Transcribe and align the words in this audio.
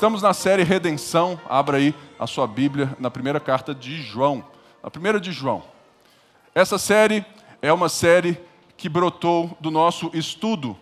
Estamos 0.00 0.22
na 0.22 0.32
série 0.32 0.62
Redenção. 0.62 1.38
Abra 1.46 1.76
aí 1.76 1.94
a 2.18 2.26
sua 2.26 2.46
Bíblia 2.46 2.96
na 2.98 3.10
primeira 3.10 3.38
carta 3.38 3.74
de 3.74 4.00
João. 4.00 4.42
A 4.82 4.90
primeira 4.90 5.20
de 5.20 5.30
João. 5.30 5.62
Essa 6.54 6.78
série 6.78 7.22
é 7.60 7.70
uma 7.70 7.90
série 7.90 8.40
que 8.78 8.88
brotou 8.88 9.54
do 9.60 9.70
nosso 9.70 10.10
estudo, 10.14 10.74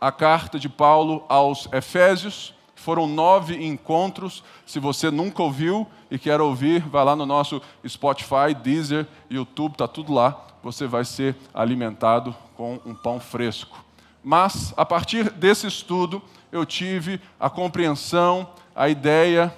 a 0.00 0.12
carta 0.12 0.56
de 0.56 0.68
Paulo 0.68 1.24
aos 1.28 1.68
Efésios. 1.72 2.54
Foram 2.76 3.08
nove 3.08 3.56
encontros. 3.56 4.44
Se 4.64 4.78
você 4.78 5.10
nunca 5.10 5.42
ouviu 5.42 5.84
e 6.08 6.16
quer 6.16 6.40
ouvir, 6.40 6.80
vai 6.82 7.04
lá 7.04 7.16
no 7.16 7.26
nosso 7.26 7.60
Spotify, 7.84 8.54
Deezer, 8.62 9.04
YouTube, 9.28 9.72
está 9.72 9.88
tudo 9.88 10.14
lá. 10.14 10.46
Você 10.62 10.86
vai 10.86 11.04
ser 11.04 11.34
alimentado 11.52 12.32
com 12.56 12.78
um 12.86 12.94
pão 12.94 13.18
fresco. 13.18 13.84
Mas, 14.22 14.72
a 14.76 14.86
partir 14.86 15.28
desse 15.30 15.66
estudo, 15.66 16.22
eu 16.54 16.64
tive 16.64 17.20
a 17.38 17.50
compreensão, 17.50 18.48
a 18.76 18.88
ideia, 18.88 19.52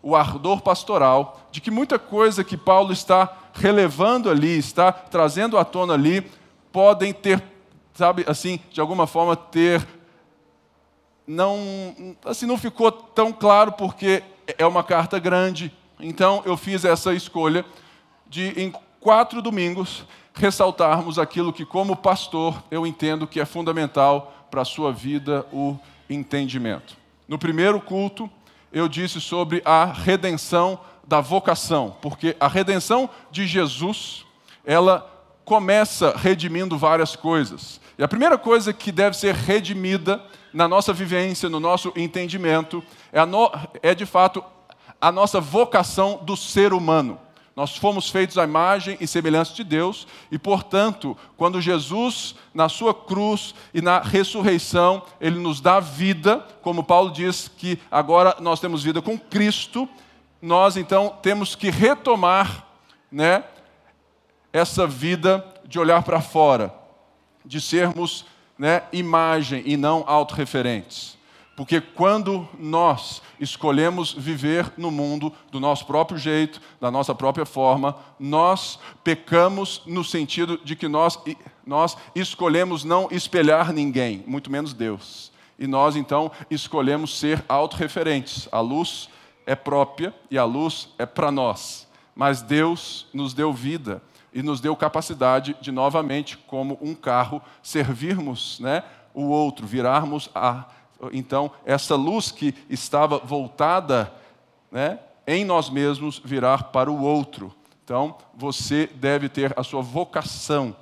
o 0.00 0.14
ardor 0.14 0.60
pastoral 0.60 1.40
de 1.50 1.60
que 1.60 1.72
muita 1.72 1.98
coisa 1.98 2.44
que 2.44 2.56
Paulo 2.56 2.92
está 2.92 3.36
relevando 3.52 4.30
ali, 4.30 4.56
está 4.56 4.92
trazendo 4.92 5.58
à 5.58 5.64
tona 5.64 5.94
ali, 5.94 6.24
podem 6.70 7.12
ter, 7.12 7.42
sabe, 7.94 8.24
assim, 8.28 8.60
de 8.70 8.80
alguma 8.80 9.08
forma 9.08 9.34
ter 9.34 9.84
não, 11.26 12.16
assim 12.24 12.46
não 12.46 12.56
ficou 12.56 12.92
tão 12.92 13.32
claro 13.32 13.72
porque 13.72 14.22
é 14.56 14.64
uma 14.64 14.84
carta 14.84 15.18
grande. 15.18 15.74
Então 15.98 16.42
eu 16.46 16.56
fiz 16.56 16.84
essa 16.84 17.12
escolha 17.12 17.64
de 18.28 18.50
em 18.50 18.72
quatro 19.00 19.42
domingos 19.42 20.04
ressaltarmos 20.32 21.18
aquilo 21.18 21.52
que 21.52 21.66
como 21.66 21.96
pastor 21.96 22.62
eu 22.70 22.86
entendo 22.86 23.26
que 23.26 23.40
é 23.40 23.44
fundamental 23.44 24.46
para 24.48 24.62
a 24.62 24.64
sua 24.64 24.92
vida, 24.92 25.44
o 25.52 25.76
entendimento. 26.08 26.96
No 27.28 27.38
primeiro 27.38 27.80
culto, 27.80 28.30
eu 28.72 28.88
disse 28.88 29.20
sobre 29.20 29.62
a 29.64 29.84
redenção 29.84 30.78
da 31.06 31.20
vocação, 31.20 31.96
porque 32.02 32.36
a 32.40 32.48
redenção 32.48 33.08
de 33.30 33.46
Jesus, 33.46 34.24
ela 34.64 35.12
começa 35.44 36.14
redimindo 36.16 36.76
várias 36.76 37.14
coisas. 37.14 37.80
E 37.96 38.02
a 38.02 38.08
primeira 38.08 38.36
coisa 38.36 38.72
que 38.72 38.90
deve 38.90 39.16
ser 39.16 39.34
redimida 39.34 40.22
na 40.52 40.66
nossa 40.66 40.92
vivência, 40.92 41.48
no 41.48 41.60
nosso 41.60 41.92
entendimento, 41.96 42.82
é, 43.12 43.24
no, 43.24 43.50
é 43.82 43.94
de 43.94 44.04
fato 44.04 44.42
a 45.00 45.12
nossa 45.12 45.40
vocação 45.40 46.20
do 46.22 46.36
ser 46.36 46.72
humano. 46.72 47.20
Nós 47.56 47.74
fomos 47.74 48.10
feitos 48.10 48.36
à 48.36 48.44
imagem 48.44 48.98
e 49.00 49.06
semelhança 49.06 49.54
de 49.54 49.64
Deus, 49.64 50.06
e, 50.30 50.38
portanto, 50.38 51.16
quando 51.38 51.58
Jesus, 51.58 52.34
na 52.52 52.68
sua 52.68 52.92
cruz 52.92 53.54
e 53.72 53.80
na 53.80 53.98
ressurreição, 53.98 55.02
ele 55.18 55.38
nos 55.38 55.58
dá 55.58 55.80
vida, 55.80 56.46
como 56.60 56.84
Paulo 56.84 57.10
diz 57.10 57.48
que 57.48 57.78
agora 57.90 58.36
nós 58.40 58.60
temos 58.60 58.82
vida 58.82 59.00
com 59.00 59.18
Cristo, 59.18 59.88
nós 60.42 60.76
então 60.76 61.16
temos 61.22 61.54
que 61.54 61.70
retomar 61.70 62.66
né, 63.10 63.42
essa 64.52 64.86
vida 64.86 65.42
de 65.64 65.78
olhar 65.78 66.02
para 66.02 66.20
fora, 66.20 66.74
de 67.42 67.58
sermos 67.58 68.26
né, 68.58 68.82
imagem 68.92 69.62
e 69.64 69.78
não 69.78 70.04
autorreferentes. 70.06 71.16
Porque 71.56 71.80
quando 71.80 72.46
nós 72.58 73.22
escolhemos 73.40 74.12
viver 74.12 74.70
no 74.76 74.90
mundo 74.90 75.32
do 75.50 75.58
nosso 75.58 75.86
próprio 75.86 76.18
jeito, 76.18 76.60
da 76.78 76.90
nossa 76.90 77.14
própria 77.14 77.46
forma, 77.46 77.96
nós 78.20 78.78
pecamos 79.02 79.80
no 79.86 80.04
sentido 80.04 80.60
de 80.62 80.76
que 80.76 80.86
nós, 80.86 81.18
nós 81.66 81.96
escolhemos 82.14 82.84
não 82.84 83.08
espelhar 83.10 83.72
ninguém, 83.72 84.22
muito 84.26 84.50
menos 84.50 84.74
Deus. 84.74 85.32
E 85.58 85.66
nós 85.66 85.96
então 85.96 86.30
escolhemos 86.50 87.18
ser 87.18 87.42
autorreferentes. 87.48 88.46
A 88.52 88.60
luz 88.60 89.08
é 89.46 89.54
própria 89.54 90.14
e 90.30 90.36
a 90.36 90.44
luz 90.44 90.90
é 90.98 91.06
para 91.06 91.30
nós. 91.30 91.88
Mas 92.14 92.42
Deus 92.42 93.06
nos 93.14 93.32
deu 93.32 93.50
vida 93.50 94.02
e 94.30 94.42
nos 94.42 94.60
deu 94.60 94.76
capacidade 94.76 95.56
de 95.62 95.72
novamente, 95.72 96.36
como 96.36 96.78
um 96.82 96.94
carro, 96.94 97.40
servirmos 97.62 98.60
né, 98.60 98.82
o 99.14 99.28
outro, 99.28 99.66
virarmos 99.66 100.28
a 100.34 100.66
então, 101.12 101.50
essa 101.64 101.94
luz 101.94 102.30
que 102.30 102.54
estava 102.68 103.18
voltada 103.18 104.12
né, 104.70 104.98
em 105.26 105.44
nós 105.44 105.68
mesmos 105.70 106.20
virar 106.24 106.64
para 106.64 106.90
o 106.90 107.02
outro. 107.02 107.54
Então, 107.84 108.16
você 108.34 108.86
deve 108.86 109.28
ter 109.28 109.58
a 109.58 109.62
sua 109.62 109.82
vocação 109.82 110.76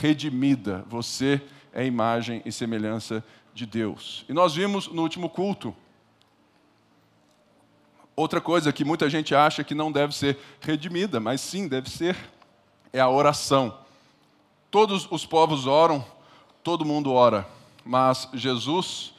redimida. 0.00 0.84
Você 0.88 1.40
é 1.72 1.84
imagem 1.84 2.42
e 2.44 2.52
semelhança 2.52 3.24
de 3.52 3.66
Deus. 3.66 4.24
E 4.28 4.32
nós 4.32 4.54
vimos 4.54 4.88
no 4.88 5.02
último 5.02 5.28
culto 5.28 5.74
outra 8.16 8.40
coisa 8.40 8.72
que 8.72 8.84
muita 8.84 9.10
gente 9.10 9.34
acha 9.34 9.64
que 9.64 9.74
não 9.74 9.90
deve 9.90 10.14
ser 10.14 10.38
redimida, 10.60 11.18
mas 11.18 11.40
sim 11.40 11.66
deve 11.66 11.90
ser, 11.90 12.16
é 12.92 13.00
a 13.00 13.08
oração. 13.08 13.76
Todos 14.70 15.06
os 15.10 15.26
povos 15.26 15.66
oram, 15.66 16.04
todo 16.62 16.84
mundo 16.84 17.12
ora, 17.12 17.46
mas 17.84 18.28
Jesus 18.32 19.13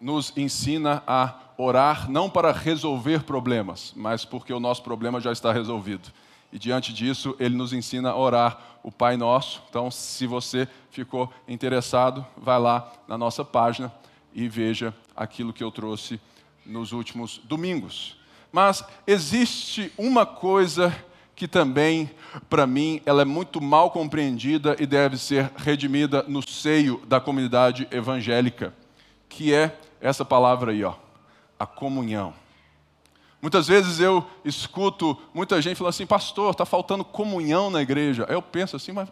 nos 0.00 0.32
ensina 0.36 1.02
a 1.06 1.34
orar 1.58 2.10
não 2.10 2.28
para 2.28 2.52
resolver 2.52 3.22
problemas, 3.22 3.92
mas 3.96 4.24
porque 4.24 4.52
o 4.52 4.60
nosso 4.60 4.82
problema 4.82 5.20
já 5.20 5.32
está 5.32 5.52
resolvido. 5.52 6.10
E 6.52 6.58
diante 6.58 6.92
disso, 6.92 7.34
ele 7.38 7.56
nos 7.56 7.72
ensina 7.72 8.10
a 8.10 8.16
orar 8.16 8.78
o 8.82 8.92
Pai 8.92 9.16
Nosso. 9.16 9.62
Então, 9.68 9.90
se 9.90 10.26
você 10.26 10.68
ficou 10.90 11.32
interessado, 11.48 12.24
vai 12.36 12.58
lá 12.58 12.92
na 13.08 13.18
nossa 13.18 13.44
página 13.44 13.92
e 14.34 14.48
veja 14.48 14.94
aquilo 15.16 15.52
que 15.52 15.64
eu 15.64 15.70
trouxe 15.70 16.20
nos 16.64 16.92
últimos 16.92 17.38
domingos. 17.44 18.16
Mas 18.52 18.84
existe 19.06 19.92
uma 19.98 20.24
coisa 20.24 20.94
que 21.34 21.46
também, 21.46 22.10
para 22.48 22.66
mim, 22.66 23.02
ela 23.04 23.22
é 23.22 23.24
muito 23.24 23.60
mal 23.60 23.90
compreendida 23.90 24.76
e 24.78 24.86
deve 24.86 25.18
ser 25.18 25.50
redimida 25.56 26.24
no 26.26 26.46
seio 26.46 27.02
da 27.06 27.20
comunidade 27.20 27.86
evangélica, 27.90 28.72
que 29.28 29.52
é 29.52 29.76
essa 30.00 30.24
palavra 30.24 30.72
aí, 30.72 30.84
ó, 30.84 30.94
a 31.58 31.66
comunhão. 31.66 32.34
Muitas 33.40 33.68
vezes 33.68 34.00
eu 34.00 34.24
escuto 34.44 35.16
muita 35.32 35.60
gente 35.60 35.76
falando 35.76 35.90
assim, 35.90 36.06
pastor, 36.06 36.50
está 36.50 36.64
faltando 36.64 37.04
comunhão 37.04 37.70
na 37.70 37.82
igreja. 37.82 38.24
Aí 38.28 38.34
eu 38.34 38.42
penso 38.42 38.74
assim, 38.76 38.92
mas 38.92 39.08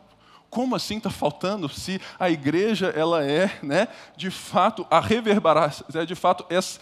como 0.55 0.77
assim 0.77 0.99
está 0.99 1.11
faltando? 1.11 1.69
Se 1.69 2.00
a 2.19 2.31
igreja 2.31 2.87
ela 2.97 3.25
é, 3.25 3.59
né, 3.61 3.89
de 4.17 4.31
fato, 4.31 4.87
a 4.89 5.00
reverberação, 5.00 5.84
é 5.94 6.06
de 6.06 6.15
fato 6.15 6.47
essa, 6.49 6.78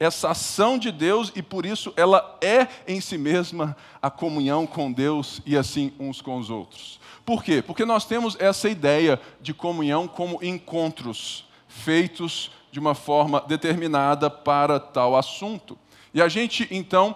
essa 0.00 0.30
ação 0.30 0.78
de 0.78 0.90
Deus 0.90 1.30
e 1.36 1.42
por 1.42 1.66
isso 1.66 1.92
ela 1.94 2.38
é 2.40 2.66
em 2.88 3.02
si 3.02 3.18
mesma 3.18 3.76
a 4.00 4.10
comunhão 4.10 4.66
com 4.66 4.90
Deus 4.90 5.42
e 5.44 5.58
assim 5.58 5.92
uns 6.00 6.22
com 6.22 6.38
os 6.38 6.48
outros. 6.48 6.98
Por 7.24 7.44
quê? 7.44 7.62
Porque 7.62 7.84
nós 7.84 8.06
temos 8.06 8.34
essa 8.40 8.68
ideia 8.68 9.20
de 9.42 9.52
comunhão 9.52 10.08
como 10.08 10.42
encontros 10.42 11.44
feitos 11.68 12.50
de 12.72 12.80
uma 12.80 12.94
forma 12.94 13.44
determinada 13.46 14.30
para 14.30 14.80
tal 14.80 15.14
assunto. 15.14 15.78
E 16.12 16.22
a 16.22 16.28
gente 16.28 16.66
então 16.70 17.14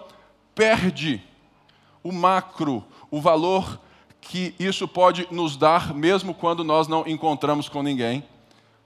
perde 0.53 1.21
o 2.03 2.11
macro, 2.11 2.85
o 3.09 3.19
valor 3.19 3.79
que 4.21 4.53
isso 4.59 4.87
pode 4.87 5.27
nos 5.31 5.57
dar, 5.57 5.93
mesmo 5.93 6.33
quando 6.33 6.63
nós 6.63 6.87
não 6.87 7.05
encontramos 7.07 7.67
com 7.67 7.81
ninguém, 7.81 8.23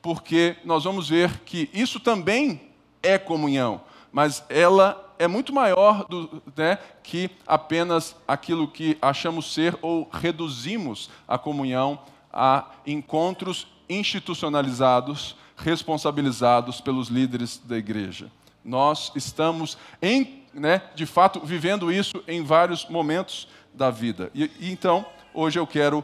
porque 0.02 0.56
nós 0.64 0.86
vamos 0.86 1.10
ver 1.10 1.42
que 1.42 1.70
isso 1.74 2.00
também 2.00 2.62
é 3.04 3.18
comunhão, 3.18 3.82
mas 4.12 4.44
ela 4.50 5.14
é 5.20 5.28
muito 5.28 5.54
maior 5.54 6.06
do, 6.08 6.42
né, 6.56 6.78
que 7.04 7.30
apenas 7.46 8.16
aquilo 8.28 8.68
que 8.68 8.98
achamos 9.02 9.54
ser 9.54 9.78
ou 9.82 10.10
reduzimos 10.12 11.10
a 11.28 11.38
comunhão 11.38 12.00
a 12.32 12.66
encontros 12.88 13.68
institucionalizados 13.90 15.36
responsabilizados 15.64 16.82
pelos 16.82 17.08
líderes 17.08 17.62
da 17.64 17.78
igreja. 17.78 18.32
Nós 18.64 19.12
estamos, 19.16 19.78
em, 20.02 20.44
né, 20.54 20.82
de 20.96 21.06
fato, 21.06 21.40
vivendo 21.40 21.92
isso 21.92 22.24
em 22.28 22.44
vários 22.44 22.86
momentos 22.88 23.48
da 23.74 23.90
vida. 23.90 24.30
E, 24.34 24.52
e 24.60 24.72
então, 24.72 25.06
hoje 25.34 25.58
eu 25.60 25.66
quero 25.66 26.04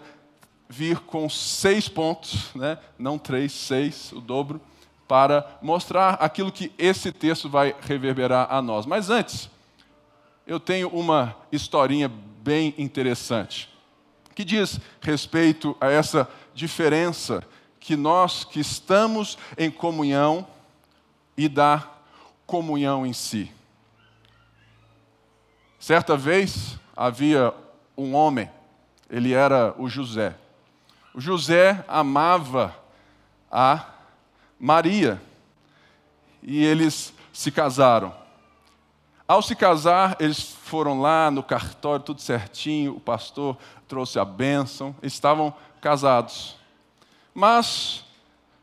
vir 0.69 0.99
com 0.99 1.29
seis 1.29 1.87
pontos, 1.87 2.53
né, 2.55 2.77
não 2.97 3.17
três, 3.17 3.51
seis, 3.51 4.11
o 4.11 4.19
dobro, 4.19 4.61
para 5.07 5.57
mostrar 5.61 6.15
aquilo 6.15 6.51
que 6.51 6.71
esse 6.77 7.11
texto 7.11 7.49
vai 7.49 7.73
reverberar 7.81 8.47
a 8.49 8.61
nós. 8.61 8.85
Mas 8.85 9.09
antes, 9.09 9.49
eu 10.45 10.59
tenho 10.59 10.89
uma 10.89 11.35
historinha 11.51 12.11
bem 12.41 12.73
interessante, 12.77 13.69
que 14.35 14.43
diz 14.43 14.79
respeito 15.01 15.75
a 15.79 15.89
essa 15.89 16.29
diferença 16.53 17.43
que 17.87 17.95
nós 17.95 18.43
que 18.43 18.59
estamos 18.59 19.37
em 19.57 19.71
comunhão 19.71 20.45
e 21.37 21.47
da 21.47 21.87
comunhão 22.45 23.05
em 23.05 23.13
si. 23.13 23.49
Certa 25.79 26.17
vez 26.17 26.77
havia 26.93 27.53
um 27.95 28.13
homem, 28.13 28.51
ele 29.09 29.31
era 29.31 29.73
o 29.77 29.87
José. 29.87 30.35
O 31.13 31.21
José 31.21 31.81
amava 31.87 32.75
a 33.49 33.85
Maria 34.59 35.21
e 36.43 36.61
eles 36.65 37.13
se 37.31 37.53
casaram. 37.53 38.13
Ao 39.25 39.41
se 39.41 39.55
casar, 39.55 40.17
eles 40.19 40.41
foram 40.41 40.99
lá 40.99 41.31
no 41.31 41.41
cartório, 41.41 42.03
tudo 42.03 42.19
certinho, 42.19 42.97
o 42.97 42.99
pastor 42.99 43.57
trouxe 43.87 44.19
a 44.19 44.25
bênção, 44.25 44.93
estavam 45.01 45.53
casados. 45.79 46.56
Mas, 47.39 48.03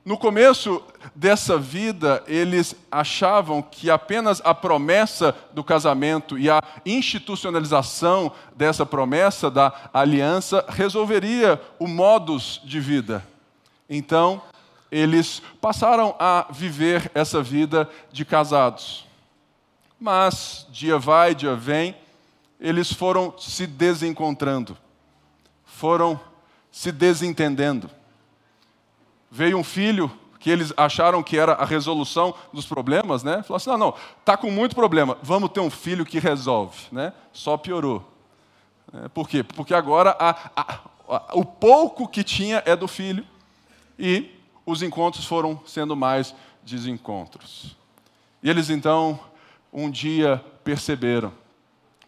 no 0.04 0.18
começo 0.18 0.82
dessa 1.14 1.56
vida, 1.56 2.24
eles 2.26 2.74
achavam 2.90 3.62
que 3.62 3.88
apenas 3.88 4.42
a 4.44 4.52
promessa 4.52 5.32
do 5.52 5.62
casamento 5.62 6.36
e 6.36 6.50
a 6.50 6.60
institucionalização 6.84 8.32
dessa 8.56 8.84
promessa 8.84 9.48
da 9.48 9.72
aliança 9.94 10.64
resolveria 10.68 11.62
o 11.78 11.86
modus 11.86 12.60
de 12.64 12.80
vida. 12.80 13.24
Então, 13.88 14.42
eles 14.90 15.40
passaram 15.60 16.16
a 16.18 16.48
viver 16.50 17.12
essa 17.14 17.40
vida 17.40 17.88
de 18.10 18.24
casados. 18.24 19.06
Mas 20.00 20.66
dia 20.68 20.98
vai, 20.98 21.32
dia 21.32 21.54
vem, 21.54 21.94
eles 22.58 22.92
foram 22.92 23.32
se 23.38 23.68
desencontrando, 23.68 24.76
foram 25.64 26.18
se 26.72 26.90
desentendendo. 26.90 27.88
Veio 29.36 29.58
um 29.58 29.64
filho 29.64 30.08
que 30.38 30.48
eles 30.48 30.72
acharam 30.76 31.20
que 31.24 31.36
era 31.36 31.54
a 31.54 31.64
resolução 31.64 32.32
dos 32.52 32.66
problemas, 32.66 33.24
né? 33.24 33.42
Falou 33.42 33.56
assim: 33.56 33.68
não, 33.70 33.78
não, 33.78 33.94
tá 34.24 34.36
com 34.36 34.48
muito 34.48 34.76
problema, 34.76 35.18
vamos 35.24 35.50
ter 35.50 35.58
um 35.58 35.68
filho 35.68 36.06
que 36.06 36.20
resolve, 36.20 36.82
né? 36.92 37.12
Só 37.32 37.56
piorou. 37.56 38.08
É, 38.92 39.08
por 39.08 39.28
quê? 39.28 39.42
Porque 39.42 39.74
agora 39.74 40.16
a, 40.20 40.30
a, 40.54 40.78
a, 41.08 41.30
o 41.32 41.44
pouco 41.44 42.06
que 42.06 42.22
tinha 42.22 42.62
é 42.64 42.76
do 42.76 42.86
filho 42.86 43.26
e 43.98 44.30
os 44.64 44.82
encontros 44.82 45.24
foram 45.24 45.60
sendo 45.66 45.96
mais 45.96 46.32
desencontros. 46.62 47.76
E 48.40 48.48
eles 48.48 48.70
então 48.70 49.18
um 49.72 49.90
dia 49.90 50.40
perceberam 50.62 51.32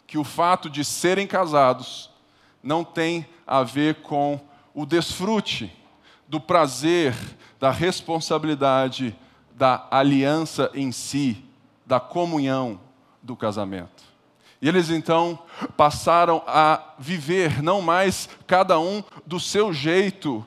que 0.06 0.17
o 0.17 0.22
fato 0.22 0.70
de 0.70 0.84
serem 0.84 1.26
casados 1.26 2.08
não 2.62 2.84
tem 2.84 3.26
a 3.44 3.64
ver 3.64 3.96
com 3.96 4.38
o 4.72 4.87
desfrute 4.87 5.76
do 6.28 6.40
prazer, 6.40 7.14
da 7.58 7.70
responsabilidade, 7.70 9.17
da 9.55 9.87
aliança 9.90 10.70
em 10.75 10.93
si, 10.93 11.43
da 11.84 11.99
comunhão 11.99 12.81
do 13.23 13.37
casamento. 13.37 14.05
E 14.61 14.69
eles 14.69 14.90
então 14.90 15.38
passaram 15.76 16.43
a 16.46 16.94
viver 16.99 17.62
não 17.62 17.81
mais 17.81 18.28
cada 18.46 18.78
um 18.78 19.02
do 19.25 19.38
seu 19.38 19.73
jeito, 19.73 20.44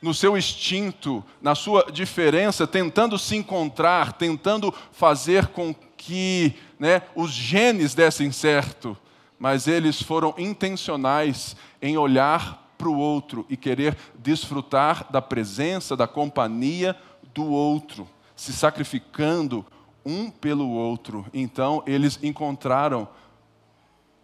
no 0.00 0.12
seu 0.12 0.36
instinto, 0.36 1.24
na 1.40 1.54
sua 1.54 1.86
diferença, 1.92 2.66
tentando 2.66 3.18
se 3.18 3.36
encontrar, 3.36 4.14
tentando 4.14 4.74
fazer 4.90 5.46
com 5.48 5.74
que 5.96 6.54
né, 6.78 7.02
os 7.14 7.30
genes 7.30 7.94
dessem 7.94 8.32
certo, 8.32 8.96
mas 9.38 9.68
eles 9.68 10.02
foram 10.02 10.34
intencionais 10.36 11.54
em 11.80 11.96
olhar 11.96 12.61
para 12.82 12.88
o 12.88 12.98
outro 12.98 13.46
e 13.48 13.56
querer 13.56 13.96
desfrutar 14.18 15.06
da 15.08 15.22
presença, 15.22 15.96
da 15.96 16.08
companhia 16.08 16.96
do 17.32 17.44
outro, 17.46 18.08
se 18.34 18.52
sacrificando 18.52 19.64
um 20.04 20.28
pelo 20.28 20.68
outro. 20.68 21.24
Então, 21.32 21.84
eles 21.86 22.18
encontraram 22.24 23.06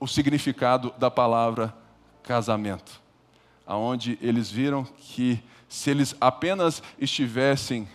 o 0.00 0.08
significado 0.08 0.92
da 0.98 1.08
palavra 1.08 1.72
casamento, 2.20 3.00
aonde 3.64 4.18
eles 4.20 4.50
viram 4.50 4.82
que 4.82 5.40
se 5.68 5.90
eles 5.90 6.16
apenas 6.20 6.82
estivessem 6.98 7.88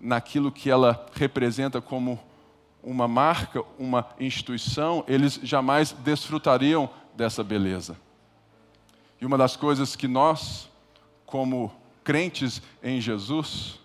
naquilo 0.00 0.50
que 0.50 0.70
ela 0.70 1.06
representa 1.12 1.78
como 1.78 2.18
uma 2.82 3.06
marca, 3.06 3.62
uma 3.78 4.06
instituição, 4.18 5.04
eles 5.06 5.38
jamais 5.42 5.92
desfrutariam 5.92 6.88
dessa 7.14 7.44
beleza. 7.44 8.05
E 9.20 9.26
uma 9.26 9.38
das 9.38 9.56
coisas 9.56 9.96
que 9.96 10.06
nós, 10.06 10.68
como 11.24 11.72
crentes 12.04 12.60
em 12.82 13.00
Jesus, 13.00 13.80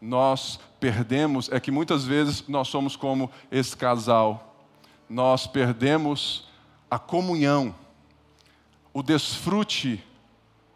nós 0.00 0.58
perdemos 0.80 1.48
é 1.50 1.60
que 1.60 1.70
muitas 1.70 2.04
vezes 2.04 2.46
nós 2.48 2.68
somos 2.68 2.96
como 2.96 3.30
esse 3.50 3.76
casal. 3.76 4.56
Nós 5.08 5.46
perdemos 5.46 6.48
a 6.90 6.98
comunhão, 6.98 7.74
o 8.92 9.02
desfrute 9.02 10.04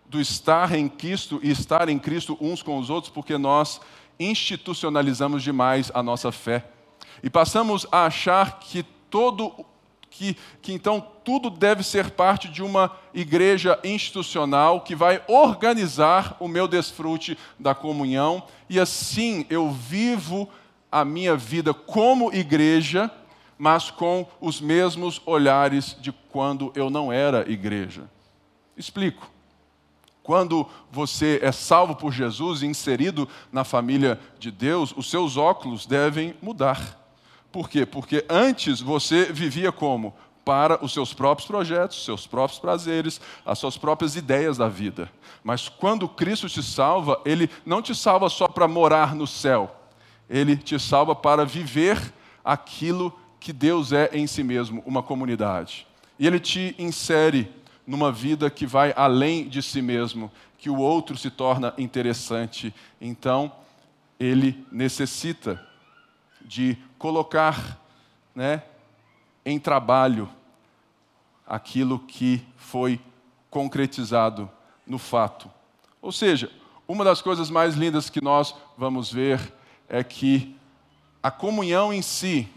do 0.07 0.21
estar 0.21 0.73
em 0.75 0.89
Cristo 0.89 1.41
e 1.43 1.51
estar 1.51 1.89
em 1.89 1.99
Cristo 1.99 2.39
uns 2.41 2.63
com 2.63 2.79
os 2.79 2.89
outros, 2.89 3.13
porque 3.13 3.37
nós 3.37 3.81
institucionalizamos 4.19 5.43
demais 5.43 5.91
a 5.93 6.03
nossa 6.03 6.31
fé. 6.31 6.65
E 7.23 7.29
passamos 7.29 7.87
a 7.91 8.07
achar 8.07 8.61
que 8.61 8.83
todo 9.11 9.53
que, 10.17 10.37
que 10.63 10.73
então 10.73 11.05
tudo 11.23 11.51
deve 11.51 11.83
ser 11.83 12.11
parte 12.11 12.49
de 12.49 12.63
uma 12.63 12.91
igreja 13.13 13.79
institucional 13.85 14.81
que 14.81 14.95
vai 14.95 15.23
organizar 15.29 16.37
o 16.41 16.49
meu 16.49 16.67
desfrute 16.67 17.39
da 17.59 17.75
comunhão, 17.75 18.43
e 18.69 18.81
assim 18.81 19.45
eu 19.51 19.71
vivo 19.71 20.49
a 20.91 21.05
minha 21.05 21.37
vida 21.37 21.75
como 21.75 22.33
igreja, 22.33 23.11
mas 23.59 23.91
com 23.91 24.27
os 24.41 24.61
mesmos 24.61 25.21
olhares 25.27 25.97
de 26.01 26.13
quando 26.13 26.73
eu 26.75 26.89
não 26.89 27.13
era 27.13 27.51
igreja. 27.51 28.05
Explico. 28.77 29.31
Quando 30.23 30.67
você 30.91 31.39
é 31.43 31.53
salvo 31.53 31.95
por 31.95 32.13
Jesus 32.13 32.63
e 32.63 32.67
inserido 32.67 33.29
na 33.53 33.65
família 33.65 34.19
de 34.39 34.51
Deus, 34.51 34.93
os 34.97 35.09
seus 35.09 35.37
óculos 35.37 35.87
devem 35.87 36.35
mudar. 36.43 37.06
Por 37.51 37.69
quê? 37.69 37.87
Porque 37.87 38.25
antes 38.29 38.81
você 38.81 39.33
vivia 39.33 39.73
como? 39.73 40.15
Para 40.45 40.85
os 40.85 40.93
seus 40.93 41.13
próprios 41.13 41.47
projetos, 41.49 42.05
seus 42.05 42.27
próprios 42.27 42.61
prazeres, 42.61 43.21
as 43.45 43.59
suas 43.59 43.77
próprias 43.77 44.15
ideias 44.15 44.59
da 44.59 44.69
vida. 44.69 45.11
Mas 45.43 45.69
quando 45.69 46.09
Cristo 46.09 46.49
te 46.49 46.63
salva, 46.63 47.21
Ele 47.25 47.51
não 47.65 47.83
te 47.83 47.95
salva 47.95 48.29
só 48.29 48.47
para 48.47 48.69
morar 48.69 49.15
no 49.15 49.27
céu, 49.27 49.75
Ele 50.31 50.57
te 50.57 50.79
salva 50.79 51.15
para 51.15 51.45
viver 51.45 52.13
aquilo 52.45 53.13
que 53.41 53.53
Deus 53.53 53.93
é 53.93 54.11
em 54.13 54.27
si 54.27 54.45
mesmo, 54.45 54.83
uma 54.87 55.03
comunidade. 55.03 55.87
E 56.19 56.27
Ele 56.27 56.39
te 56.39 56.75
insere 56.79 57.53
numa 57.87 58.11
vida 58.11 58.51
que 58.51 58.67
vai 58.67 58.93
além 58.97 59.49
de 59.49 59.63
si 59.63 59.81
mesmo, 59.81 60.31
que 60.59 60.69
o 60.69 60.79
outro 60.79 61.17
se 61.17 61.31
torna 61.31 61.73
interessante. 61.79 62.75
Então, 63.01 63.53
ele 64.19 64.67
necessita 64.73 65.65
de 66.47 66.79
colocar 66.99 67.79
né, 68.35 68.63
em 69.45 69.59
trabalho 69.59 70.29
aquilo 71.47 71.99
que 71.99 72.47
foi 72.57 73.01
concretizado 73.51 74.51
no 74.87 74.99
fato. 74.99 75.51
Ou 76.01 76.13
seja, 76.13 76.51
uma 76.87 77.05
das 77.05 77.21
coisas 77.21 77.51
mais 77.51 77.75
lindas 77.75 78.09
que 78.09 78.23
nós 78.23 78.55
vamos 78.79 79.13
ver 79.13 79.53
é 79.89 80.05
que 80.05 80.57
a 81.23 81.31
comunhão 81.31 81.93
em 81.93 82.03
si, 82.03 82.49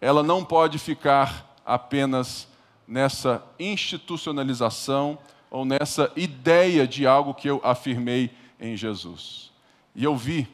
ela 0.00 0.22
não 0.22 0.44
pode 0.44 0.78
ficar 0.78 1.54
apenas 1.64 2.48
nessa 2.86 3.42
institucionalização 3.58 5.18
ou 5.50 5.64
nessa 5.64 6.10
ideia 6.16 6.86
de 6.86 7.06
algo 7.06 7.34
que 7.34 7.48
eu 7.48 7.60
afirmei 7.62 8.30
em 8.58 8.76
Jesus. 8.76 9.52
E 9.94 10.04
eu 10.04 10.16
vi 10.16 10.48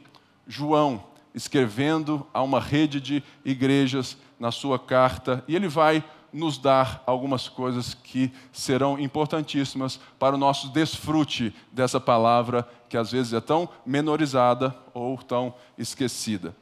João 0.46 1.09
escrevendo 1.34 2.26
a 2.32 2.42
uma 2.42 2.60
rede 2.60 3.00
de 3.00 3.22
igrejas 3.44 4.16
na 4.38 4.50
sua 4.50 4.78
carta, 4.78 5.44
e 5.46 5.54
ele 5.54 5.68
vai 5.68 6.02
nos 6.32 6.58
dar 6.58 7.02
algumas 7.06 7.48
coisas 7.48 7.94
que 7.94 8.32
serão 8.52 8.98
importantíssimas 8.98 9.98
para 10.18 10.34
o 10.34 10.38
nosso 10.38 10.68
desfrute 10.68 11.54
dessa 11.72 12.00
palavra 12.00 12.68
que 12.88 12.96
às 12.96 13.10
vezes 13.10 13.32
é 13.32 13.40
tão 13.40 13.68
menorizada 13.84 14.74
ou 14.94 15.18
tão 15.18 15.54
esquecida. 15.76 16.54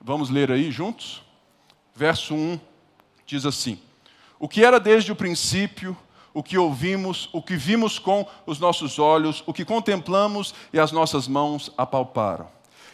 Vamos 0.00 0.30
ler 0.30 0.50
aí 0.50 0.70
juntos? 0.70 1.22
Verso 1.94 2.34
1 2.34 2.60
diz 3.26 3.46
assim: 3.46 3.78
o 4.38 4.48
que 4.48 4.64
era 4.64 4.78
desde 4.78 5.12
o 5.12 5.16
princípio, 5.16 5.96
o 6.32 6.42
que 6.42 6.58
ouvimos, 6.58 7.28
o 7.32 7.40
que 7.40 7.56
vimos 7.56 7.98
com 7.98 8.26
os 8.44 8.58
nossos 8.58 8.98
olhos, 8.98 9.42
o 9.46 9.52
que 9.52 9.64
contemplamos 9.64 10.54
e 10.72 10.78
as 10.78 10.92
nossas 10.92 11.28
mãos 11.28 11.72
apalparam. 11.78 12.48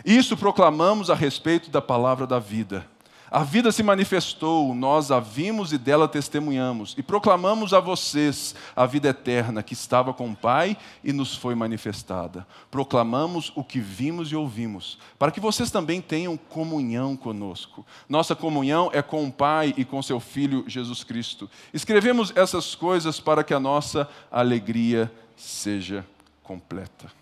Isso 0.05 0.37
proclamamos 0.37 1.11
a 1.11 1.15
respeito 1.15 1.71
da 1.71 1.81
palavra 1.83 2.27
da 2.27 2.39
vida. 2.39 2.87
A 3.31 3.45
vida 3.45 3.71
se 3.71 3.85
manifestou, 3.85 4.75
nós 4.75 5.13
a 5.13 5.21
vimos 5.21 5.73
e 5.73 5.79
dela 5.79 6.09
testemunhamos, 6.09 6.97
e 6.99 7.03
proclamamos 7.03 7.73
a 7.73 7.79
vocês 7.79 8.57
a 8.75 8.85
vida 8.87 9.11
eterna 9.11 9.63
que 9.63 9.73
estava 9.73 10.13
com 10.13 10.31
o 10.31 10.37
Pai 10.37 10.77
e 11.05 11.13
nos 11.13 11.37
foi 11.37 11.55
manifestada. 11.55 12.45
Proclamamos 12.73 13.53
o 13.55 13.63
que 13.63 13.79
vimos 13.79 14.33
e 14.33 14.37
ouvimos, 14.37 14.99
para 15.17 15.31
que 15.31 15.39
vocês 15.39 15.71
também 15.71 16.01
tenham 16.01 16.37
comunhão 16.37 17.17
conosco. 17.17 17.87
Nossa 18.09 18.35
comunhão 18.35 18.91
é 18.93 19.01
com 19.01 19.25
o 19.25 19.33
Pai 19.33 19.73
e 19.77 19.85
com 19.85 20.03
seu 20.03 20.19
Filho 20.19 20.65
Jesus 20.67 21.05
Cristo. 21.05 21.49
Escrevemos 21.73 22.33
essas 22.35 22.75
coisas 22.75 23.21
para 23.21 23.45
que 23.45 23.55
a 23.55 23.61
nossa 23.61 24.09
alegria 24.29 25.09
seja 25.37 26.05
completa. 26.43 27.20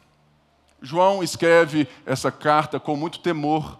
João 0.80 1.22
escreve 1.22 1.88
essa 2.06 2.30
carta 2.30 2.78
com 2.78 2.96
muito 2.96 3.18
temor 3.20 3.78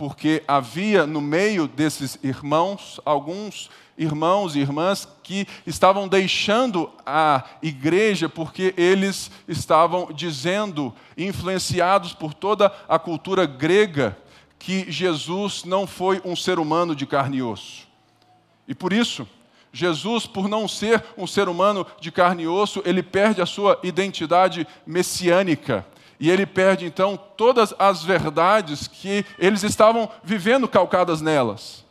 porque 0.00 0.42
havia 0.48 1.06
no 1.06 1.20
meio 1.20 1.68
desses 1.68 2.18
irmãos 2.22 2.98
alguns 3.04 3.68
irmãos 3.98 4.56
e 4.56 4.60
irmãs 4.60 5.06
que 5.22 5.46
estavam 5.66 6.08
deixando 6.08 6.90
a 7.04 7.44
igreja 7.62 8.26
porque 8.26 8.72
eles 8.78 9.30
estavam 9.46 10.10
dizendo, 10.10 10.94
influenciados 11.18 12.14
por 12.14 12.32
toda 12.32 12.72
a 12.88 12.98
cultura 12.98 13.44
grega, 13.44 14.16
que 14.58 14.90
Jesus 14.90 15.64
não 15.64 15.86
foi 15.86 16.22
um 16.24 16.34
ser 16.34 16.58
humano 16.58 16.96
de 16.96 17.04
carne 17.04 17.36
e 17.36 17.42
osso. 17.42 17.86
E 18.66 18.74
por 18.74 18.94
isso, 18.94 19.28
Jesus, 19.70 20.26
por 20.26 20.48
não 20.48 20.66
ser 20.66 21.04
um 21.14 21.26
ser 21.26 21.46
humano 21.46 21.86
de 22.00 22.10
carne 22.10 22.44
e 22.44 22.48
osso, 22.48 22.82
ele 22.86 23.02
perde 23.02 23.42
a 23.42 23.46
sua 23.46 23.78
identidade 23.82 24.66
messiânica. 24.86 25.86
E 26.20 26.30
ele 26.30 26.44
perde 26.44 26.84
então 26.84 27.16
todas 27.16 27.74
as 27.78 28.04
verdades 28.04 28.86
que 28.86 29.24
eles 29.38 29.62
estavam 29.62 30.10
vivendo 30.22 30.68
calcadas 30.68 31.22
nelas. 31.22 31.82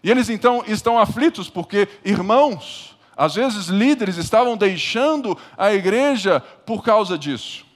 E 0.00 0.10
eles 0.10 0.30
então 0.30 0.62
estão 0.64 0.96
aflitos 0.96 1.50
porque 1.50 1.88
irmãos, 2.04 2.96
às 3.16 3.34
vezes 3.34 3.66
líderes, 3.66 4.16
estavam 4.16 4.56
deixando 4.56 5.36
a 5.58 5.74
igreja 5.74 6.40
por 6.64 6.84
causa 6.84 7.18
disso. 7.18 7.66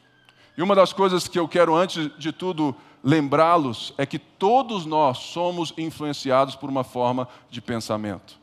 E 0.56 0.62
uma 0.62 0.76
das 0.76 0.92
coisas 0.92 1.26
que 1.26 1.38
eu 1.38 1.48
quero, 1.48 1.74
antes 1.74 2.10
de 2.16 2.30
tudo, 2.30 2.76
lembrá-los 3.02 3.92
é 3.98 4.06
que 4.06 4.20
todos 4.20 4.86
nós 4.86 5.18
somos 5.18 5.74
influenciados 5.76 6.54
por 6.54 6.70
uma 6.70 6.84
forma 6.84 7.26
de 7.50 7.60
pensamento. 7.60 8.38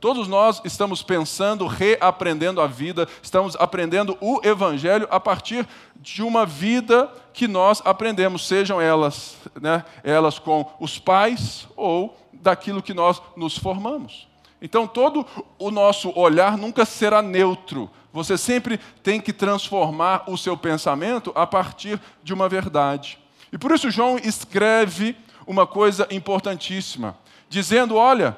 Todos 0.00 0.28
nós 0.28 0.60
estamos 0.64 1.02
pensando, 1.02 1.66
reaprendendo 1.66 2.60
a 2.60 2.68
vida, 2.68 3.08
estamos 3.20 3.56
aprendendo 3.56 4.16
o 4.20 4.40
Evangelho 4.44 5.08
a 5.10 5.18
partir 5.18 5.66
de 5.96 6.22
uma 6.22 6.46
vida 6.46 7.10
que 7.32 7.48
nós 7.48 7.82
aprendemos, 7.84 8.46
sejam 8.46 8.80
elas, 8.80 9.36
né, 9.60 9.84
elas 10.04 10.38
com 10.38 10.70
os 10.78 11.00
pais 11.00 11.66
ou 11.76 12.16
daquilo 12.32 12.82
que 12.82 12.94
nós 12.94 13.20
nos 13.36 13.58
formamos. 13.58 14.28
Então, 14.62 14.86
todo 14.86 15.26
o 15.58 15.70
nosso 15.70 16.16
olhar 16.16 16.56
nunca 16.56 16.84
será 16.84 17.20
neutro. 17.20 17.90
Você 18.12 18.38
sempre 18.38 18.78
tem 19.02 19.20
que 19.20 19.32
transformar 19.32 20.24
o 20.28 20.38
seu 20.38 20.56
pensamento 20.56 21.32
a 21.34 21.46
partir 21.46 22.00
de 22.22 22.32
uma 22.32 22.48
verdade. 22.48 23.18
E 23.52 23.58
por 23.58 23.72
isso, 23.72 23.90
João 23.90 24.16
escreve 24.16 25.16
uma 25.46 25.66
coisa 25.66 26.06
importantíssima, 26.10 27.16
dizendo: 27.48 27.96
olha, 27.96 28.36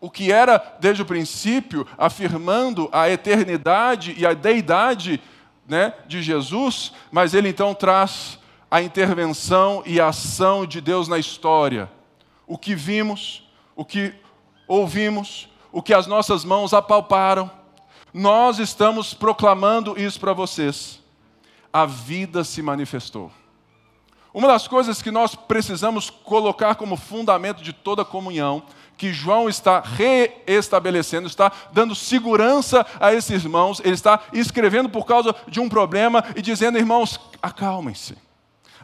o 0.00 0.10
que 0.10 0.32
era 0.32 0.76
desde 0.80 1.02
o 1.02 1.06
princípio, 1.06 1.86
afirmando 1.98 2.88
a 2.92 3.10
eternidade 3.10 4.14
e 4.16 4.26
a 4.26 4.32
deidade 4.32 5.20
né, 5.68 5.92
de 6.06 6.22
Jesus, 6.22 6.92
mas 7.12 7.34
ele 7.34 7.48
então 7.48 7.74
traz 7.74 8.38
a 8.70 8.80
intervenção 8.80 9.82
e 9.84 10.00
a 10.00 10.08
ação 10.08 10.64
de 10.64 10.80
Deus 10.80 11.06
na 11.06 11.18
história 11.18 11.90
o 12.50 12.58
que 12.58 12.74
vimos, 12.74 13.48
o 13.76 13.84
que 13.84 14.12
ouvimos, 14.66 15.48
o 15.70 15.80
que 15.80 15.94
as 15.94 16.08
nossas 16.08 16.44
mãos 16.44 16.74
apalparam. 16.74 17.48
Nós 18.12 18.58
estamos 18.58 19.14
proclamando 19.14 19.96
isso 19.96 20.18
para 20.18 20.32
vocês. 20.32 21.00
A 21.72 21.86
vida 21.86 22.42
se 22.42 22.60
manifestou. 22.60 23.30
Uma 24.34 24.48
das 24.48 24.66
coisas 24.66 25.00
que 25.00 25.12
nós 25.12 25.36
precisamos 25.36 26.10
colocar 26.10 26.74
como 26.74 26.96
fundamento 26.96 27.62
de 27.62 27.72
toda 27.72 28.04
comunhão, 28.04 28.64
que 29.00 29.14
João 29.14 29.48
está 29.48 29.80
reestabelecendo, 29.80 31.26
está 31.26 31.50
dando 31.72 31.94
segurança 31.94 32.84
a 33.00 33.14
esses 33.14 33.42
irmãos, 33.42 33.80
ele 33.82 33.94
está 33.94 34.20
escrevendo 34.30 34.90
por 34.90 35.06
causa 35.06 35.34
de 35.48 35.58
um 35.58 35.70
problema 35.70 36.22
e 36.36 36.42
dizendo, 36.42 36.76
irmãos, 36.76 37.18
acalmem-se. 37.40 38.14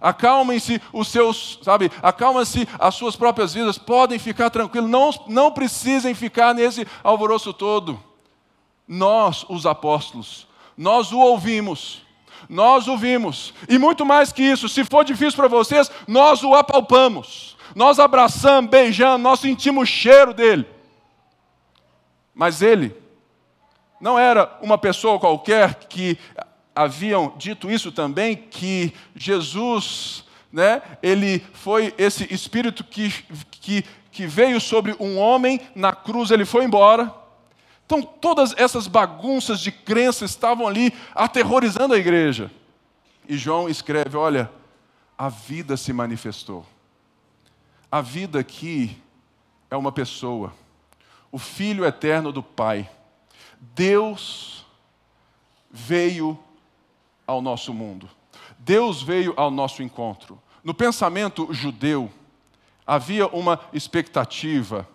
Acalmem-se 0.01 0.81
os 0.91 1.09
seus, 1.09 1.59
sabe, 1.63 1.93
acalmem-se 2.03 2.67
as 2.79 2.95
suas 2.95 3.15
próprias 3.15 3.53
vidas, 3.53 3.77
podem 3.77 4.19
ficar 4.19 4.49
tranquilos, 4.49 4.89
não, 4.89 5.11
não 5.29 5.53
precisem 5.53 6.15
ficar 6.15 6.55
nesse 6.55 6.87
alvoroço 7.05 7.53
todo. 7.53 8.03
Nós, 8.89 9.45
os 9.51 9.67
apóstolos, 9.67 10.49
nós 10.79 11.13
o 11.13 11.19
ouvimos, 11.19 12.01
nós 12.49 12.89
o 12.89 12.97
vimos, 12.97 13.53
e 13.69 13.79
muito 13.79 14.07
mais 14.07 14.33
que 14.33 14.43
isso, 14.43 14.67
se 14.67 14.83
for 14.83 15.05
difícil 15.05 15.37
para 15.37 15.49
vocês, 15.49 15.91
nós 16.09 16.43
o 16.43 16.55
apalpamos, 16.55 17.55
nós 17.77 17.99
abraçamos, 17.99 18.71
beijamos, 18.71 19.21
nós 19.21 19.39
sentimos 19.39 19.83
o 19.83 19.87
cheiro 19.87 20.33
dele. 20.33 20.67
Mas 22.35 22.63
ele 22.63 22.97
não 24.01 24.19
era 24.19 24.59
uma 24.63 24.79
pessoa 24.79 25.21
qualquer 25.21 25.75
que 25.75 26.19
haviam 26.75 27.35
dito 27.37 27.71
isso 27.71 27.93
também, 27.93 28.35
que 28.35 28.95
Jesus, 29.15 30.25
né, 30.51 30.81
ele 31.03 31.45
foi 31.53 31.93
esse 31.99 32.27
espírito 32.33 32.83
que, 32.83 33.13
que, 33.51 33.85
que 34.11 34.27
veio 34.27 34.59
sobre 34.59 34.97
um 34.99 35.19
homem, 35.19 35.61
na 35.75 35.93
cruz 35.93 36.31
ele 36.31 36.47
foi 36.47 36.65
embora. 36.65 37.13
Então, 37.85 38.01
todas 38.01 38.55
essas 38.57 38.87
bagunças 38.87 39.61
de 39.61 39.71
crença 39.71 40.25
estavam 40.25 40.67
ali 40.67 40.95
aterrorizando 41.15 41.93
a 41.93 41.99
igreja. 41.99 42.51
E 43.29 43.37
João 43.37 43.69
escreve: 43.69 44.17
olha, 44.17 44.51
a 45.19 45.29
vida 45.29 45.77
se 45.77 45.93
manifestou. 45.93 46.65
A 47.97 48.03
vida 48.03 48.39
aqui 48.39 48.95
é 49.71 49.75
uma 49.75 49.91
pessoa, 49.91 50.53
o 51.33 51.39
Filho 51.39 51.83
eterno 51.83 52.31
do 52.31 52.43
Pai. 52.43 52.91
Deus 53.59 54.67
veio 55.71 56.39
ao 57.27 57.41
nosso 57.41 57.73
mundo. 57.73 58.07
Deus 58.59 59.03
veio 59.03 59.33
ao 59.35 59.51
nosso 59.51 59.83
encontro. 59.83 60.39
No 60.63 60.75
pensamento 60.75 61.49
judeu, 61.55 62.13
havia 62.87 63.29
uma 63.29 63.59
expectativa 63.73 64.87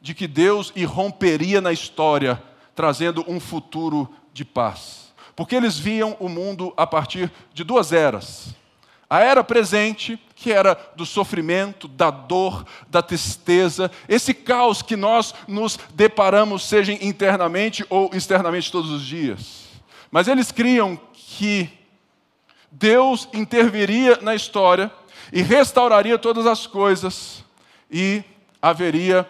de 0.00 0.12
que 0.12 0.26
Deus 0.26 0.72
irromperia 0.74 1.60
na 1.60 1.72
história, 1.72 2.42
trazendo 2.74 3.24
um 3.28 3.38
futuro 3.38 4.12
de 4.32 4.44
paz. 4.44 5.14
Porque 5.36 5.54
eles 5.54 5.78
viam 5.78 6.16
o 6.18 6.28
mundo 6.28 6.74
a 6.76 6.88
partir 6.88 7.30
de 7.54 7.62
duas 7.62 7.92
eras. 7.92 8.52
A 9.10 9.20
era 9.20 9.42
presente, 9.42 10.20
que 10.34 10.52
era 10.52 10.78
do 10.94 11.06
sofrimento, 11.06 11.88
da 11.88 12.10
dor, 12.10 12.66
da 12.88 13.00
tristeza, 13.00 13.90
esse 14.06 14.34
caos 14.34 14.82
que 14.82 14.96
nós 14.96 15.34
nos 15.46 15.78
deparamos, 15.94 16.68
seja 16.68 16.92
internamente 16.92 17.86
ou 17.88 18.10
externamente 18.12 18.70
todos 18.70 18.90
os 18.90 19.02
dias. 19.02 19.64
Mas 20.10 20.28
eles 20.28 20.52
criam 20.52 21.00
que 21.12 21.70
Deus 22.70 23.28
interviria 23.32 24.18
na 24.20 24.34
história 24.34 24.92
e 25.32 25.40
restauraria 25.40 26.18
todas 26.18 26.46
as 26.46 26.66
coisas 26.66 27.42
e 27.90 28.22
haveria 28.60 29.26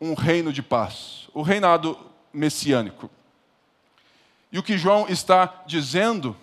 um 0.00 0.14
reino 0.14 0.52
de 0.52 0.62
paz, 0.62 1.28
o 1.34 1.42
reinado 1.42 1.98
messiânico. 2.32 3.10
E 4.50 4.58
o 4.58 4.62
que 4.62 4.78
João 4.78 5.06
está 5.08 5.62
dizendo 5.66 6.36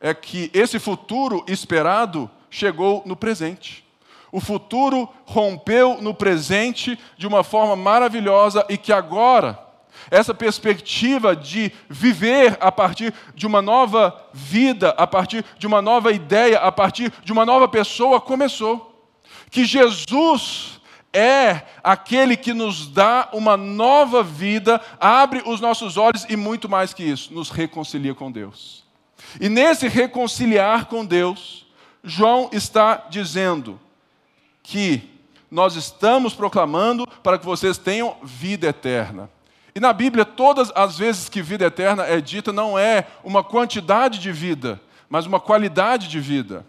é 0.00 0.12
que 0.12 0.50
esse 0.52 0.78
futuro 0.78 1.44
esperado 1.48 2.30
chegou 2.50 3.02
no 3.06 3.16
presente. 3.16 3.84
O 4.30 4.40
futuro 4.40 5.08
rompeu 5.24 6.00
no 6.02 6.12
presente 6.12 6.98
de 7.16 7.26
uma 7.26 7.44
forma 7.44 7.76
maravilhosa 7.76 8.66
e 8.68 8.76
que 8.76 8.92
agora 8.92 9.64
essa 10.10 10.34
perspectiva 10.34 11.34
de 11.34 11.72
viver 11.88 12.56
a 12.60 12.70
partir 12.70 13.14
de 13.34 13.46
uma 13.46 13.62
nova 13.62 14.28
vida, 14.32 14.90
a 14.90 15.06
partir 15.06 15.44
de 15.58 15.66
uma 15.66 15.80
nova 15.80 16.12
ideia, 16.12 16.58
a 16.58 16.72
partir 16.72 17.12
de 17.22 17.32
uma 17.32 17.46
nova 17.46 17.68
pessoa 17.68 18.20
começou. 18.20 19.08
Que 19.50 19.64
Jesus 19.64 20.80
é 21.12 21.62
aquele 21.82 22.36
que 22.36 22.52
nos 22.52 22.88
dá 22.88 23.28
uma 23.32 23.56
nova 23.56 24.22
vida, 24.22 24.80
abre 24.98 25.42
os 25.46 25.60
nossos 25.60 25.96
olhos 25.96 26.26
e 26.28 26.36
muito 26.36 26.68
mais 26.68 26.92
que 26.92 27.04
isso, 27.04 27.32
nos 27.32 27.50
reconcilia 27.50 28.14
com 28.14 28.32
Deus. 28.32 28.83
E 29.40 29.48
nesse 29.48 29.88
reconciliar 29.88 30.86
com 30.86 31.04
Deus, 31.04 31.66
João 32.02 32.50
está 32.52 33.06
dizendo 33.08 33.80
que 34.62 35.10
nós 35.50 35.76
estamos 35.76 36.34
proclamando 36.34 37.06
para 37.22 37.38
que 37.38 37.44
vocês 37.44 37.78
tenham 37.78 38.16
vida 38.22 38.66
eterna. 38.66 39.30
E 39.74 39.80
na 39.80 39.92
Bíblia, 39.92 40.24
todas 40.24 40.70
as 40.74 40.98
vezes 40.98 41.28
que 41.28 41.42
vida 41.42 41.64
eterna 41.64 42.04
é 42.04 42.20
dita, 42.20 42.52
não 42.52 42.78
é 42.78 43.06
uma 43.24 43.42
quantidade 43.42 44.18
de 44.18 44.30
vida, 44.30 44.80
mas 45.08 45.26
uma 45.26 45.40
qualidade 45.40 46.08
de 46.08 46.20
vida. 46.20 46.64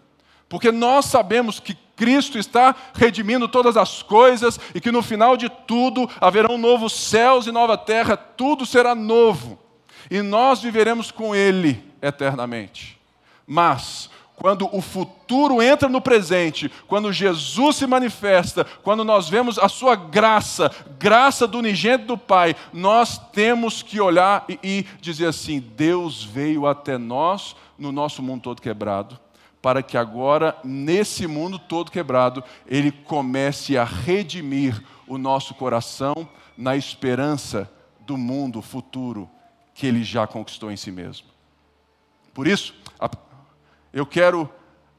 Porque 0.48 0.72
nós 0.72 1.06
sabemos 1.06 1.60
que 1.60 1.76
Cristo 1.96 2.38
está 2.38 2.74
redimindo 2.94 3.48
todas 3.48 3.76
as 3.76 4.02
coisas 4.02 4.60
e 4.74 4.80
que 4.80 4.92
no 4.92 5.02
final 5.02 5.36
de 5.36 5.48
tudo 5.48 6.08
haverão 6.20 6.58
novos 6.58 6.92
céus 6.92 7.46
e 7.46 7.52
nova 7.52 7.76
terra, 7.76 8.16
tudo 8.16 8.66
será 8.66 8.94
novo. 8.94 9.58
E 10.10 10.22
nós 10.22 10.62
viveremos 10.62 11.10
com 11.10 11.34
Ele 11.34 11.82
eternamente. 12.00 12.98
Mas 13.46 14.10
quando 14.36 14.68
o 14.70 14.82
futuro 14.82 15.62
entra 15.62 15.88
no 15.88 16.00
presente, 16.00 16.70
quando 16.86 17.12
Jesus 17.12 17.76
se 17.76 17.86
manifesta, 17.86 18.66
quando 18.82 19.02
nós 19.02 19.28
vemos 19.28 19.58
a 19.58 19.68
sua 19.68 19.96
graça, 19.96 20.70
graça 20.98 21.46
do 21.46 21.58
unigênito 21.58 22.08
do 22.08 22.18
Pai, 22.18 22.54
nós 22.72 23.18
temos 23.32 23.82
que 23.82 23.98
olhar 23.98 24.44
e, 24.48 24.58
e 24.62 24.86
dizer 25.00 25.28
assim: 25.28 25.58
Deus 25.58 26.22
veio 26.22 26.66
até 26.66 26.98
nós 26.98 27.56
no 27.78 27.90
nosso 27.90 28.22
mundo 28.22 28.42
todo 28.42 28.62
quebrado 28.62 29.18
para 29.62 29.82
que 29.82 29.98
agora, 29.98 30.56
nesse 30.62 31.26
mundo 31.26 31.58
todo 31.58 31.90
quebrado, 31.90 32.44
Ele 32.68 32.92
comece 32.92 33.76
a 33.76 33.82
redimir 33.82 34.80
o 35.08 35.18
nosso 35.18 35.54
coração 35.54 36.28
na 36.56 36.76
esperança 36.76 37.68
do 37.98 38.16
mundo 38.16 38.62
futuro 38.62 39.28
que 39.76 39.86
Ele 39.86 40.02
já 40.02 40.26
conquistou 40.26 40.72
em 40.72 40.76
si 40.76 40.90
mesmo. 40.90 41.26
Por 42.32 42.46
isso, 42.46 42.74
eu 43.92 44.06
quero 44.06 44.50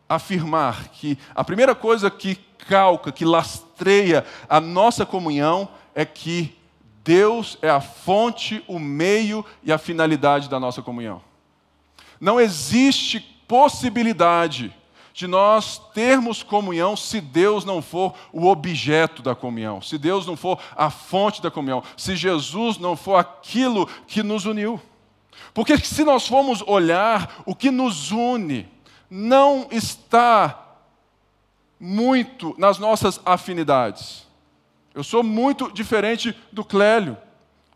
afirmar 0.08 0.90
que 0.90 1.18
a 1.34 1.44
primeira 1.44 1.74
coisa 1.74 2.12
que 2.12 2.36
calca, 2.36 3.12
que 3.12 3.26
lastreia 3.26 4.24
a 4.48 4.62
nossa 4.62 5.04
comunhão 5.04 5.68
é 5.96 6.06
que 6.06 6.56
Deus 7.04 7.58
é 7.62 7.70
a 7.70 7.82
fonte, 7.82 8.64
o 8.68 8.78
meio 8.78 9.44
e 9.64 9.72
a 9.74 9.80
finalidade 9.80 10.48
da 10.48 10.60
nossa 10.60 10.82
comunhão. 10.82 11.24
Não 12.22 12.40
existe 12.40 13.20
possibilidade 13.48 14.76
de 15.18 15.26
nós 15.26 15.82
termos 15.96 16.44
comunhão 16.44 16.96
se 16.96 17.20
Deus 17.20 17.66
não 17.66 17.82
for 17.82 18.14
o 18.32 18.46
objeto 18.46 19.24
da 19.24 19.34
comunhão, 19.34 19.82
se 19.82 19.98
Deus 19.98 20.28
não 20.28 20.38
for 20.38 20.60
a 20.76 20.92
fonte 20.92 21.42
da 21.42 21.50
comunhão, 21.50 21.82
se 21.98 22.16
Jesus 22.16 22.78
não 22.78 22.96
for 22.96 23.16
aquilo 23.16 23.88
que 24.06 24.22
nos 24.22 24.46
uniu. 24.46 24.80
Porque 25.56 25.76
se 25.80 26.04
nós 26.04 26.28
formos 26.28 26.62
olhar, 26.68 27.42
o 27.48 27.56
que 27.56 27.72
nos 27.72 28.12
une 28.12 28.70
não 29.10 29.68
está 29.72 30.78
muito 31.80 32.54
nas 32.56 32.78
nossas 32.78 33.20
afinidades. 33.26 34.28
Eu 34.94 35.04
sou 35.04 35.24
muito 35.24 35.72
diferente 35.72 36.38
do 36.52 36.64
Clélio. 36.64 37.18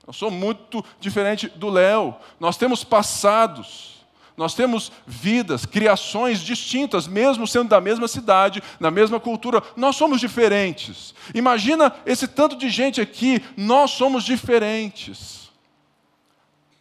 Eu 0.06 0.14
sou 0.14 0.30
muito 0.30 0.86
diferente 1.00 1.48
do 1.48 1.70
Léo. 1.70 2.14
Nós 2.40 2.56
temos 2.56 2.84
passados. 2.84 4.01
Nós 4.38 4.54
temos 4.54 4.92
vidas, 5.06 5.66
criações 5.66 6.40
distintas, 6.40 7.08
mesmo 7.08 7.46
sendo 7.46 7.70
da 7.70 7.82
mesma 7.82 8.08
cidade, 8.08 8.64
na 8.80 8.90
mesma 8.90 9.20
cultura, 9.20 9.62
nós 9.76 9.96
somos 9.96 10.20
diferentes. 10.20 11.14
Imagina 11.34 11.94
esse 12.06 12.28
tanto 12.28 12.56
de 12.56 12.70
gente 12.70 13.02
aqui, 13.02 13.44
nós 13.56 13.92
somos 13.92 14.24
diferentes. 14.24 15.42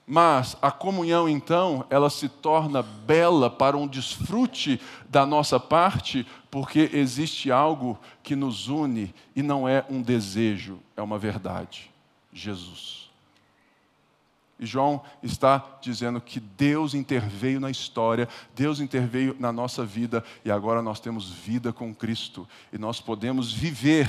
Mas 0.07 0.57
a 0.61 0.73
comunhão, 0.73 1.29
então, 1.29 1.87
ela 1.89 2.11
se 2.11 2.29
torna 2.29 2.83
bela 2.83 3.49
para 3.49 3.77
um 3.77 3.87
desfrute 3.87 4.81
da 5.09 5.25
nossa 5.25 5.61
parte, 5.61 6.27
porque 6.51 6.91
existe 6.93 7.53
algo 7.53 7.97
que 8.21 8.35
nos 8.35 8.67
une 8.67 9.15
e 9.37 9.43
não 9.43 9.69
é 9.69 9.85
um 9.89 10.03
desejo, 10.03 10.81
é 10.97 11.03
uma 11.03 11.17
verdade: 11.17 11.93
Jesus. 12.33 13.00
E 14.61 14.67
João 14.67 15.03
está 15.23 15.79
dizendo 15.81 16.21
que 16.21 16.39
Deus 16.39 16.93
interveio 16.93 17.59
na 17.59 17.71
história, 17.71 18.29
Deus 18.55 18.79
interveio 18.79 19.35
na 19.41 19.51
nossa 19.51 19.87
vida 19.87 20.23
e 20.45 20.51
agora 20.51 20.83
nós 20.83 21.01
temos 21.01 21.31
vida 21.31 21.73
com 21.73 21.95
Cristo 21.95 22.47
e 22.71 22.77
nós 22.77 23.01
podemos 23.01 23.51
viver 23.51 24.09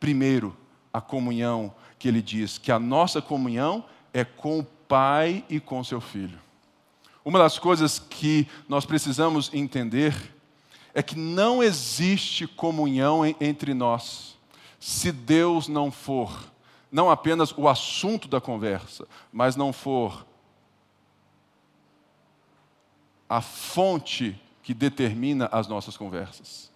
primeiro 0.00 0.56
a 0.90 1.02
comunhão 1.02 1.74
que 1.98 2.08
ele 2.08 2.22
diz 2.22 2.56
que 2.56 2.72
a 2.72 2.78
nossa 2.78 3.20
comunhão 3.20 3.84
é 4.12 4.24
com 4.24 4.64
pai 4.88 5.44
e 5.50 5.60
com 5.60 5.84
seu 5.84 6.00
filho. 6.00 6.38
Uma 7.22 7.38
das 7.38 7.58
coisas 7.58 7.98
que 7.98 8.48
nós 8.66 8.86
precisamos 8.86 9.52
entender 9.52 10.14
é 10.94 11.02
que 11.02 11.18
não 11.18 11.62
existe 11.62 12.46
comunhão 12.46 13.22
entre 13.38 13.74
nós 13.74 14.34
se 14.84 15.10
Deus 15.10 15.66
não 15.66 15.90
for, 15.90 16.52
não 16.94 17.10
apenas 17.10 17.52
o 17.56 17.68
assunto 17.68 18.28
da 18.28 18.40
conversa, 18.40 19.04
mas 19.32 19.56
não 19.56 19.72
for 19.72 20.24
a 23.28 23.40
fonte 23.40 24.40
que 24.62 24.72
determina 24.72 25.48
as 25.50 25.66
nossas 25.66 25.96
conversas. 25.96 26.72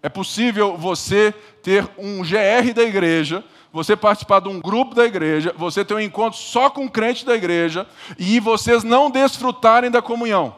É 0.00 0.08
possível 0.08 0.76
você 0.76 1.32
ter 1.64 1.90
um 1.98 2.22
GR 2.22 2.72
da 2.72 2.84
igreja 2.84 3.44
você 3.72 3.94
participar 3.94 4.40
de 4.40 4.48
um 4.48 4.58
grupo 4.58 4.94
da 4.94 5.04
igreja, 5.04 5.52
você 5.54 5.84
ter 5.84 5.92
um 5.92 6.00
encontro 6.00 6.38
só 6.38 6.70
com 6.70 6.88
crente 6.88 7.26
da 7.26 7.34
igreja 7.34 7.86
e 8.18 8.40
vocês 8.40 8.82
não 8.82 9.10
desfrutarem 9.10 9.90
da 9.90 10.00
comunhão. 10.00 10.56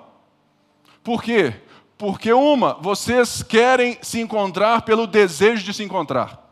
Por 1.03 1.21
quê? 1.21 1.53
Porque, 1.97 2.33
uma, 2.33 2.75
vocês 2.75 3.43
querem 3.43 3.99
se 4.03 4.21
encontrar 4.21 4.83
pelo 4.83 5.05
desejo 5.05 5.65
de 5.65 5.75
se 5.75 5.83
encontrar. 5.83 6.48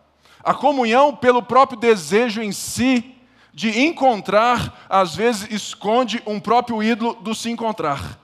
A 0.47 0.55
comunhão, 0.55 1.13
pelo 1.13 1.43
próprio 1.43 1.77
desejo 1.77 2.41
em 2.41 2.53
si 2.53 3.17
de 3.53 3.81
encontrar, 3.81 4.87
às 4.89 5.17
vezes 5.17 5.51
esconde 5.51 6.23
um 6.25 6.39
próprio 6.39 6.81
ídolo 6.81 7.15
do 7.15 7.35
se 7.35 7.51
encontrar. 7.51 8.17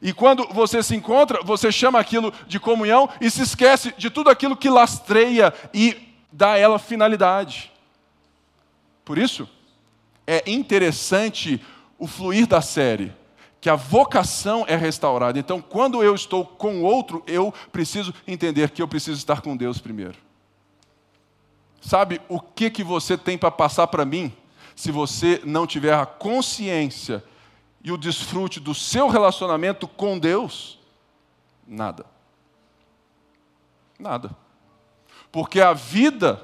E 0.00 0.10
quando 0.10 0.48
você 0.54 0.82
se 0.82 0.96
encontra, 0.96 1.42
você 1.44 1.70
chama 1.70 2.00
aquilo 2.00 2.32
de 2.46 2.58
comunhão 2.58 3.10
e 3.20 3.30
se 3.30 3.42
esquece 3.42 3.92
de 3.98 4.08
tudo 4.08 4.30
aquilo 4.30 4.56
que 4.56 4.70
lastreia 4.70 5.52
e 5.74 5.98
dá 6.32 6.52
a 6.52 6.56
ela 6.56 6.78
finalidade. 6.78 7.70
Por 9.04 9.18
isso, 9.18 9.46
é 10.26 10.42
interessante 10.50 11.62
o 11.98 12.06
fluir 12.06 12.46
da 12.46 12.62
série, 12.62 13.12
que 13.60 13.68
a 13.68 13.76
vocação 13.76 14.64
é 14.66 14.76
restaurada. 14.76 15.38
Então, 15.38 15.60
quando 15.60 16.02
eu 16.02 16.14
estou 16.14 16.42
com 16.42 16.82
outro, 16.82 17.22
eu 17.26 17.52
preciso 17.70 18.14
entender 18.26 18.70
que 18.70 18.80
eu 18.80 18.88
preciso 18.88 19.18
estar 19.18 19.42
com 19.42 19.54
Deus 19.54 19.78
primeiro. 19.78 20.29
Sabe 21.80 22.20
o 22.28 22.40
que, 22.40 22.70
que 22.70 22.84
você 22.84 23.16
tem 23.16 23.38
para 23.38 23.50
passar 23.50 23.86
para 23.86 24.04
mim 24.04 24.32
se 24.76 24.90
você 24.90 25.40
não 25.44 25.66
tiver 25.66 25.94
a 25.94 26.06
consciência 26.06 27.24
e 27.82 27.90
o 27.90 27.96
desfrute 27.96 28.60
do 28.60 28.74
seu 28.74 29.08
relacionamento 29.08 29.88
com 29.88 30.18
Deus? 30.18 30.78
Nada. 31.66 32.04
Nada. 33.98 34.36
Porque 35.32 35.60
a 35.60 35.72
vida 35.72 36.42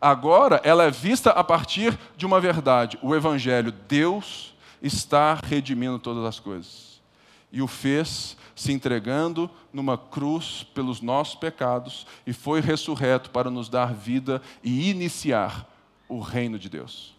agora 0.00 0.60
ela 0.64 0.84
é 0.84 0.90
vista 0.90 1.30
a 1.30 1.42
partir 1.42 1.98
de 2.16 2.24
uma 2.24 2.40
verdade, 2.40 2.98
o 3.02 3.14
evangelho. 3.14 3.72
Deus 3.72 4.54
está 4.82 5.34
redimindo 5.34 5.98
todas 5.98 6.24
as 6.24 6.38
coisas. 6.38 7.02
E 7.50 7.60
o 7.60 7.66
fez 7.66 8.36
se 8.58 8.72
entregando 8.72 9.48
numa 9.72 9.96
cruz 9.96 10.66
pelos 10.74 11.00
nossos 11.00 11.36
pecados 11.36 12.04
e 12.26 12.32
foi 12.32 12.60
ressurreto 12.60 13.30
para 13.30 13.48
nos 13.48 13.68
dar 13.68 13.94
vida 13.94 14.42
e 14.64 14.90
iniciar 14.90 15.64
o 16.08 16.18
reino 16.18 16.58
de 16.58 16.68
Deus. 16.68 17.14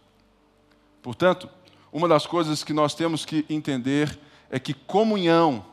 Portanto, 1.01 1.49
uma 1.93 2.09
das 2.09 2.27
coisas 2.27 2.61
que 2.61 2.73
nós 2.73 2.93
temos 2.93 3.23
que 3.23 3.45
entender 3.49 4.19
é 4.51 4.59
que 4.59 4.73
comunhão 4.73 5.63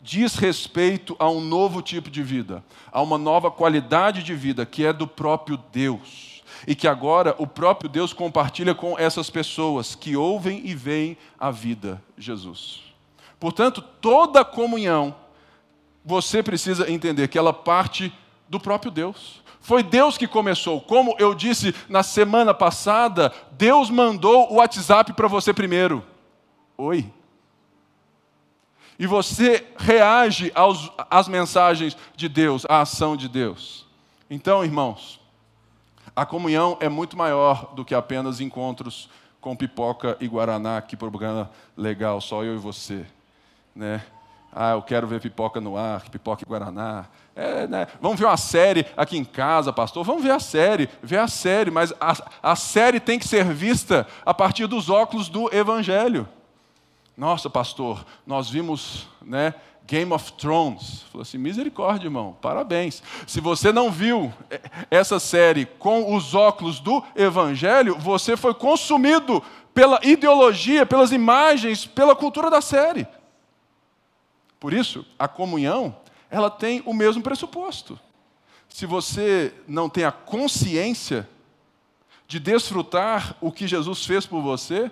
diz 0.00 0.36
respeito 0.36 1.14
a 1.18 1.28
um 1.28 1.42
novo 1.42 1.82
tipo 1.82 2.10
de 2.10 2.22
vida, 2.22 2.64
a 2.90 3.02
uma 3.02 3.18
nova 3.18 3.50
qualidade 3.50 4.22
de 4.22 4.34
vida 4.34 4.64
que 4.64 4.86
é 4.86 4.94
do 4.94 5.06
próprio 5.06 5.58
Deus. 5.70 6.42
E 6.66 6.74
que 6.74 6.88
agora 6.88 7.34
o 7.38 7.46
próprio 7.46 7.90
Deus 7.90 8.14
compartilha 8.14 8.74
com 8.74 8.98
essas 8.98 9.28
pessoas 9.28 9.94
que 9.94 10.16
ouvem 10.16 10.62
e 10.64 10.74
veem 10.74 11.18
a 11.38 11.50
vida 11.50 12.02
Jesus. 12.16 12.86
Portanto, 13.38 13.82
toda 14.00 14.44
comunhão, 14.44 15.14
você 16.04 16.42
precisa 16.42 16.90
entender 16.90 17.28
que 17.28 17.38
ela 17.38 17.52
parte 17.52 18.12
do 18.48 18.58
próprio 18.60 18.90
Deus. 18.90 19.42
Foi 19.60 19.82
Deus 19.82 20.16
que 20.16 20.28
começou. 20.28 20.80
Como 20.80 21.16
eu 21.18 21.34
disse 21.34 21.74
na 21.88 22.02
semana 22.02 22.54
passada, 22.54 23.32
Deus 23.52 23.90
mandou 23.90 24.52
o 24.52 24.56
WhatsApp 24.56 25.12
para 25.12 25.28
você 25.28 25.52
primeiro. 25.52 26.04
Oi 26.78 27.10
e 28.98 29.06
você 29.06 29.66
reage 29.76 30.50
aos, 30.54 30.90
às 31.10 31.28
mensagens 31.28 31.96
de 32.14 32.28
Deus, 32.28 32.64
à 32.68 32.80
ação 32.80 33.16
de 33.16 33.28
Deus. 33.28 33.86
Então, 34.28 34.64
irmãos, 34.64 35.20
a 36.14 36.24
comunhão 36.24 36.76
é 36.80 36.88
muito 36.88 37.16
maior 37.16 37.74
do 37.74 37.84
que 37.84 37.94
apenas 37.94 38.40
encontros 38.40 39.08
com 39.40 39.54
pipoca 39.54 40.16
e 40.20 40.26
guaraná, 40.26 40.80
que 40.80 40.96
propaganda 40.96 41.50
legal, 41.76 42.20
só 42.20 42.42
eu 42.42 42.54
e 42.54 42.58
você, 42.58 43.06
né? 43.76 44.02
Ah, 44.50 44.70
eu 44.70 44.80
quero 44.80 45.06
ver 45.06 45.20
pipoca 45.20 45.60
no 45.60 45.76
ar, 45.76 46.08
pipoca 46.08 46.42
e 46.42 46.48
guaraná. 46.48 47.04
É, 47.34 47.66
né? 47.66 47.86
Vamos 48.00 48.18
ver 48.18 48.24
uma 48.24 48.38
série 48.38 48.86
aqui 48.96 49.18
em 49.18 49.24
casa, 49.24 49.70
pastor. 49.70 50.02
Vamos 50.02 50.22
ver 50.22 50.30
a 50.30 50.40
série, 50.40 50.88
ver 51.02 51.18
a 51.18 51.28
série, 51.28 51.70
mas 51.70 51.92
a, 52.00 52.16
a 52.42 52.56
série 52.56 52.98
tem 52.98 53.18
que 53.18 53.28
ser 53.28 53.44
vista 53.44 54.06
a 54.24 54.32
partir 54.32 54.66
dos 54.66 54.88
óculos 54.88 55.28
do 55.28 55.54
Evangelho. 55.54 56.26
Nossa, 57.14 57.50
pastor, 57.50 58.06
nós 58.26 58.48
vimos, 58.48 59.06
né, 59.20 59.52
Game 59.86 60.10
of 60.10 60.32
Thrones. 60.32 61.02
Falou 61.12 61.20
assim: 61.22 61.36
misericórdia, 61.36 62.06
irmão, 62.06 62.34
parabéns. 62.40 63.02
Se 63.26 63.42
você 63.42 63.70
não 63.72 63.90
viu 63.90 64.32
essa 64.90 65.20
série 65.20 65.66
com 65.66 66.14
os 66.16 66.34
óculos 66.34 66.80
do 66.80 67.04
Evangelho, 67.14 67.98
você 67.98 68.38
foi 68.38 68.54
consumido 68.54 69.42
pela 69.74 70.00
ideologia, 70.02 70.86
pelas 70.86 71.12
imagens, 71.12 71.84
pela 71.84 72.16
cultura 72.16 72.48
da 72.48 72.62
série. 72.62 73.06
Por 74.58 74.72
isso, 74.72 75.04
a 75.18 75.28
comunhão, 75.28 75.96
ela 76.30 76.50
tem 76.50 76.82
o 76.86 76.94
mesmo 76.94 77.22
pressuposto. 77.22 77.98
Se 78.68 78.86
você 78.86 79.54
não 79.66 79.88
tem 79.88 80.04
a 80.04 80.12
consciência 80.12 81.28
de 82.26 82.40
desfrutar 82.40 83.36
o 83.40 83.52
que 83.52 83.66
Jesus 83.66 84.04
fez 84.04 84.26
por 84.26 84.42
você, 84.42 84.90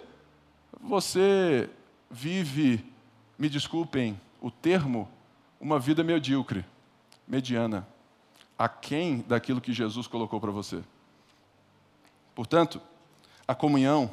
você 0.80 1.68
vive, 2.10 2.84
me 3.38 3.48
desculpem 3.48 4.20
o 4.40 4.50
termo, 4.50 5.08
uma 5.60 5.78
vida 5.78 6.04
medíocre, 6.04 6.64
mediana, 7.26 7.86
aquém 8.58 9.24
daquilo 9.26 9.60
que 9.60 9.72
Jesus 9.72 10.06
colocou 10.06 10.40
para 10.40 10.50
você. 10.50 10.82
Portanto, 12.34 12.80
a 13.46 13.54
comunhão 13.54 14.10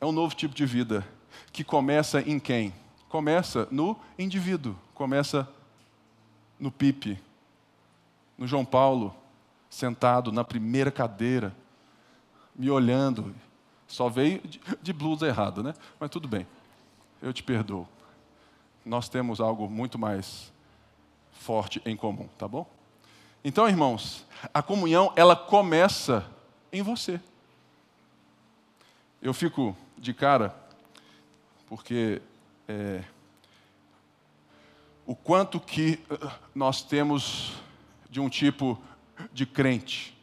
é 0.00 0.06
um 0.06 0.12
novo 0.12 0.34
tipo 0.34 0.54
de 0.54 0.64
vida 0.66 1.06
que 1.52 1.62
começa 1.62 2.20
em 2.20 2.38
quem? 2.38 2.72
Começa 3.08 3.66
no 3.70 3.98
indivíduo, 4.18 4.76
começa 4.94 5.48
no 6.58 6.70
Pipe, 6.70 7.18
no 8.36 8.46
João 8.46 8.64
Paulo, 8.64 9.14
sentado 9.70 10.30
na 10.32 10.44
primeira 10.44 10.90
cadeira, 10.90 11.54
me 12.54 12.70
olhando. 12.70 13.34
Só 13.86 14.08
veio 14.08 14.42
de 14.82 14.92
blusa 14.92 15.26
errada, 15.26 15.62
né? 15.62 15.74
Mas 15.98 16.10
tudo 16.10 16.28
bem, 16.28 16.46
eu 17.22 17.32
te 17.32 17.42
perdoo. 17.42 17.88
Nós 18.84 19.08
temos 19.08 19.40
algo 19.40 19.68
muito 19.68 19.98
mais 19.98 20.52
forte 21.32 21.80
em 21.86 21.96
comum, 21.96 22.28
tá 22.36 22.46
bom? 22.46 22.68
Então, 23.44 23.68
irmãos, 23.68 24.26
a 24.52 24.62
comunhão 24.62 25.12
ela 25.16 25.36
começa 25.36 26.26
em 26.72 26.82
você. 26.82 27.20
Eu 29.22 29.32
fico 29.32 29.76
de 29.96 30.12
cara 30.12 30.54
porque 31.66 32.20
é, 32.68 33.02
o 35.06 35.16
quanto 35.16 35.58
que 35.58 35.98
uh, 36.10 36.30
nós 36.54 36.82
temos 36.82 37.54
de 38.10 38.20
um 38.20 38.28
tipo 38.28 38.78
de 39.32 39.46
crente, 39.46 40.14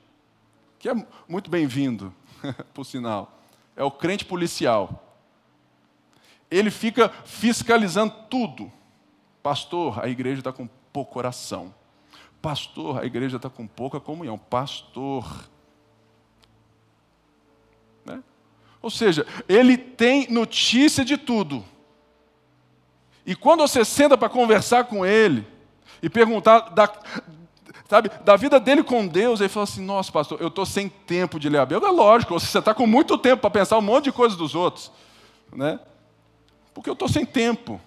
que 0.77 0.88
é 0.88 0.93
muito 1.27 1.49
bem-vindo, 1.49 2.13
por 2.71 2.86
sinal, 2.86 3.39
é 3.75 3.84
o 3.84 3.89
crente 3.89 4.23
policial. 4.23 5.01
Ele 6.49 6.69
fica 6.69 7.10
fiscalizando 7.25 8.13
tudo. 8.29 8.71
Pastor, 9.41 10.03
a 10.03 10.08
igreja 10.08 10.39
está 10.39 10.53
com 10.53 10.67
pouco 10.93 11.13
coração. 11.13 11.73
Pastor, 12.41 13.01
a 13.01 13.05
igreja 13.05 13.38
está 13.38 13.49
com 13.49 13.65
pouca 13.65 13.99
comunhão. 13.99 14.38
Pastor. 14.38 15.49
Né? 18.05 18.23
Ou 18.81 18.91
seja, 18.91 19.25
ele 19.49 19.77
tem 19.77 20.31
notícia 20.31 21.03
de 21.03 21.17
tudo. 21.17 21.65
E 23.25 23.35
quando 23.35 23.61
você 23.61 23.83
senta 23.83 24.17
para 24.17 24.29
conversar 24.29 24.85
com 24.85 25.05
ele 25.05 25.45
e 26.01 26.09
perguntar 26.09 26.69
da, 26.69 26.91
sabe, 27.89 28.11
da 28.23 28.35
vida 28.35 28.59
dele 28.59 28.83
com 28.83 29.07
Deus, 29.07 29.39
ele 29.39 29.49
fala 29.49 29.63
assim: 29.63 29.83
Nossa, 29.83 30.11
pastor, 30.11 30.39
eu 30.39 30.49
estou 30.49 30.65
sem 30.65 30.88
tempo 30.88 31.39
de 31.39 31.49
ler 31.49 31.59
a 31.59 31.65
Bíblia. 31.65 31.89
É 31.89 31.91
lógico, 31.91 32.39
você 32.39 32.59
está 32.59 32.73
com 32.73 32.85
muito 32.85 33.17
tempo 33.17 33.41
para 33.41 33.49
pensar 33.49 33.77
um 33.77 33.81
monte 33.81 34.05
de 34.05 34.11
coisas 34.11 34.38
dos 34.38 34.53
outros, 34.53 34.91
né? 35.51 35.79
Porque 36.73 36.89
eu 36.89 36.93
estou 36.93 37.07
sem 37.07 37.25
tempo. 37.25 37.81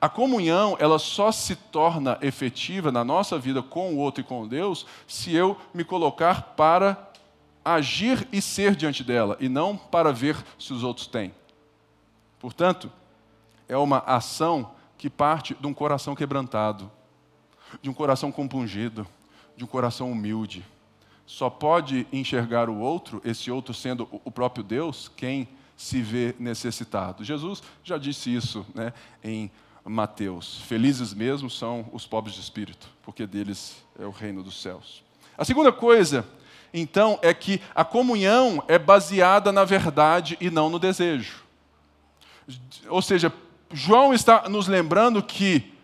A 0.00 0.08
comunhão, 0.08 0.76
ela 0.80 0.98
só 0.98 1.30
se 1.30 1.54
torna 1.54 2.18
efetiva 2.20 2.90
na 2.90 3.04
nossa 3.04 3.38
vida 3.38 3.62
com 3.62 3.94
o 3.94 3.98
outro 3.98 4.22
e 4.22 4.24
com 4.24 4.46
Deus 4.46 4.86
se 5.06 5.34
eu 5.34 5.56
me 5.72 5.84
colocar 5.84 6.54
para 6.56 7.10
agir 7.64 8.28
e 8.32 8.42
ser 8.42 8.74
diante 8.74 9.02
dela, 9.02 9.36
e 9.40 9.48
não 9.48 9.76
para 9.76 10.12
ver 10.12 10.36
se 10.58 10.72
os 10.72 10.82
outros 10.82 11.06
têm. 11.06 11.34
Portanto, 12.38 12.92
é 13.68 13.76
uma 13.76 13.98
ação 13.98 14.72
que 15.04 15.10
parte 15.10 15.54
de 15.60 15.66
um 15.66 15.74
coração 15.74 16.14
quebrantado, 16.14 16.90
de 17.82 17.90
um 17.90 17.92
coração 17.92 18.32
compungido, 18.32 19.06
de 19.54 19.62
um 19.62 19.66
coração 19.66 20.10
humilde. 20.10 20.64
Só 21.26 21.50
pode 21.50 22.06
enxergar 22.10 22.70
o 22.70 22.78
outro, 22.78 23.20
esse 23.22 23.50
outro 23.50 23.74
sendo 23.74 24.08
o 24.24 24.30
próprio 24.30 24.64
Deus, 24.64 25.10
quem 25.14 25.46
se 25.76 26.00
vê 26.00 26.34
necessitado. 26.38 27.22
Jesus 27.22 27.62
já 27.82 27.98
disse 27.98 28.34
isso 28.34 28.64
né, 28.74 28.94
em 29.22 29.50
Mateus. 29.84 30.62
Felizes 30.62 31.12
mesmo 31.12 31.50
são 31.50 31.86
os 31.92 32.06
pobres 32.06 32.34
de 32.34 32.40
espírito, 32.40 32.88
porque 33.02 33.26
deles 33.26 33.84
é 33.98 34.06
o 34.06 34.10
reino 34.10 34.42
dos 34.42 34.62
céus. 34.62 35.04
A 35.36 35.44
segunda 35.44 35.70
coisa, 35.70 36.26
então, 36.72 37.18
é 37.20 37.34
que 37.34 37.60
a 37.74 37.84
comunhão 37.84 38.64
é 38.66 38.78
baseada 38.78 39.52
na 39.52 39.66
verdade 39.66 40.38
e 40.40 40.48
não 40.48 40.70
no 40.70 40.78
desejo. 40.78 41.44
Ou 42.88 43.02
seja, 43.02 43.30
João 43.74 44.14
está 44.14 44.48
nos 44.48 44.68
lembrando 44.68 45.22
que 45.22 45.74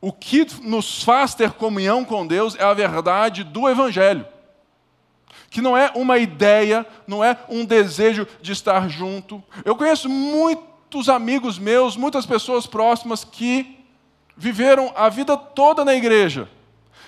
o 0.00 0.12
que 0.12 0.46
nos 0.62 1.04
faz 1.04 1.34
ter 1.34 1.52
comunhão 1.52 2.04
com 2.04 2.26
Deus 2.26 2.56
é 2.56 2.64
a 2.64 2.74
verdade 2.74 3.44
do 3.44 3.68
Evangelho. 3.68 4.26
Que 5.50 5.60
não 5.60 5.76
é 5.76 5.92
uma 5.94 6.18
ideia, 6.18 6.86
não 7.06 7.22
é 7.22 7.36
um 7.48 7.64
desejo 7.64 8.26
de 8.40 8.52
estar 8.52 8.88
junto. 8.88 9.42
Eu 9.64 9.76
conheço 9.76 10.08
muito 10.08 10.70
muitos 10.92 11.08
amigos 11.08 11.56
meus, 11.56 11.96
muitas 11.96 12.26
pessoas 12.26 12.66
próximas 12.66 13.22
que 13.22 13.78
viveram 14.36 14.92
a 14.96 15.08
vida 15.08 15.36
toda 15.36 15.84
na 15.84 15.94
igreja, 15.94 16.48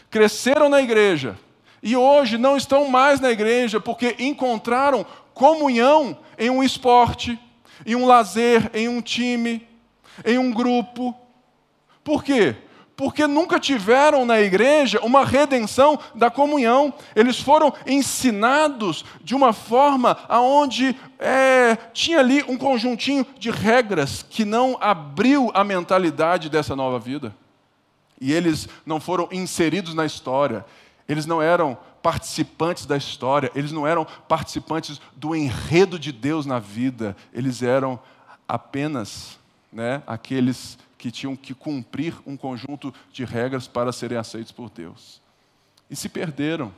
cresceram 0.08 0.68
na 0.68 0.80
igreja 0.80 1.37
e 1.82 1.96
hoje 1.96 2.38
não 2.38 2.56
estão 2.56 2.88
mais 2.88 3.18
na 3.18 3.32
igreja 3.32 3.80
porque 3.80 4.14
encontraram 4.20 5.04
comunhão 5.35 6.16
em 6.38 6.48
um 6.48 6.62
esporte, 6.62 7.37
em 7.87 7.95
um 7.95 8.07
lazer, 8.07 8.71
em 8.75 8.88
um 8.88 9.01
time, 9.01 9.66
em 10.25 10.38
um 10.38 10.51
grupo. 10.51 11.14
Por 12.05 12.23
quê? 12.25 12.57
porque 13.03 13.27
nunca 13.27 13.59
tiveram 13.59 14.25
na 14.25 14.40
igreja 14.40 15.01
uma 15.03 15.25
redenção 15.25 15.99
da 16.14 16.31
comunhão. 16.31 16.95
Eles 17.16 17.40
foram 17.40 17.73
ensinados 17.87 19.05
de 19.23 19.35
uma 19.35 19.53
forma 19.53 20.16
aonde 20.29 20.95
é, 21.18 21.77
tinha 21.92 22.21
ali 22.21 22.45
um 22.47 22.57
conjuntinho 22.57 23.27
de 23.38 23.51
regras 23.51 24.25
que 24.29 24.45
não 24.45 24.79
abriu 24.81 25.51
a 25.55 25.64
mentalidade 25.64 26.49
dessa 26.49 26.77
nova 26.77 26.99
vida. 26.99 27.35
E 28.21 28.33
eles 28.33 28.68
não 28.87 29.01
foram 29.01 29.29
inseridos 29.33 29.95
na 29.95 30.07
história. 30.07 30.64
Eles 31.08 31.26
não 31.26 31.42
eram 31.42 31.76
participantes 32.02 32.86
da 32.86 32.96
história. 32.96 33.50
Eles 33.54 33.72
não 33.72 33.86
eram 33.86 34.04
participantes 34.28 35.00
do 35.16 35.34
enredo 35.34 35.98
de 35.98 36.12
Deus 36.12 36.46
na 36.46 36.58
vida. 36.58 37.16
Eles 37.32 37.62
eram 37.62 37.98
apenas 38.48 39.38
né, 39.72 40.02
aqueles 40.06 40.78
que 40.98 41.10
tinham 41.10 41.34
que 41.34 41.54
cumprir 41.54 42.14
um 42.26 42.36
conjunto 42.36 42.94
de 43.12 43.24
regras 43.24 43.66
para 43.66 43.92
serem 43.92 44.18
aceitos 44.18 44.52
por 44.52 44.70
Deus. 44.70 45.20
E 45.90 45.96
se 45.96 46.08
perderam, 46.08 46.72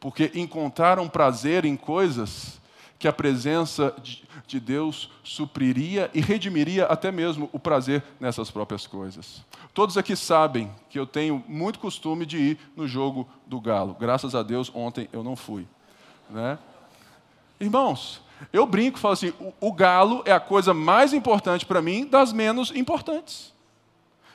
porque 0.00 0.32
encontraram 0.34 1.08
prazer 1.08 1.64
em 1.64 1.76
coisas 1.76 2.60
que 2.98 3.06
a 3.06 3.12
presença 3.12 3.94
de 4.46 4.58
Deus 4.58 5.10
supriria 5.22 6.10
e 6.12 6.20
redimiria 6.20 6.86
até 6.86 7.12
mesmo 7.12 7.48
o 7.52 7.58
prazer 7.58 8.02
nessas 8.18 8.50
próprias 8.50 8.86
coisas. 8.86 9.44
Todos 9.72 9.96
aqui 9.96 10.16
sabem 10.16 10.74
que 10.90 10.98
eu 10.98 11.06
tenho 11.06 11.44
muito 11.46 11.78
costume 11.78 12.26
de 12.26 12.38
ir 12.38 12.58
no 12.74 12.88
jogo 12.88 13.28
do 13.46 13.60
Galo. 13.60 13.96
Graças 13.98 14.34
a 14.34 14.42
Deus, 14.42 14.70
ontem 14.74 15.08
eu 15.12 15.22
não 15.22 15.36
fui. 15.36 15.66
Né? 16.28 16.58
Irmãos, 17.60 18.20
eu 18.52 18.66
brinco 18.66 18.98
falo 18.98 19.14
assim: 19.14 19.32
o, 19.38 19.52
o 19.60 19.72
Galo 19.72 20.22
é 20.24 20.32
a 20.32 20.40
coisa 20.40 20.74
mais 20.74 21.12
importante 21.12 21.66
para 21.66 21.82
mim 21.82 22.06
das 22.06 22.32
menos 22.32 22.74
importantes. 22.74 23.52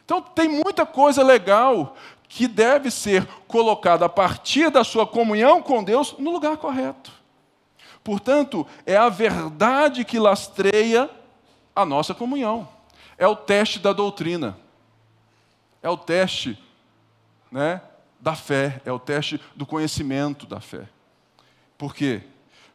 Então, 0.06 0.22
tem 0.22 0.48
muita 0.48 0.86
coisa 0.86 1.24
legal 1.24 1.96
que 2.28 2.48
deve 2.48 2.92
ser 2.92 3.26
colocada 3.48 4.06
a 4.06 4.10
partir 4.10 4.70
da 4.70 4.84
sua 4.84 5.08
comunhão 5.08 5.62
com 5.62 5.84
Deus 5.84 6.16
no 6.18 6.32
lugar 6.32 6.58
correto. 6.58 7.23
Portanto, 8.04 8.68
é 8.86 8.98
a 8.98 9.10
verdade 9.10 10.04
que 10.04 10.20
lastreia 10.20 11.10
a 11.76 11.86
nossa 11.86 12.14
comunhão. 12.14 12.68
É 13.18 13.28
o 13.28 13.36
teste 13.36 13.80
da 13.80 13.94
doutrina. 13.94 14.58
É 15.82 15.90
o 15.90 15.98
teste 15.98 16.62
né, 17.52 17.82
da 18.20 18.36
fé. 18.36 18.82
É 18.86 18.92
o 18.92 19.00
teste 19.00 19.40
do 19.56 19.66
conhecimento 19.66 20.46
da 20.46 20.60
fé. 20.60 20.88
Por 21.78 21.96
quê? 21.96 22.22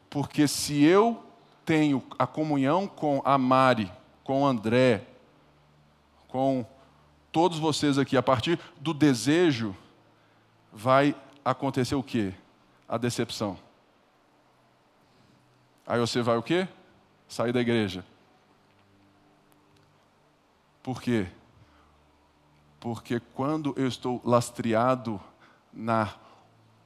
Porque 0.09 0.47
se 0.47 0.83
eu 0.83 1.23
tenho 1.63 2.03
a 2.17 2.25
comunhão 2.25 2.87
com 2.87 3.21
a 3.23 3.37
Mari, 3.37 3.91
com 4.23 4.41
o 4.41 4.45
André, 4.45 5.03
com 6.27 6.65
todos 7.31 7.59
vocês 7.59 7.97
aqui, 7.97 8.17
a 8.17 8.23
partir 8.23 8.59
do 8.79 8.93
desejo, 8.93 9.75
vai 10.73 11.15
acontecer 11.45 11.95
o 11.95 12.03
quê? 12.03 12.33
A 12.87 12.97
decepção. 12.97 13.57
Aí 15.89 15.99
você 15.99 16.21
vai 16.21 16.37
o 16.37 16.43
quê? 16.43 16.67
Sair 17.27 17.51
da 17.51 17.59
igreja. 17.59 18.05
Por 20.83 21.01
quê? 21.01 21.25
Porque 22.79 23.19
quando 23.33 23.73
eu 23.75 23.87
estou 23.87 24.21
lastreado 24.23 25.19
na 25.73 26.13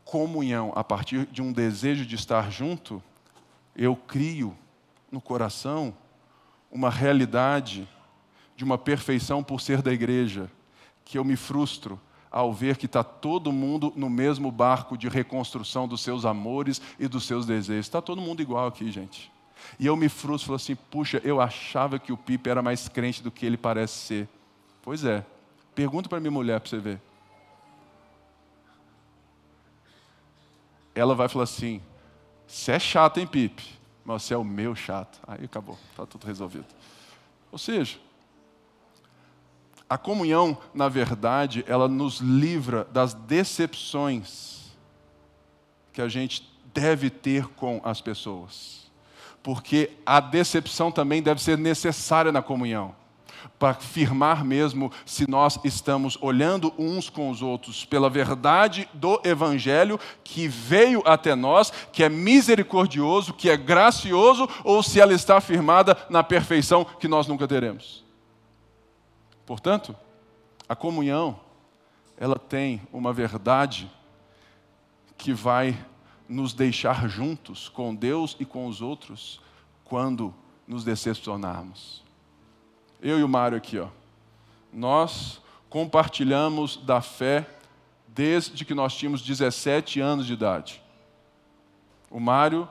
comunhão, 0.06 0.72
a 0.74 0.86
partir 0.86 1.26
de 1.26 1.42
um 1.42 1.52
desejo 1.52 2.06
de 2.06 2.16
estar 2.16 2.50
junto, 2.50 3.04
eu 3.76 3.94
crio 3.94 4.58
no 5.12 5.20
coração 5.20 5.94
uma 6.72 6.90
realidade 6.90 7.86
de 8.56 8.64
uma 8.64 8.78
perfeição 8.78 9.44
por 9.44 9.60
ser 9.60 9.82
da 9.82 9.92
igreja, 9.92 10.50
que 11.04 11.18
eu 11.18 11.26
me 11.26 11.36
frustro 11.36 12.00
ao 12.34 12.52
ver 12.52 12.76
que 12.76 12.86
está 12.86 13.02
todo 13.02 13.50
mundo 13.52 13.94
no 13.96 14.10
mesmo 14.10 14.52
barco 14.52 14.98
de 14.98 15.08
reconstrução 15.08 15.88
dos 15.88 16.02
seus 16.02 16.26
amores 16.26 16.82
e 17.00 17.08
dos 17.08 17.26
seus 17.26 17.46
desejos. 17.46 17.86
Está 17.86 18.02
todo 18.02 18.22
mundo 18.22 18.42
igual 18.42 18.68
aqui, 18.68 18.92
gente. 18.92 19.32
E 19.80 19.86
eu 19.86 19.96
me 19.96 20.10
frustro, 20.10 20.48
falo 20.48 20.56
assim, 20.58 20.76
puxa, 20.76 21.22
eu 21.24 21.40
achava 21.40 21.98
que 21.98 22.12
o 22.12 22.18
Pipe 22.18 22.50
era 22.50 22.62
mais 22.62 22.90
crente 22.90 23.24
do 23.24 23.32
que 23.32 23.46
ele 23.46 23.56
parece 23.56 23.94
ser. 23.94 24.30
Pois 24.82 25.06
é, 25.06 25.24
Pergunta 25.76 26.08
para 26.08 26.20
minha 26.20 26.32
mulher 26.32 26.60
para 26.60 26.70
você 26.70 26.78
ver. 26.78 27.02
Ela 30.94 31.16
vai 31.16 31.28
falar 31.28 31.46
assim: 31.46 31.82
você 32.48 32.74
é 32.74 32.80
chato, 32.80 33.20
hein, 33.20 33.26
Pipe? 33.26 33.64
Mas 34.06 34.24
você 34.24 34.34
é 34.34 34.38
o 34.38 34.44
meu 34.44 34.76
chato. 34.76 35.20
Aí 35.28 35.46
acabou, 35.46 35.78
está 35.90 36.06
tudo 36.06 36.28
resolvido. 36.28 36.68
Ou 37.52 37.58
seja, 37.58 37.98
a 39.90 39.98
comunhão, 39.98 40.58
na 40.74 40.90
verdade, 40.90 41.64
ela 41.68 41.88
nos 41.88 42.20
livra 42.20 42.88
das 42.92 43.14
decepções 43.14 44.72
que 45.92 46.02
a 46.02 46.08
gente 46.08 46.52
deve 46.74 47.10
ter 47.10 47.48
com 47.50 47.80
as 47.84 48.02
pessoas. 48.02 48.92
Porque 49.44 49.92
a 50.06 50.20
decepção 50.20 50.92
também 50.92 51.22
deve 51.22 51.42
ser 51.42 51.58
necessária 51.58 52.32
na 52.32 52.42
comunhão 52.42 52.96
para 53.60 53.72
afirmar 53.72 54.44
mesmo 54.44 54.92
se 55.06 55.30
nós 55.30 55.60
estamos 55.64 56.18
olhando 56.22 56.74
uns 56.78 57.10
com 57.10 57.30
os 57.30 57.42
outros 57.42 57.86
pela 57.86 58.10
verdade 58.10 58.88
do 58.94 59.20
Evangelho 59.24 60.00
que 60.24 60.48
veio 60.48 61.02
até 61.06 61.36
nós, 61.36 61.72
que 61.92 62.04
é 62.04 62.10
misericordioso, 62.10 63.34
que 63.34 63.50
é 63.50 63.58
gracioso, 63.58 64.48
ou 64.64 64.82
se 64.82 65.00
ela 65.00 65.14
está 65.14 65.40
firmada 65.40 65.98
na 66.10 66.24
perfeição 66.24 66.86
que 67.00 67.08
nós 67.08 67.28
nunca 67.28 67.48
teremos. 67.48 68.03
Portanto, 69.46 69.96
a 70.68 70.76
comunhão, 70.76 71.40
ela 72.18 72.38
tem 72.38 72.82
uma 72.92 73.12
verdade 73.12 73.92
que 75.18 75.34
vai 75.34 75.78
nos 76.28 76.54
deixar 76.54 77.08
juntos 77.08 77.70
com 77.70 77.94
Deus 77.94 78.36
e 78.40 78.46
com 78.46 78.68
os 78.68 78.82
outros 78.82 79.42
quando 79.84 80.34
nos 80.68 80.84
decepcionarmos 80.84 82.04
eu 83.04 83.20
e 83.20 83.24
o 83.24 83.28
Mário 83.28 83.58
aqui, 83.58 83.78
ó, 83.78 83.90
nós 84.72 85.42
compartilhamos 85.70 86.78
da 86.78 87.02
fé 87.02 87.46
desde 88.08 88.64
que 88.64 88.74
nós 88.74 88.96
tínhamos 88.96 89.22
17 89.22 90.00
anos 90.00 90.26
de 90.26 90.34
idade. 90.34 90.82
O 92.10 92.20
Mário 92.20 92.68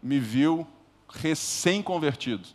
me 0.00 0.20
viu 0.20 0.66
recém-convertido. 1.08 2.48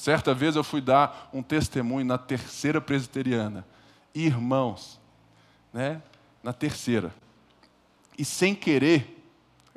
Certa 0.00 0.32
vez 0.32 0.56
eu 0.56 0.64
fui 0.64 0.80
dar 0.80 1.28
um 1.30 1.42
testemunho 1.42 2.06
na 2.06 2.16
terceira 2.16 2.80
presbiteriana. 2.80 3.66
Irmãos, 4.14 4.98
né? 5.74 6.00
Na 6.42 6.54
terceira. 6.54 7.14
E 8.16 8.24
sem 8.24 8.54
querer, 8.54 9.22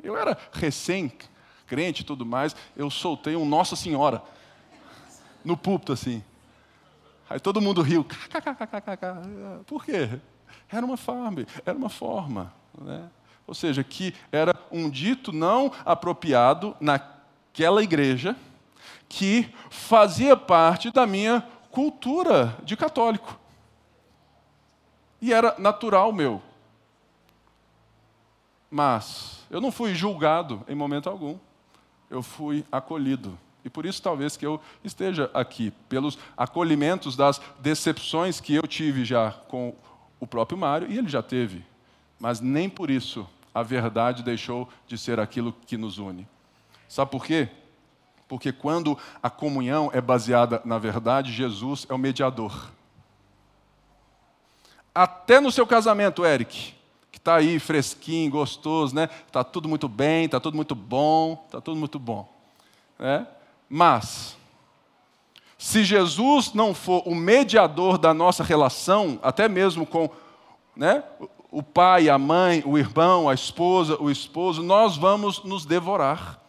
eu 0.02 0.16
era 0.16 0.34
recém-crente 0.50 2.00
e 2.00 2.04
tudo 2.06 2.24
mais, 2.24 2.56
eu 2.74 2.88
soltei 2.88 3.36
um 3.36 3.44
Nossa 3.44 3.76
Senhora 3.76 4.22
no 5.44 5.58
púlpito 5.58 5.92
assim. 5.92 6.24
Aí 7.28 7.38
todo 7.38 7.60
mundo 7.60 7.82
riu. 7.82 8.02
Por 9.66 9.84
quê? 9.84 10.08
Era 10.70 10.86
uma 10.86 10.96
forma, 10.96 11.44
era 11.66 11.76
uma 11.76 11.90
forma. 11.90 12.50
Né? 12.80 13.10
Ou 13.46 13.52
seja, 13.52 13.84
que 13.84 14.14
era 14.32 14.56
um 14.72 14.88
dito 14.88 15.32
não 15.32 15.70
apropriado 15.84 16.74
naquela 16.80 17.82
igreja 17.82 18.34
que 19.16 19.48
fazia 19.70 20.36
parte 20.36 20.90
da 20.90 21.06
minha 21.06 21.46
cultura 21.70 22.58
de 22.64 22.76
católico. 22.76 23.38
E 25.22 25.32
era 25.32 25.54
natural 25.56 26.12
meu. 26.12 26.42
Mas 28.68 29.46
eu 29.48 29.60
não 29.60 29.70
fui 29.70 29.94
julgado 29.94 30.64
em 30.66 30.74
momento 30.74 31.08
algum. 31.08 31.38
Eu 32.10 32.24
fui 32.24 32.66
acolhido. 32.72 33.38
E 33.64 33.70
por 33.70 33.86
isso 33.86 34.02
talvez 34.02 34.36
que 34.36 34.44
eu 34.44 34.60
esteja 34.82 35.30
aqui, 35.32 35.72
pelos 35.88 36.18
acolhimentos 36.36 37.14
das 37.14 37.40
decepções 37.60 38.40
que 38.40 38.56
eu 38.56 38.66
tive 38.66 39.04
já 39.04 39.30
com 39.46 39.76
o 40.18 40.26
próprio 40.26 40.58
Mário, 40.58 40.90
e 40.90 40.98
ele 40.98 41.08
já 41.08 41.22
teve. 41.22 41.64
Mas 42.18 42.40
nem 42.40 42.68
por 42.68 42.90
isso 42.90 43.28
a 43.54 43.62
verdade 43.62 44.24
deixou 44.24 44.68
de 44.88 44.98
ser 44.98 45.20
aquilo 45.20 45.54
que 45.66 45.76
nos 45.76 45.98
une. 45.98 46.26
Sabe 46.88 47.12
por 47.12 47.24
quê? 47.24 47.48
Porque 48.28 48.52
quando 48.52 48.98
a 49.22 49.28
comunhão 49.28 49.90
é 49.92 50.00
baseada 50.00 50.62
na 50.64 50.78
verdade, 50.78 51.32
Jesus 51.32 51.86
é 51.88 51.94
o 51.94 51.98
mediador. 51.98 52.70
Até 54.94 55.40
no 55.40 55.50
seu 55.50 55.66
casamento, 55.66 56.24
Eric, 56.24 56.74
que 57.10 57.18
está 57.18 57.36
aí 57.36 57.58
fresquinho, 57.58 58.30
gostoso, 58.30 58.94
né? 58.94 59.08
Está 59.26 59.42
tudo 59.42 59.68
muito 59.68 59.88
bem, 59.88 60.26
está 60.26 60.38
tudo 60.38 60.54
muito 60.54 60.74
bom, 60.74 61.42
está 61.46 61.60
tudo 61.60 61.76
muito 61.76 61.98
bom. 61.98 62.32
Né? 62.98 63.26
Mas, 63.68 64.36
se 65.58 65.82
Jesus 65.82 66.52
não 66.54 66.74
for 66.74 67.02
o 67.06 67.14
mediador 67.14 67.98
da 67.98 68.14
nossa 68.14 68.44
relação, 68.44 69.18
até 69.22 69.48
mesmo 69.48 69.84
com 69.84 70.08
né, 70.76 71.02
o 71.50 71.62
pai, 71.62 72.08
a 72.08 72.18
mãe, 72.18 72.62
o 72.66 72.78
irmão, 72.78 73.28
a 73.28 73.34
esposa, 73.34 74.00
o 74.00 74.10
esposo, 74.10 74.62
nós 74.62 74.96
vamos 74.96 75.42
nos 75.42 75.64
devorar. 75.64 76.43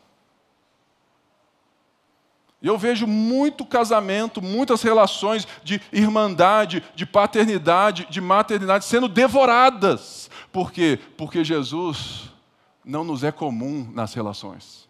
E 2.66 2.68
eu 2.68 2.80
vejo 2.80 3.06
muito 3.06 3.64
casamento, 3.64 4.42
muitas 4.42 4.82
relações 4.82 5.48
de 5.64 5.80
irmandade, 5.94 6.82
de 6.96 7.06
paternidade, 7.06 8.08
de 8.10 8.20
maternidade 8.20 8.86
sendo 8.86 9.08
devoradas. 9.08 10.32
Por 10.52 10.72
quê? 10.72 11.00
Porque 11.16 11.44
Jesus 11.44 12.32
não 12.84 13.04
nos 13.04 13.24
é 13.24 13.32
comum 13.32 13.88
nas 13.94 14.16
relações. 14.16 14.90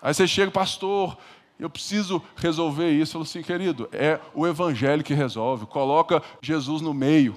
Aí 0.00 0.14
você 0.14 0.26
chega, 0.26 0.50
pastor, 0.50 1.18
eu 1.58 1.68
preciso 1.68 2.22
resolver 2.34 2.90
isso. 2.90 3.10
Eu 3.10 3.12
falo 3.12 3.24
assim, 3.24 3.42
querido, 3.42 3.86
é 3.92 4.18
o 4.32 4.46
evangelho 4.46 5.04
que 5.04 5.12
resolve. 5.12 5.66
Coloca 5.66 6.22
Jesus 6.40 6.80
no 6.80 6.94
meio. 6.94 7.36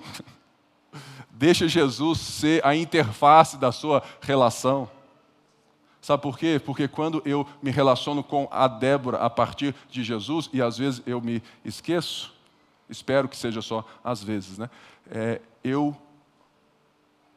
Deixa 1.31 1.67
Jesus 1.67 2.17
ser 2.17 2.65
a 2.65 2.73
interface 2.73 3.57
da 3.57 3.73
sua 3.73 4.01
relação. 4.21 4.89
Sabe 6.05 6.21
por 6.21 6.37
quê? 6.37 6.61
Porque 6.63 6.87
quando 6.87 7.19
eu 7.25 7.47
me 7.63 7.71
relaciono 7.71 8.23
com 8.23 8.47
a 8.51 8.67
Débora 8.67 9.17
a 9.17 9.27
partir 9.27 9.73
de 9.89 10.03
Jesus, 10.03 10.47
e 10.53 10.61
às 10.61 10.77
vezes 10.77 11.01
eu 11.03 11.19
me 11.19 11.41
esqueço, 11.63 12.31
espero 12.87 13.27
que 13.27 13.35
seja 13.35 13.59
só 13.59 13.83
às 14.03 14.23
vezes, 14.23 14.59
né? 14.59 14.69
É, 15.09 15.41
eu 15.63 15.97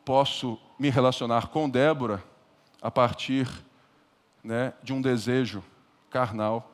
posso 0.05 0.59
me 0.79 0.91
relacionar 0.91 1.47
com 1.47 1.67
Débora 1.67 2.23
a 2.83 2.91
partir 2.91 3.49
né, 4.45 4.75
de 4.83 4.93
um 4.93 5.01
desejo 5.01 5.65
carnal. 6.11 6.71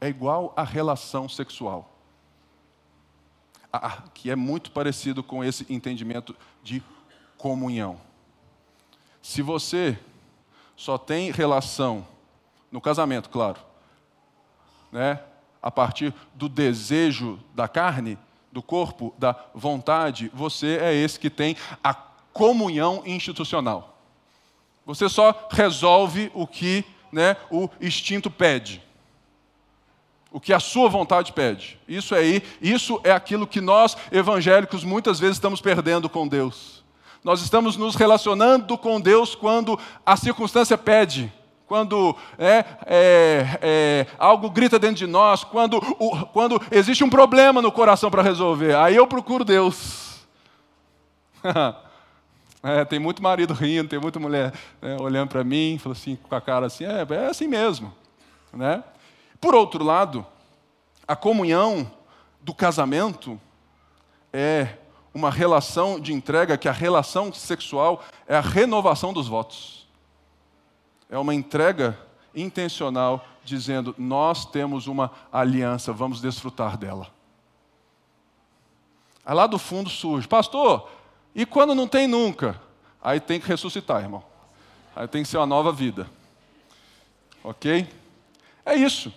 É 0.00 0.08
igual 0.08 0.52
à 0.56 0.64
relação 0.64 1.28
sexual, 1.28 1.96
que 4.12 4.32
é 4.32 4.34
muito 4.34 4.72
parecido 4.72 5.22
com 5.22 5.44
esse 5.44 5.64
entendimento 5.72 6.34
de 6.60 6.82
comunhão. 7.42 8.00
Se 9.20 9.42
você 9.42 9.98
só 10.76 10.96
tem 10.96 11.32
relação 11.32 12.06
no 12.70 12.80
casamento, 12.80 13.28
claro, 13.28 13.58
né, 14.92 15.20
a 15.60 15.68
partir 15.68 16.14
do 16.34 16.48
desejo 16.48 17.40
da 17.52 17.66
carne, 17.66 18.16
do 18.52 18.62
corpo, 18.62 19.12
da 19.18 19.34
vontade, 19.52 20.30
você 20.32 20.78
é 20.80 20.94
esse 20.94 21.18
que 21.18 21.28
tem 21.28 21.56
a 21.82 21.92
comunhão 21.92 23.02
institucional. 23.04 23.98
Você 24.86 25.08
só 25.08 25.48
resolve 25.50 26.30
o 26.34 26.46
que 26.46 26.84
né, 27.10 27.36
o 27.50 27.68
instinto 27.80 28.30
pede. 28.30 28.80
O 30.30 30.40
que 30.40 30.52
a 30.52 30.60
sua 30.60 30.88
vontade 30.88 31.32
pede. 31.32 31.78
Isso 31.88 32.14
aí, 32.14 32.40
isso 32.60 33.00
é 33.02 33.10
aquilo 33.10 33.48
que 33.48 33.60
nós 33.60 33.96
evangélicos 34.12 34.84
muitas 34.84 35.18
vezes 35.18 35.38
estamos 35.38 35.60
perdendo 35.60 36.08
com 36.08 36.28
Deus. 36.28 36.81
Nós 37.24 37.40
estamos 37.40 37.76
nos 37.76 37.94
relacionando 37.94 38.76
com 38.76 39.00
Deus 39.00 39.34
quando 39.34 39.78
a 40.04 40.16
circunstância 40.16 40.76
pede, 40.76 41.32
quando 41.68 42.16
é, 42.36 42.64
é, 42.84 43.58
é, 43.62 44.06
algo 44.18 44.50
grita 44.50 44.76
dentro 44.78 44.96
de 44.96 45.06
nós, 45.06 45.44
quando, 45.44 45.76
o, 45.98 46.26
quando 46.26 46.60
existe 46.70 47.04
um 47.04 47.10
problema 47.10 47.62
no 47.62 47.70
coração 47.70 48.10
para 48.10 48.22
resolver. 48.22 48.74
Aí 48.74 48.96
eu 48.96 49.06
procuro 49.06 49.44
Deus. 49.44 50.20
É, 52.64 52.84
tem 52.84 53.00
muito 53.00 53.20
marido 53.20 53.52
rindo, 53.52 53.88
tem 53.88 53.98
muita 53.98 54.20
mulher 54.20 54.54
né, 54.80 54.96
olhando 55.00 55.30
para 55.30 55.42
mim, 55.42 55.80
falando 55.82 55.98
assim, 55.98 56.14
com 56.14 56.32
a 56.32 56.40
cara 56.40 56.66
assim, 56.66 56.84
é, 56.84 57.04
é 57.10 57.26
assim 57.26 57.48
mesmo. 57.48 57.92
Né? 58.52 58.84
Por 59.40 59.52
outro 59.52 59.82
lado, 59.82 60.24
a 61.08 61.16
comunhão 61.16 61.90
do 62.40 62.54
casamento 62.54 63.40
é 64.32 64.76
uma 65.14 65.30
relação 65.30 66.00
de 66.00 66.12
entrega, 66.12 66.56
que 66.56 66.68
a 66.68 66.72
relação 66.72 67.32
sexual 67.32 68.02
é 68.26 68.36
a 68.36 68.40
renovação 68.40 69.12
dos 69.12 69.28
votos. 69.28 69.86
É 71.10 71.18
uma 71.18 71.34
entrega 71.34 71.98
intencional, 72.34 73.24
dizendo: 73.44 73.94
nós 73.98 74.46
temos 74.46 74.86
uma 74.86 75.10
aliança, 75.30 75.92
vamos 75.92 76.20
desfrutar 76.20 76.76
dela. 76.76 77.08
Aí 79.24 79.34
lá 79.34 79.46
do 79.46 79.58
fundo 79.58 79.88
surge, 79.88 80.26
pastor, 80.26 80.88
e 81.34 81.46
quando 81.46 81.74
não 81.74 81.86
tem 81.86 82.06
nunca? 82.06 82.60
Aí 83.02 83.20
tem 83.20 83.40
que 83.40 83.46
ressuscitar, 83.46 84.02
irmão. 84.02 84.22
Aí 84.94 85.06
tem 85.06 85.22
que 85.22 85.28
ser 85.28 85.38
uma 85.38 85.46
nova 85.46 85.72
vida. 85.72 86.08
Ok? 87.42 87.88
É 88.64 88.74
isso. 88.74 89.12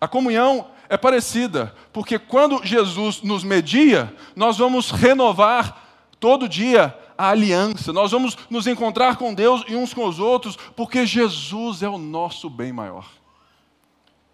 A 0.00 0.06
comunhão 0.06 0.68
é 0.90 0.96
parecida, 0.96 1.72
porque 1.92 2.18
quando 2.18 2.66
Jesus 2.66 3.22
nos 3.22 3.44
media, 3.44 4.12
nós 4.34 4.58
vamos 4.58 4.90
renovar 4.90 5.86
todo 6.18 6.48
dia 6.48 6.94
a 7.16 7.28
aliança, 7.28 7.92
nós 7.92 8.10
vamos 8.10 8.36
nos 8.50 8.66
encontrar 8.66 9.16
com 9.16 9.32
Deus 9.32 9.62
e 9.68 9.76
uns 9.76 9.94
com 9.94 10.04
os 10.04 10.18
outros, 10.18 10.56
porque 10.74 11.06
Jesus 11.06 11.84
é 11.84 11.88
o 11.88 11.96
nosso 11.96 12.50
bem 12.50 12.72
maior. 12.72 13.06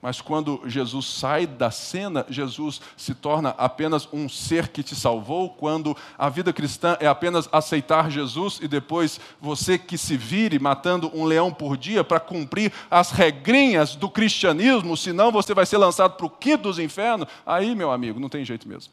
Mas 0.07 0.21
quando 0.21 0.63
Jesus 0.67 1.05
sai 1.05 1.49
da 1.49 1.69
cena, 1.69 2.25
Jesus 2.29 2.81
se 2.97 3.13
torna 3.13 3.49
apenas 3.59 4.09
um 4.13 4.29
ser 4.29 4.69
que 4.69 4.81
te 4.81 4.95
salvou. 4.95 5.51
Quando 5.51 5.97
a 6.17 6.29
vida 6.29 6.53
cristã 6.53 6.97
é 7.01 7.09
apenas 7.09 7.49
aceitar 7.51 8.09
Jesus 8.09 8.61
e 8.63 8.69
depois 8.69 9.19
você 9.41 9.77
que 9.77 9.99
se 9.99 10.17
vire 10.17 10.61
matando 10.61 11.11
um 11.13 11.25
leão 11.25 11.53
por 11.53 11.77
dia 11.77 12.05
para 12.05 12.21
cumprir 12.21 12.73
as 12.89 13.11
regrinhas 13.11 13.97
do 13.97 14.09
cristianismo, 14.09 14.97
senão 14.97 15.33
você 15.33 15.53
vai 15.53 15.67
ser 15.67 15.79
lançado 15.79 16.13
para 16.13 16.27
o 16.27 16.31
quinto 16.31 16.63
dos 16.63 16.79
infernos, 16.79 17.27
aí, 17.45 17.75
meu 17.75 17.91
amigo, 17.91 18.21
não 18.21 18.29
tem 18.29 18.45
jeito 18.45 18.69
mesmo. 18.69 18.93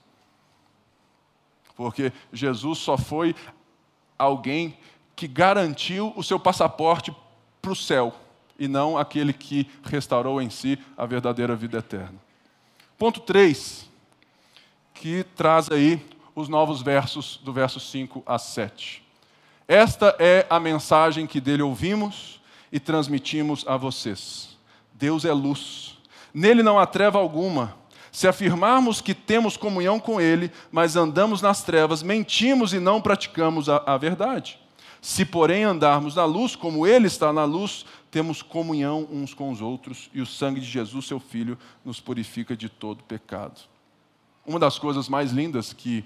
Porque 1.76 2.12
Jesus 2.32 2.80
só 2.80 2.97
foi 2.97 3.36
alguém 4.17 4.76
que 5.15 5.28
garantiu 5.28 6.12
o 6.15 6.23
seu 6.23 6.39
passaporte 6.39 7.15
para 7.62 7.71
o 7.71 7.76
céu 7.76 8.15
e 8.58 8.68
não 8.68 8.98
aquele 8.98 9.34
que 9.34 9.68
restaurou 9.84 10.42
em 10.42 10.50
si 10.50 10.78
a 10.98 11.06
verdadeira 11.06 11.56
vida 11.56 11.80
eterna. 11.80 12.16
Ponto 12.98 13.20
3, 13.20 13.89
que 14.94 15.26
traz 15.36 15.70
aí 15.70 16.04
os 16.36 16.48
novos 16.48 16.82
versos 16.82 17.39
do 17.44 17.52
verso 17.52 17.80
5 17.80 18.24
a 18.26 18.38
7. 18.38 19.04
Esta 19.68 20.16
é 20.20 20.46
a 20.50 20.60
mensagem 20.60 21.26
que 21.26 21.39
dele 21.39 21.62
ouvimos 21.62 22.42
e 22.72 22.80
transmitimos 22.80 23.66
a 23.68 23.78
vocês. 23.78 24.58
Deus 24.94 25.26
é 25.26 25.34
luz, 25.34 25.98
nele 26.34 26.63
não 26.63 26.80
há 26.80 26.86
treva 26.86 27.20
alguma. 27.20 27.76
Se 28.12 28.28
afirmarmos 28.28 29.02
que 29.02 29.13
temos 29.13 29.58
comunhão 29.58 30.00
com 30.00 30.22
Ele, 30.22 30.52
mas 30.72 30.96
andamos 30.96 31.42
nas 31.42 31.63
trevas, 31.63 32.04
mentimos 32.04 32.74
e 32.74 32.80
não 32.80 33.02
praticamos 33.02 33.68
a, 33.68 33.84
a 33.86 33.98
verdade. 33.98 34.60
Se, 35.02 35.26
porém, 35.26 35.63
andarmos 35.63 36.16
na 36.16 36.24
luz, 36.24 36.56
como 36.56 36.86
Ele 36.86 37.08
está 37.08 37.34
na 37.34 37.44
luz, 37.44 37.86
temos 38.13 38.43
comunhão 38.43 39.08
uns 39.12 39.34
com 39.34 39.49
os 39.49 39.60
outros, 39.60 40.08
e 40.13 40.21
o 40.21 40.26
sangue 40.28 40.60
de 40.60 40.67
Jesus, 40.67 41.08
seu 41.08 41.19
Filho, 41.19 41.58
nos 41.84 41.99
purifica 41.99 42.56
de 42.56 42.69
todo 42.69 43.04
pecado. 43.04 43.60
Uma 44.45 44.60
das 44.60 44.78
coisas 44.78 45.10
mais 45.10 45.32
lindas 45.32 45.73
que, 45.73 46.06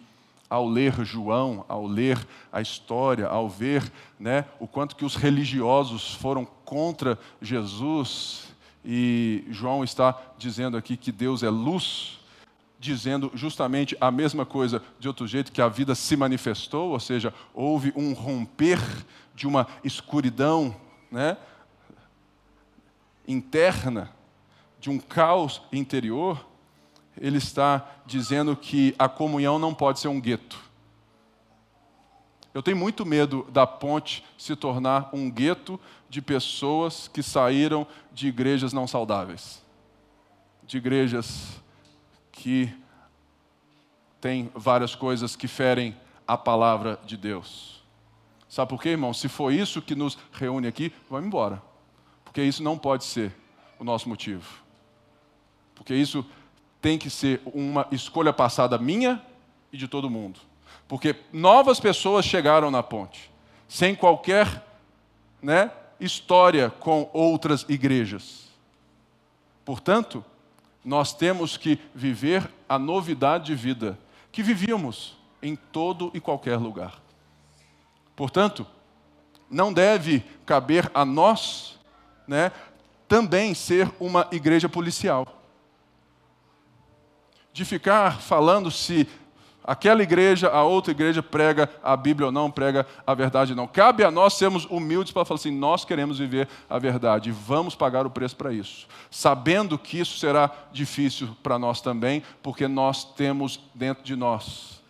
ao 0.50 0.70
ler 0.70 1.04
João, 1.04 1.66
ao 1.68 1.86
ler 1.86 2.18
a 2.50 2.62
história, 2.62 3.28
ao 3.28 3.50
ver 3.50 3.92
né, 4.18 4.46
o 4.58 4.66
quanto 4.66 4.96
que 4.96 5.04
os 5.04 5.18
religiosos 5.18 6.14
foram 6.14 6.46
contra 6.46 7.20
Jesus, 7.42 8.56
e 8.86 9.44
João 9.50 9.84
está 9.84 10.18
dizendo 10.38 10.78
aqui 10.78 10.96
que 10.96 11.12
Deus 11.12 11.44
é 11.44 11.50
luz, 11.50 12.22
dizendo 12.80 13.30
justamente 13.34 13.98
a 14.00 14.10
mesma 14.10 14.46
coisa 14.46 14.82
de 14.98 15.10
outro 15.10 15.28
jeito 15.28 15.52
que 15.52 15.62
a 15.62 15.68
vida 15.68 15.94
se 15.94 16.16
manifestou, 16.16 16.92
ou 16.92 17.02
seja, 17.02 17.34
houve 17.54 17.92
um 17.98 18.14
romper 18.14 18.80
de 19.36 19.46
uma 19.46 19.68
escuridão, 19.84 20.74
né? 21.12 21.36
Interna, 23.28 24.12
de 24.80 24.90
um 24.90 25.00
caos 25.00 25.62
interior, 25.72 26.46
ele 27.20 27.38
está 27.38 27.86
dizendo 28.06 28.56
que 28.56 28.96
a 28.98 29.10
comunhão 29.10 29.58
não 29.58 29.74
pode 29.74 30.00
ser 30.00 30.08
um 30.08 30.22
gueto. 30.22 30.60
Eu 32.54 32.64
tenho 32.64 32.78
muito 32.78 33.06
medo 33.06 33.46
da 33.52 33.68
ponte 33.68 34.24
se 34.38 34.56
tornar 34.56 35.10
um 35.14 35.30
gueto 35.30 35.80
de 36.10 36.22
pessoas 36.22 37.08
que 37.08 37.22
saíram 37.22 37.86
de 38.12 38.28
igrejas 38.28 38.74
não 38.74 38.88
saudáveis, 38.88 39.62
de 40.64 40.78
igrejas 40.78 41.62
que 42.32 42.74
têm 44.20 44.50
várias 44.56 44.96
coisas 44.96 45.36
que 45.36 45.48
ferem 45.48 45.96
a 46.28 46.38
palavra 46.38 47.00
de 47.06 47.16
Deus. 47.16 47.84
Sabe 48.50 48.70
por 48.70 48.82
quê, 48.82 48.90
irmão? 48.90 49.14
Se 49.14 49.28
for 49.28 49.52
isso 49.52 49.82
que 49.82 49.96
nos 49.96 50.18
reúne 50.32 50.68
aqui, 50.68 50.92
vamos 51.10 51.28
embora. 51.28 51.62
Porque 52.38 52.48
isso 52.48 52.62
não 52.62 52.78
pode 52.78 53.04
ser 53.04 53.36
o 53.80 53.84
nosso 53.84 54.08
motivo. 54.08 54.48
Porque 55.74 55.96
isso 55.96 56.24
tem 56.80 56.96
que 56.96 57.10
ser 57.10 57.42
uma 57.48 57.88
escolha 57.92 58.32
passada 58.32 58.78
minha 58.78 59.20
e 59.74 59.78
de 59.78 59.88
todo 59.88 60.08
mundo. 60.08 60.40
Porque 60.88 61.16
novas 61.34 61.80
pessoas 61.80 62.26
chegaram 62.26 62.70
na 62.70 62.84
ponte, 62.84 63.32
sem 63.68 63.96
qualquer 63.96 64.64
né, 65.42 65.72
história 66.00 66.70
com 66.70 67.10
outras 67.12 67.66
igrejas. 67.68 68.50
Portanto, 69.66 70.24
nós 70.86 71.16
temos 71.16 71.58
que 71.58 71.80
viver 71.96 72.48
a 72.70 72.78
novidade 72.78 73.48
de 73.48 73.56
vida 73.56 73.98
que 74.32 74.44
vivíamos 74.44 75.18
em 75.42 75.56
todo 75.56 76.12
e 76.14 76.20
qualquer 76.20 76.58
lugar. 76.58 77.02
Portanto, 78.16 78.64
não 79.50 79.74
deve 79.74 80.24
caber 80.46 80.92
a 80.94 81.04
nós 81.04 81.77
né, 82.28 82.52
também 83.08 83.54
ser 83.54 83.92
uma 84.00 84.28
igreja 84.32 84.68
policial. 84.68 85.28
De 87.54 87.66
ficar 87.66 88.22
falando 88.22 88.70
se 88.70 89.08
aquela 89.68 90.02
igreja, 90.02 90.48
a 90.48 90.64
outra 90.64 90.92
igreja 90.92 91.22
prega 91.22 91.70
a 91.84 91.98
Bíblia 91.98 92.28
ou 92.28 92.32
não, 92.32 92.50
prega 92.50 92.88
a 93.06 93.14
verdade 93.14 93.52
ou 93.52 93.58
não. 93.58 93.68
Cabe 93.68 94.04
a 94.04 94.10
nós 94.10 94.36
sermos 94.36 94.66
humildes 94.66 95.12
para 95.12 95.26
falar 95.26 95.40
assim: 95.40 95.52
nós 95.52 95.84
queremos 95.84 96.20
viver 96.20 96.48
a 96.70 96.80
verdade 96.80 97.32
vamos 97.32 97.76
pagar 97.76 98.06
o 98.06 98.10
preço 98.10 98.36
para 98.36 98.54
isso. 98.54 98.88
Sabendo 99.12 99.78
que 99.78 100.00
isso 100.00 100.18
será 100.18 100.50
difícil 100.72 101.36
para 101.44 101.60
nós 101.60 101.82
também, 101.82 102.24
porque 102.42 102.68
nós 102.68 103.04
temos 103.04 103.60
dentro 103.74 104.04
de 104.04 104.16
nós 104.16 104.82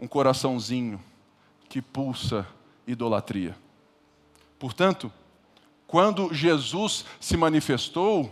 um 0.00 0.06
coraçãozinho 0.06 1.00
que 1.68 1.82
pulsa 1.82 2.46
idolatria. 2.86 3.54
Portanto, 4.58 5.12
quando 5.88 6.32
Jesus 6.34 7.06
se 7.18 7.34
manifestou, 7.34 8.30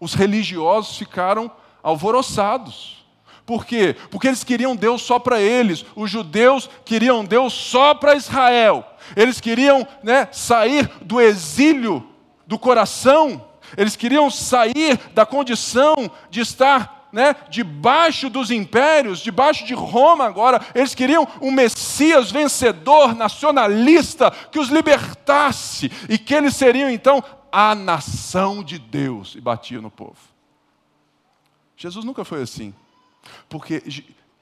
os 0.00 0.14
religiosos 0.14 0.98
ficaram 0.98 1.50
alvoroçados. 1.80 3.06
Por 3.46 3.64
quê? 3.64 3.96
Porque 4.10 4.26
eles 4.26 4.42
queriam 4.42 4.74
Deus 4.74 5.00
só 5.00 5.18
para 5.18 5.40
eles. 5.40 5.86
Os 5.94 6.10
judeus 6.10 6.68
queriam 6.84 7.24
Deus 7.24 7.54
só 7.54 7.94
para 7.94 8.16
Israel. 8.16 8.84
Eles 9.16 9.40
queriam 9.40 9.86
né, 10.02 10.28
sair 10.32 10.90
do 11.00 11.20
exílio 11.20 12.06
do 12.46 12.58
coração. 12.58 13.46
Eles 13.76 13.94
queriam 13.94 14.28
sair 14.28 14.98
da 15.14 15.24
condição 15.24 16.10
de 16.28 16.40
estar 16.40 16.97
né, 17.12 17.34
debaixo 17.48 18.28
dos 18.28 18.50
impérios, 18.50 19.20
debaixo 19.20 19.64
de 19.64 19.74
Roma 19.74 20.24
agora. 20.24 20.60
Eles 20.74 20.94
queriam 20.94 21.26
um 21.40 21.50
Messias 21.50 22.30
vencedor, 22.30 23.14
nacionalista, 23.14 24.30
que 24.30 24.58
os 24.58 24.68
libertasse 24.68 25.90
e 26.08 26.18
que 26.18 26.34
eles 26.34 26.54
seriam 26.56 26.90
então 26.90 27.22
a 27.50 27.74
nação 27.74 28.62
de 28.62 28.78
Deus. 28.78 29.34
E 29.34 29.40
batia 29.40 29.80
no 29.80 29.90
povo. 29.90 30.16
Jesus 31.76 32.04
nunca 32.04 32.24
foi 32.24 32.42
assim, 32.42 32.74
porque 33.48 33.82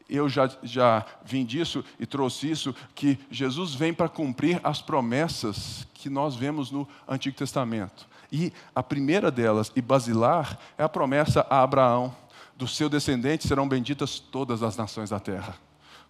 eu 0.08 0.28
já, 0.28 0.50
já 0.62 1.04
vim 1.24 1.44
disso 1.44 1.84
e 1.98 2.06
trouxe 2.06 2.50
isso, 2.50 2.74
que 2.94 3.18
Jesus 3.30 3.74
vem 3.74 3.92
para 3.92 4.08
cumprir 4.08 4.60
as 4.64 4.80
promessas 4.80 5.86
que 5.92 6.08
nós 6.08 6.34
vemos 6.34 6.70
no 6.70 6.88
Antigo 7.06 7.36
Testamento. 7.36 8.08
E 8.30 8.52
a 8.74 8.82
primeira 8.82 9.30
delas, 9.30 9.70
e 9.76 9.82
basilar, 9.82 10.58
é 10.78 10.82
a 10.82 10.88
promessa 10.88 11.46
a 11.48 11.62
Abraão 11.62 12.14
do 12.56 12.66
seu 12.66 12.88
descendente 12.88 13.46
serão 13.46 13.68
benditas 13.68 14.18
todas 14.18 14.62
as 14.62 14.76
nações 14.76 15.10
da 15.10 15.20
terra. 15.20 15.56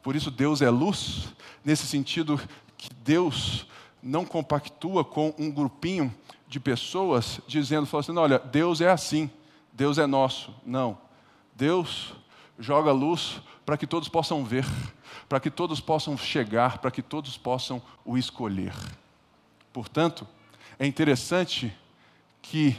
Por 0.02 0.14
isso, 0.14 0.30
Deus 0.30 0.62
é 0.62 0.70
luz, 0.70 1.34
nesse 1.64 1.86
sentido 1.86 2.40
que 2.78 2.88
Deus 3.02 3.66
não 4.02 4.24
compactua 4.24 5.04
com 5.04 5.34
um 5.36 5.50
grupinho 5.50 6.14
de 6.46 6.60
pessoas 6.60 7.40
dizendo, 7.48 7.88
assim, 7.96 8.16
olha, 8.16 8.38
Deus 8.38 8.80
é 8.80 8.88
assim, 8.88 9.28
Deus 9.72 9.98
é 9.98 10.06
nosso. 10.06 10.54
Não. 10.64 10.98
Deus 11.54 12.14
joga 12.58 12.92
luz 12.92 13.40
para 13.64 13.76
que 13.76 13.86
todos 13.86 14.08
possam 14.08 14.44
ver, 14.44 14.64
para 15.28 15.40
que 15.40 15.50
todos 15.50 15.80
possam 15.80 16.16
chegar, 16.16 16.78
para 16.78 16.90
que 16.90 17.02
todos 17.02 17.36
possam 17.36 17.82
o 18.04 18.16
escolher. 18.16 18.72
Portanto, 19.72 20.26
é 20.78 20.86
interessante 20.86 21.76
que 22.40 22.76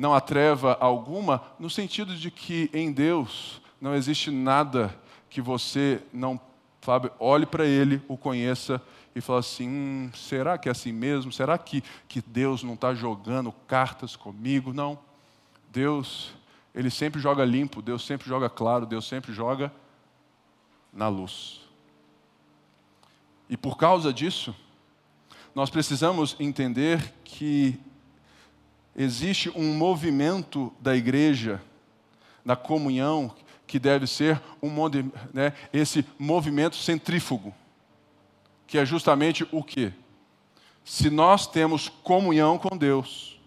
não 0.00 0.14
há 0.14 0.20
treva 0.20 0.78
alguma, 0.80 1.42
no 1.58 1.68
sentido 1.68 2.16
de 2.16 2.30
que 2.30 2.70
em 2.72 2.90
Deus 2.90 3.60
não 3.78 3.94
existe 3.94 4.30
nada 4.30 4.98
que 5.28 5.42
você 5.42 6.02
não 6.10 6.40
sabe, 6.80 7.12
olhe 7.18 7.44
para 7.44 7.66
Ele, 7.66 8.00
o 8.08 8.16
conheça 8.16 8.80
e 9.14 9.20
fale 9.20 9.40
assim: 9.40 9.68
hum, 9.68 10.10
será 10.14 10.56
que 10.56 10.70
é 10.70 10.72
assim 10.72 10.90
mesmo? 10.90 11.30
Será 11.30 11.58
que, 11.58 11.84
que 12.08 12.22
Deus 12.22 12.62
não 12.62 12.72
está 12.72 12.94
jogando 12.94 13.52
cartas 13.68 14.16
comigo? 14.16 14.72
Não. 14.72 14.98
Deus, 15.70 16.32
Ele 16.74 16.88
sempre 16.88 17.20
joga 17.20 17.44
limpo, 17.44 17.82
Deus 17.82 18.02
sempre 18.06 18.26
joga 18.26 18.48
claro, 18.48 18.86
Deus 18.86 19.06
sempre 19.06 19.34
joga 19.34 19.70
na 20.90 21.08
luz. 21.08 21.60
E 23.50 23.56
por 23.56 23.76
causa 23.76 24.14
disso, 24.14 24.56
nós 25.54 25.68
precisamos 25.68 26.36
entender 26.40 27.12
que 27.22 27.78
existe 29.02 29.50
um 29.56 29.72
movimento 29.72 30.70
da 30.78 30.94
igreja, 30.94 31.62
da 32.44 32.54
comunhão, 32.54 33.34
que 33.66 33.78
deve 33.78 34.06
ser 34.06 34.38
um, 34.62 34.70
né, 35.32 35.54
esse 35.72 36.04
movimento 36.18 36.76
centrífugo, 36.76 37.54
que 38.66 38.76
é 38.76 38.84
justamente 38.84 39.48
o 39.50 39.64
que? 39.64 39.90
Se 40.84 41.08
nós 41.08 41.46
temos 41.46 41.88
comunhão 41.88 42.58
com 42.58 42.76
Deus, 42.76 43.40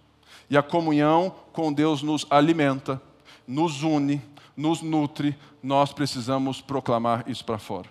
e 0.50 0.58
a 0.58 0.64
comunhão 0.64 1.36
com 1.52 1.72
Deus 1.72 2.02
nos 2.02 2.26
alimenta, 2.32 3.00
nos 3.48 3.84
une, 3.84 4.22
nos 4.58 4.82
nutre, 4.82 5.38
nós 5.62 5.94
precisamos 5.94 6.62
proclamar 6.62 7.30
isso 7.30 7.46
para 7.46 7.60
fora. 7.60 7.90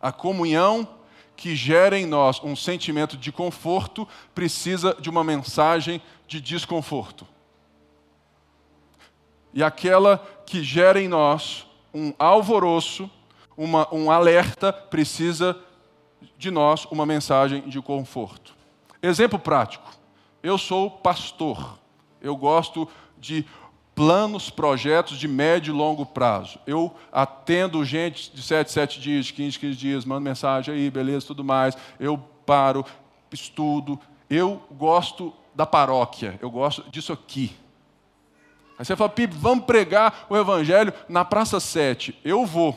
A 0.00 0.10
comunhão 0.10 0.88
que 1.36 1.54
gera 1.56 1.98
em 1.98 2.06
nós 2.06 2.40
um 2.42 2.54
sentimento 2.54 3.16
de 3.16 3.32
conforto 3.32 4.06
precisa 4.34 4.96
de 5.00 5.10
uma 5.10 5.24
mensagem 5.24 6.00
de 6.26 6.40
desconforto. 6.40 7.26
E 9.52 9.62
aquela 9.62 10.18
que 10.46 10.62
gera 10.62 11.00
em 11.00 11.08
nós 11.08 11.66
um 11.92 12.12
alvoroço, 12.18 13.08
uma, 13.56 13.92
um 13.94 14.10
alerta, 14.10 14.72
precisa 14.72 15.56
de 16.36 16.50
nós 16.50 16.84
uma 16.86 17.06
mensagem 17.06 17.62
de 17.68 17.80
conforto. 17.80 18.54
Exemplo 19.02 19.38
prático: 19.38 19.92
eu 20.42 20.58
sou 20.58 20.90
pastor, 20.90 21.78
eu 22.20 22.36
gosto 22.36 22.88
de 23.16 23.46
planos, 23.94 24.50
projetos 24.50 25.18
de 25.18 25.28
médio 25.28 25.72
e 25.72 25.76
longo 25.76 26.04
prazo. 26.04 26.58
Eu 26.66 26.94
atendo 27.12 27.84
gente 27.84 28.34
de 28.34 28.42
7, 28.42 28.70
7 28.70 29.00
dias, 29.00 29.26
de 29.26 29.32
15, 29.32 29.58
15 29.58 29.76
dias, 29.76 30.04
mando 30.04 30.22
mensagem 30.22 30.74
aí, 30.74 30.90
beleza, 30.90 31.26
tudo 31.26 31.44
mais. 31.44 31.76
Eu 31.98 32.18
paro, 32.44 32.84
estudo. 33.32 33.98
Eu 34.28 34.62
gosto 34.72 35.32
da 35.54 35.64
paróquia, 35.64 36.38
eu 36.42 36.50
gosto 36.50 36.82
disso 36.90 37.12
aqui. 37.12 37.54
Aí 38.76 38.84
você 38.84 38.96
fala, 38.96 39.10
Pipe, 39.10 39.34
vamos 39.36 39.64
pregar 39.64 40.26
o 40.28 40.36
evangelho 40.36 40.92
na 41.08 41.24
Praça 41.24 41.60
7. 41.60 42.18
Eu 42.24 42.44
vou, 42.44 42.76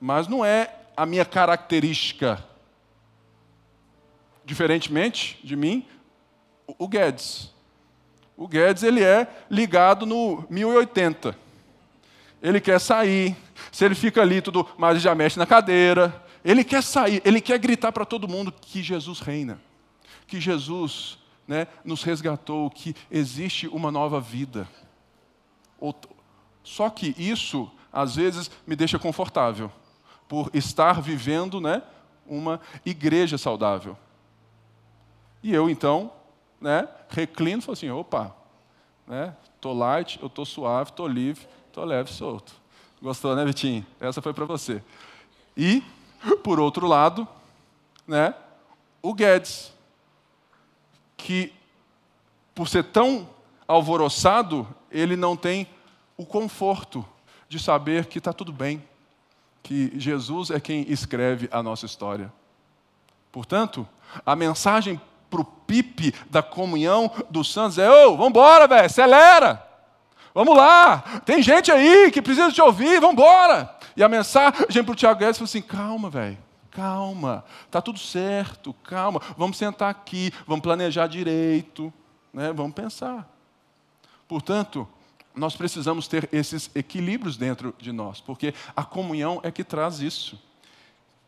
mas 0.00 0.26
não 0.26 0.44
é 0.44 0.74
a 0.96 1.06
minha 1.06 1.24
característica. 1.24 2.44
Diferentemente 4.44 5.38
de 5.44 5.54
mim, 5.54 5.86
o 6.66 6.88
Guedes. 6.88 7.52
O 8.38 8.46
Guedes 8.46 8.84
ele 8.84 9.02
é 9.02 9.26
ligado 9.50 10.06
no 10.06 10.46
1080. 10.48 11.36
Ele 12.40 12.60
quer 12.60 12.78
sair. 12.78 13.36
Se 13.72 13.84
ele 13.84 13.96
fica 13.96 14.22
ali 14.22 14.40
tudo, 14.40 14.64
mas 14.78 15.02
já 15.02 15.12
mexe 15.12 15.36
na 15.36 15.44
cadeira. 15.44 16.24
Ele 16.44 16.62
quer 16.62 16.84
sair, 16.84 17.20
ele 17.24 17.40
quer 17.40 17.58
gritar 17.58 17.90
para 17.90 18.04
todo 18.04 18.28
mundo 18.28 18.52
que 18.52 18.80
Jesus 18.80 19.18
reina. 19.18 19.60
Que 20.24 20.40
Jesus 20.40 21.18
né, 21.48 21.66
nos 21.84 22.04
resgatou, 22.04 22.70
que 22.70 22.94
existe 23.10 23.66
uma 23.66 23.90
nova 23.90 24.20
vida. 24.20 24.68
Só 26.62 26.88
que 26.90 27.16
isso, 27.18 27.68
às 27.92 28.14
vezes, 28.14 28.48
me 28.64 28.76
deixa 28.76 29.00
confortável, 29.00 29.72
por 30.28 30.48
estar 30.54 31.00
vivendo 31.02 31.60
né, 31.60 31.82
uma 32.24 32.60
igreja 32.86 33.36
saudável. 33.36 33.98
E 35.42 35.52
eu, 35.52 35.68
então, 35.68 36.12
né, 36.60 36.88
reclino 37.08 37.58
e 37.58 37.62
falo 37.62 37.72
assim, 37.74 37.90
opa, 37.90 38.34
né, 39.06 39.34
tô 39.60 39.72
light, 39.72 40.18
eu 40.20 40.28
tô 40.28 40.44
suave, 40.44 40.92
tô 40.92 41.06
livre, 41.06 41.46
tô 41.72 41.84
leve, 41.84 42.12
solto. 42.12 42.52
Gostou, 43.00 43.36
né, 43.36 43.44
Vitinho? 43.44 43.86
Essa 44.00 44.20
foi 44.20 44.32
para 44.32 44.44
você. 44.44 44.82
E, 45.56 45.82
por 46.42 46.58
outro 46.58 46.86
lado, 46.86 47.26
né, 48.06 48.34
o 49.00 49.14
Guedes, 49.14 49.72
que, 51.16 51.52
por 52.54 52.68
ser 52.68 52.84
tão 52.84 53.28
alvoroçado, 53.66 54.66
ele 54.90 55.14
não 55.14 55.36
tem 55.36 55.68
o 56.16 56.26
conforto 56.26 57.06
de 57.48 57.58
saber 57.58 58.06
que 58.06 58.18
está 58.18 58.32
tudo 58.32 58.52
bem, 58.52 58.82
que 59.62 59.92
Jesus 59.98 60.50
é 60.50 60.58
quem 60.58 60.90
escreve 60.90 61.48
a 61.52 61.62
nossa 61.62 61.86
história. 61.86 62.32
Portanto, 63.30 63.86
a 64.24 64.34
mensagem 64.34 65.00
para 65.30 65.40
o 65.40 65.44
pipe 65.44 66.14
da 66.30 66.42
comunhão 66.42 67.10
dos 67.30 67.52
santos 67.52 67.78
é: 67.78 67.90
ô, 67.90 68.12
vamos 68.12 68.28
embora, 68.28 68.66
velho, 68.66 68.86
acelera. 68.86 69.64
Vamos 70.34 70.56
lá, 70.56 71.20
tem 71.24 71.42
gente 71.42 71.72
aí 71.72 72.10
que 72.10 72.22
precisa 72.22 72.52
te 72.52 72.62
ouvir, 72.62 73.00
vamos 73.00 73.14
embora. 73.14 73.76
E 73.96 74.02
a 74.02 74.08
mensagem 74.08 74.84
para 74.84 74.92
o 74.92 74.94
Tiago 74.94 75.18
Guedes 75.18 75.38
foi 75.38 75.46
assim: 75.46 75.62
calma, 75.62 76.08
velho, 76.08 76.38
calma, 76.70 77.44
está 77.66 77.80
tudo 77.80 77.98
certo, 77.98 78.72
calma, 78.84 79.20
vamos 79.36 79.56
sentar 79.56 79.90
aqui, 79.90 80.32
vamos 80.46 80.62
planejar 80.62 81.06
direito, 81.06 81.92
né? 82.32 82.52
vamos 82.52 82.72
pensar. 82.72 83.28
Portanto, 84.28 84.86
nós 85.34 85.56
precisamos 85.56 86.06
ter 86.06 86.28
esses 86.32 86.70
equilíbrios 86.74 87.36
dentro 87.36 87.74
de 87.78 87.92
nós, 87.92 88.20
porque 88.20 88.54
a 88.76 88.84
comunhão 88.84 89.40
é 89.42 89.50
que 89.50 89.64
traz 89.64 90.00
isso. 90.00 90.40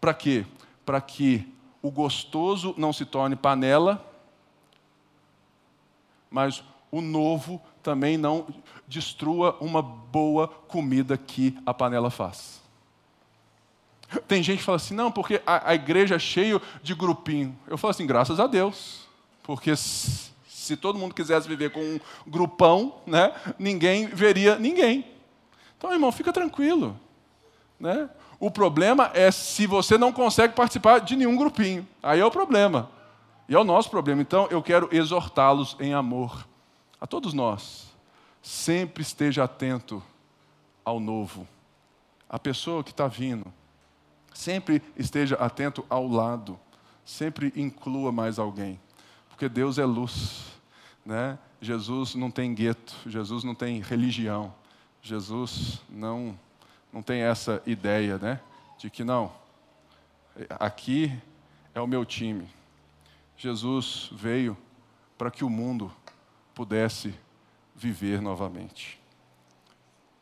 Para 0.01 0.14
quê? 0.14 0.44
Para 0.84 1.01
que 1.01 1.53
o 1.82 1.90
gostoso 1.90 2.74
não 2.76 2.92
se 2.92 3.04
torne 3.04 3.36
panela, 3.36 4.04
mas 6.30 6.62
o 6.90 7.00
novo 7.00 7.60
também 7.82 8.16
não 8.16 8.46
destrua 8.86 9.56
uma 9.60 9.80
boa 9.80 10.48
comida 10.48 11.16
que 11.16 11.56
a 11.64 11.72
panela 11.72 12.10
faz. 12.10 12.60
Tem 14.26 14.42
gente 14.42 14.58
que 14.58 14.64
fala 14.64 14.76
assim, 14.76 14.94
não, 14.94 15.10
porque 15.10 15.40
a, 15.46 15.70
a 15.70 15.74
igreja 15.74 16.16
é 16.16 16.18
cheia 16.18 16.60
de 16.82 16.94
grupinho. 16.94 17.56
Eu 17.68 17.78
falo 17.78 17.90
assim, 17.90 18.06
graças 18.06 18.40
a 18.40 18.46
Deus, 18.46 19.08
porque 19.42 19.76
se, 19.76 20.32
se 20.48 20.76
todo 20.76 20.98
mundo 20.98 21.14
quisesse 21.14 21.48
viver 21.48 21.70
com 21.70 21.80
um 21.80 22.00
grupão, 22.26 22.96
né, 23.06 23.32
ninguém 23.58 24.06
veria 24.06 24.58
ninguém. 24.58 25.06
Então, 25.78 25.92
irmão, 25.92 26.10
fica 26.10 26.32
tranquilo. 26.32 26.98
Né? 27.78 28.10
O 28.41 28.51
problema 28.51 29.11
é 29.12 29.30
se 29.30 29.66
você 29.66 29.99
não 29.99 30.14
consegue 30.14 30.55
participar 30.55 31.01
de 31.01 31.14
nenhum 31.14 31.36
grupinho. 31.36 31.86
Aí 32.03 32.20
é 32.20 32.24
o 32.24 32.30
problema. 32.30 32.91
E 33.47 33.55
é 33.55 33.59
o 33.59 33.64
nosso 33.64 33.91
problema. 33.91 34.22
Então, 34.22 34.49
eu 34.51 34.62
quero 34.62 34.88
exortá-los 34.91 35.76
em 35.78 35.93
amor. 35.93 36.49
A 36.99 37.07
todos 37.07 37.34
nós. 37.34 37.95
Sempre 38.41 39.03
esteja 39.03 39.45
atento 39.45 40.03
ao 40.82 40.99
novo. 40.99 41.47
A 42.30 42.38
pessoa 42.38 42.82
que 42.82 42.93
está 42.93 43.07
vindo. 43.07 43.53
Sempre 44.32 44.82
esteja 44.97 45.34
atento 45.34 45.84
ao 45.91 46.09
lado. 46.09 46.59
Sempre 47.05 47.53
inclua 47.55 48.11
mais 48.11 48.38
alguém. 48.38 48.80
Porque 49.28 49.51
Deus 49.51 49.78
é 49.78 49.84
luz. 49.84 50.47
Né? 51.05 51.38
Jesus 51.61 52.14
não 52.14 52.30
tem 52.30 52.55
gueto. 52.55 52.97
Jesus 53.05 53.45
não 53.45 53.55
tem 53.55 53.82
religião. 53.82 54.55
Jesus 55.03 55.82
não 55.91 56.38
não 56.93 57.03
tem 57.03 57.22
essa 57.22 57.62
ideia, 57.66 58.18
né? 58.18 58.41
De 58.78 58.91
que 58.91 59.05
não, 59.05 59.32
aqui 60.59 61.12
é 61.74 61.80
o 61.80 61.86
meu 61.86 62.05
time. 62.05 62.49
Jesus 63.36 64.11
veio 64.12 64.57
para 65.16 65.30
que 65.30 65.45
o 65.45 65.51
mundo 65.51 65.93
pudesse 66.55 67.14
viver 67.74 68.20
novamente. 68.20 69.01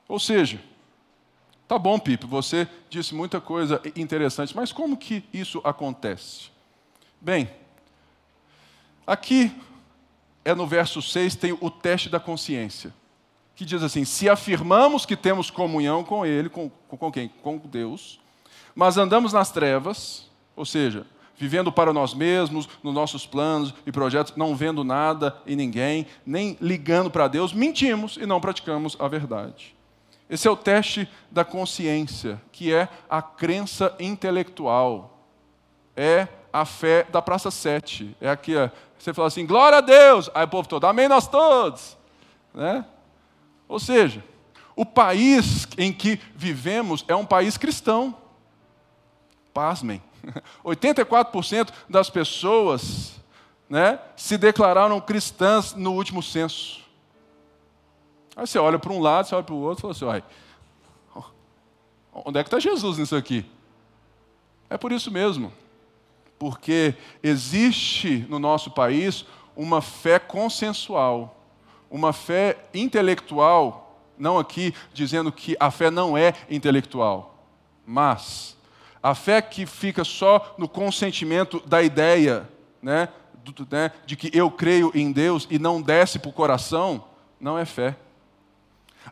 Ou 0.06 0.18
seja, 0.18 0.62
tá 1.66 1.78
bom, 1.78 1.98
Pipe, 1.98 2.26
você 2.26 2.68
disse 2.88 3.14
muita 3.14 3.40
coisa 3.40 3.80
interessante, 3.96 4.54
mas 4.54 4.72
como 4.72 4.96
que 4.96 5.24
isso 5.32 5.60
acontece? 5.64 6.50
Bem, 7.20 7.50
aqui 9.06 9.52
é 10.44 10.54
no 10.54 10.66
verso 10.66 11.02
6 11.02 11.36
tem 11.36 11.52
o 11.60 11.70
teste 11.70 12.08
da 12.08 12.20
consciência 12.20 12.92
que 13.58 13.64
diz 13.64 13.82
assim: 13.82 14.04
se 14.04 14.28
afirmamos 14.28 15.04
que 15.04 15.16
temos 15.16 15.50
comunhão 15.50 16.04
com 16.04 16.24
Ele, 16.24 16.48
com, 16.48 16.70
com 16.70 17.10
quem? 17.10 17.28
Com 17.42 17.58
Deus, 17.58 18.20
mas 18.72 18.96
andamos 18.96 19.32
nas 19.32 19.50
trevas, 19.50 20.30
ou 20.54 20.64
seja, 20.64 21.04
vivendo 21.36 21.72
para 21.72 21.92
nós 21.92 22.14
mesmos, 22.14 22.68
nos 22.84 22.94
nossos 22.94 23.26
planos 23.26 23.74
e 23.84 23.90
projetos, 23.90 24.36
não 24.36 24.54
vendo 24.54 24.84
nada 24.84 25.42
em 25.44 25.56
ninguém, 25.56 26.06
nem 26.24 26.56
ligando 26.60 27.10
para 27.10 27.26
Deus, 27.26 27.52
mentimos 27.52 28.16
e 28.16 28.26
não 28.26 28.40
praticamos 28.40 28.96
a 29.00 29.08
verdade. 29.08 29.74
Esse 30.30 30.46
é 30.46 30.50
o 30.52 30.56
teste 30.56 31.08
da 31.28 31.44
consciência, 31.44 32.40
que 32.52 32.72
é 32.72 32.88
a 33.10 33.20
crença 33.20 33.92
intelectual, 33.98 35.18
é 35.96 36.28
a 36.52 36.64
fé 36.64 37.08
da 37.10 37.20
Praça 37.20 37.50
7. 37.50 38.16
É 38.20 38.30
aqui, 38.30 38.52
você 38.96 39.12
fala 39.12 39.26
assim, 39.26 39.44
glória 39.44 39.78
a 39.78 39.80
Deus, 39.80 40.30
aí 40.32 40.44
o 40.44 40.48
povo 40.48 40.68
todo, 40.68 40.84
amém 40.86 41.08
nós 41.08 41.26
todos. 41.26 41.98
Né? 42.54 42.84
Ou 43.68 43.78
seja, 43.78 44.24
o 44.74 44.86
país 44.86 45.68
em 45.76 45.92
que 45.92 46.20
vivemos 46.34 47.04
é 47.06 47.14
um 47.14 47.26
país 47.26 47.56
cristão. 47.56 48.16
Pasmem. 49.52 50.02
84% 50.64 51.70
das 51.88 52.08
pessoas 52.08 53.20
né, 53.68 53.98
se 54.16 54.38
declararam 54.38 55.00
cristãs 55.00 55.74
no 55.74 55.92
último 55.92 56.22
censo. 56.22 56.80
Aí 58.34 58.46
você 58.46 58.58
olha 58.58 58.78
para 58.78 58.92
um 58.92 59.00
lado, 59.00 59.26
você 59.26 59.34
olha 59.34 59.44
para 59.44 59.54
o 59.54 59.58
outro 59.58 59.90
e 59.90 59.94
fala 59.94 60.16
assim: 60.16 60.24
onde 62.12 62.38
é 62.38 62.42
que 62.42 62.48
está 62.48 62.60
Jesus 62.60 62.98
nisso 62.98 63.16
aqui? 63.16 63.44
É 64.70 64.76
por 64.78 64.92
isso 64.92 65.10
mesmo. 65.10 65.52
Porque 66.38 66.94
existe 67.20 68.24
no 68.28 68.38
nosso 68.38 68.70
país 68.70 69.24
uma 69.56 69.82
fé 69.82 70.20
consensual, 70.20 71.37
uma 71.90 72.12
fé 72.12 72.56
intelectual, 72.74 74.02
não 74.18 74.38
aqui 74.38 74.74
dizendo 74.92 75.30
que 75.30 75.56
a 75.58 75.70
fé 75.70 75.90
não 75.90 76.16
é 76.16 76.34
intelectual, 76.50 77.44
mas 77.86 78.56
a 79.02 79.14
fé 79.14 79.40
que 79.40 79.64
fica 79.64 80.04
só 80.04 80.54
no 80.58 80.68
consentimento 80.68 81.62
da 81.66 81.82
ideia, 81.82 82.48
né, 82.82 83.08
né, 83.70 83.92
de 84.04 84.16
que 84.16 84.30
eu 84.36 84.50
creio 84.50 84.90
em 84.94 85.10
Deus 85.10 85.46
e 85.50 85.58
não 85.58 85.80
desce 85.80 86.18
para 86.18 86.28
o 86.28 86.32
coração, 86.32 87.04
não 87.40 87.58
é 87.58 87.64
fé. 87.64 87.96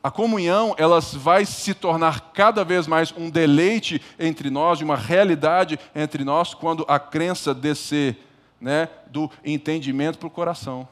A 0.02 0.10
comunhão, 0.10 0.74
ela 0.76 1.00
vai 1.00 1.46
se 1.46 1.72
tornar 1.72 2.32
cada 2.32 2.64
vez 2.64 2.86
mais 2.86 3.14
um 3.16 3.30
deleite 3.30 4.02
entre 4.18 4.50
nós, 4.50 4.80
uma 4.80 4.96
realidade 4.96 5.78
entre 5.94 6.22
nós, 6.22 6.52
quando 6.52 6.84
a 6.86 6.98
crença 6.98 7.54
descer 7.54 8.18
né, 8.60 8.88
do 9.06 9.30
entendimento 9.44 10.18
para 10.18 10.28
o 10.28 10.30
coração. 10.30 10.86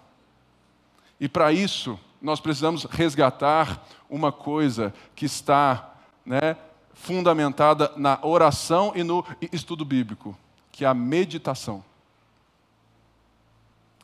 E 1.20 1.28
para 1.28 1.52
isso, 1.52 1.98
nós 2.20 2.40
precisamos 2.40 2.84
resgatar 2.84 3.84
uma 4.08 4.32
coisa 4.32 4.92
que 5.14 5.26
está 5.26 5.94
né, 6.24 6.56
fundamentada 6.92 7.92
na 7.96 8.18
oração 8.22 8.92
e 8.94 9.02
no 9.02 9.24
estudo 9.52 9.84
bíblico, 9.84 10.36
que 10.72 10.84
é 10.84 10.88
a 10.88 10.94
meditação. 10.94 11.84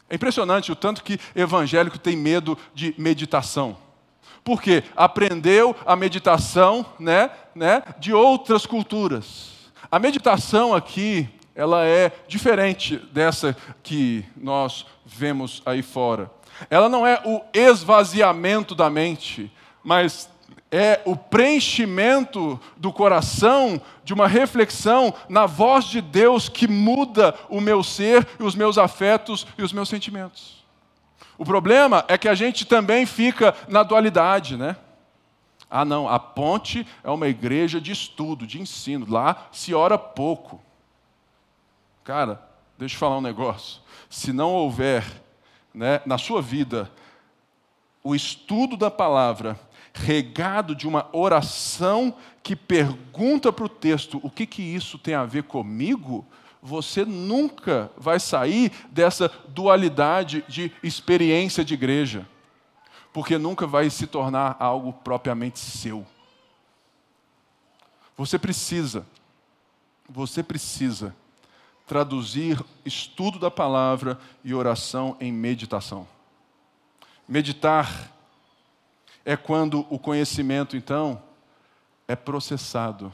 É 0.08 0.16
impressionante 0.16 0.72
o 0.72 0.76
tanto 0.76 1.04
que 1.04 1.18
evangélico 1.34 1.98
tem 1.98 2.16
medo 2.16 2.58
de 2.74 2.94
meditação. 2.98 3.76
Porque 4.42 4.82
aprendeu 4.96 5.74
a 5.86 5.94
meditação 5.94 6.84
né, 6.98 7.30
né, 7.54 7.82
de 7.98 8.12
outras 8.12 8.66
culturas. 8.66 9.70
A 9.90 9.98
meditação 9.98 10.74
aqui, 10.74 11.28
ela 11.54 11.84
é 11.84 12.12
diferente 12.26 12.96
dessa 13.12 13.56
que 13.82 14.24
nós 14.36 14.84
vemos 15.06 15.62
aí 15.64 15.82
fora. 15.82 16.30
Ela 16.68 16.88
não 16.88 17.06
é 17.06 17.22
o 17.24 17.40
esvaziamento 17.54 18.74
da 18.74 18.90
mente, 18.90 19.50
mas 19.82 20.28
é 20.70 21.00
o 21.04 21.16
preenchimento 21.16 22.60
do 22.76 22.92
coração 22.92 23.80
de 24.04 24.14
uma 24.14 24.28
reflexão 24.28 25.12
na 25.28 25.46
voz 25.46 25.84
de 25.86 26.00
Deus 26.00 26.48
que 26.48 26.68
muda 26.68 27.34
o 27.48 27.60
meu 27.60 27.82
ser, 27.82 28.26
os 28.38 28.54
meus 28.54 28.78
afetos 28.78 29.46
e 29.58 29.62
os 29.62 29.72
meus 29.72 29.88
sentimentos. 29.88 30.64
O 31.36 31.44
problema 31.44 32.04
é 32.06 32.16
que 32.16 32.28
a 32.28 32.34
gente 32.34 32.64
também 32.64 33.06
fica 33.06 33.54
na 33.68 33.82
dualidade, 33.82 34.56
né? 34.56 34.76
Ah, 35.70 35.84
não, 35.84 36.08
a 36.08 36.18
ponte 36.18 36.86
é 37.02 37.10
uma 37.10 37.28
igreja 37.28 37.80
de 37.80 37.92
estudo, 37.92 38.46
de 38.46 38.60
ensino. 38.60 39.06
Lá 39.08 39.48
se 39.52 39.72
ora 39.72 39.96
pouco. 39.96 40.60
Cara, 42.04 42.42
deixa 42.76 42.96
eu 42.96 42.98
falar 42.98 43.18
um 43.18 43.22
negócio. 43.22 43.80
Se 44.08 44.32
não 44.32 44.52
houver 44.52 45.04
né, 45.74 46.00
na 46.04 46.18
sua 46.18 46.42
vida 46.42 46.90
o 48.02 48.14
estudo 48.14 48.76
da 48.76 48.90
palavra, 48.90 49.58
regado 49.92 50.74
de 50.74 50.88
uma 50.88 51.08
oração 51.12 52.14
que 52.42 52.56
pergunta 52.56 53.52
para 53.52 53.64
o 53.64 53.68
texto 53.68 54.20
o 54.22 54.30
que, 54.30 54.46
que 54.46 54.62
isso 54.62 54.98
tem 54.98 55.14
a 55.14 55.24
ver 55.24 55.44
comigo, 55.44 56.24
você 56.62 57.04
nunca 57.04 57.90
vai 57.96 58.20
sair 58.20 58.72
dessa 58.90 59.28
dualidade 59.48 60.44
de 60.48 60.72
experiência 60.82 61.64
de 61.64 61.74
igreja, 61.74 62.26
porque 63.12 63.38
nunca 63.38 63.66
vai 63.66 63.90
se 63.90 64.06
tornar 64.06 64.56
algo 64.58 64.92
propriamente 64.92 65.58
seu. 65.58 66.06
Você 68.16 68.38
precisa, 68.38 69.06
você 70.08 70.42
precisa 70.42 71.14
traduzir 71.90 72.64
estudo 72.84 73.36
da 73.36 73.50
palavra 73.50 74.16
e 74.44 74.54
oração 74.54 75.16
em 75.18 75.32
meditação. 75.32 76.06
Meditar 77.26 78.12
é 79.24 79.36
quando 79.36 79.84
o 79.90 79.98
conhecimento, 79.98 80.76
então, 80.76 81.20
é 82.06 82.14
processado. 82.14 83.12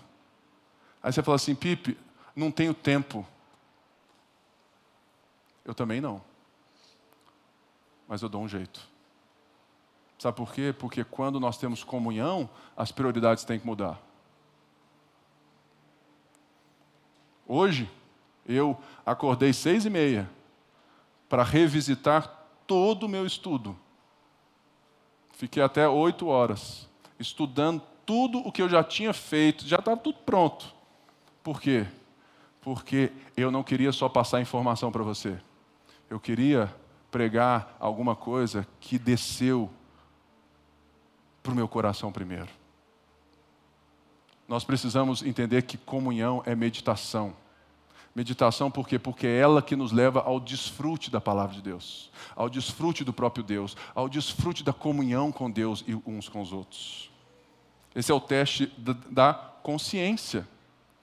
Aí 1.03 1.11
você 1.11 1.22
fala 1.22 1.37
assim, 1.37 1.55
Pipe, 1.55 1.97
não 2.37 2.51
tenho 2.51 2.74
tempo. 2.74 3.27
Eu 5.64 5.74
também 5.74 5.99
não. 5.99 6.20
Mas 8.07 8.20
eu 8.20 8.29
dou 8.29 8.43
um 8.43 8.49
jeito. 8.49 8.87
Sabe 10.18 10.37
por 10.37 10.53
quê? 10.53 10.74
Porque 10.79 11.03
quando 11.03 11.41
nós 11.41 11.57
temos 11.57 11.83
comunhão, 11.83 12.47
as 12.77 12.93
prioridades 12.93 13.43
têm 13.43 13.59
que 13.59 13.66
mudar. 13.66 13.99
Hoje, 17.47 17.91
eu 18.49 18.79
acordei 19.05 19.53
seis 19.53 19.85
e 19.85 19.91
meia 19.91 20.29
para 21.29 21.43
revisitar 21.43 22.29
todo 22.67 23.05
o 23.05 23.09
meu 23.09 23.27
estudo. 23.27 23.77
Fiquei 25.33 25.63
até 25.63 25.89
oito 25.89 26.29
horas 26.29 26.89
estudando 27.19 27.83
tudo 28.05 28.39
o 28.39 28.53
que 28.53 28.63
eu 28.63 28.69
já 28.69 28.85
tinha 28.85 29.13
feito, 29.13 29.67
já 29.67 29.77
estava 29.77 29.97
tudo 29.97 30.19
pronto. 30.19 30.73
Por 31.43 31.61
quê? 31.61 31.87
Porque 32.61 33.13
eu 33.37 33.51
não 33.51 33.63
queria 33.63 33.93
só 33.93 34.09
passar 34.09 34.41
informação 34.41 34.91
para 34.91 35.03
você. 35.03 35.39
Eu 36.09 36.21
queria 36.21 36.73
pregar 37.11 37.77
alguma 37.81 38.15
coisa 38.15 38.67
que 38.81 38.99
desceu 38.99 39.71
para 41.43 41.53
o 41.53 41.57
meu 41.57 41.69
coração 41.69 42.13
primeiro. 42.13 42.49
Nós 44.49 44.65
precisamos 44.65 45.23
entender 45.23 45.63
que 45.63 45.77
comunhão 45.77 46.43
é 46.47 46.55
meditação. 46.55 47.35
Meditação 48.17 48.71
por 48.71 48.89
quê? 48.89 48.99
Porque 48.99 49.27
é 49.27 49.39
ela 49.41 49.61
que 49.61 49.77
nos 49.77 49.93
leva 49.93 50.23
ao 50.23 50.41
desfrute 50.41 51.11
da 51.11 51.21
palavra 51.21 51.55
de 51.55 51.61
Deus, 51.61 52.11
ao 52.35 52.49
desfrute 52.49 53.05
do 53.05 53.12
próprio 53.12 53.45
Deus, 53.45 53.77
ao 53.95 54.09
desfrute 54.09 54.64
da 54.64 54.73
comunhão 54.73 55.31
com 55.31 55.51
Deus 55.51 55.85
e 55.87 55.95
uns 56.07 56.27
com 56.27 56.41
os 56.41 56.51
outros. 56.51 57.11
Esse 57.95 58.11
é 58.11 58.14
o 58.14 58.21
teste 58.21 58.73
da 59.11 59.35
consciência. 59.62 60.49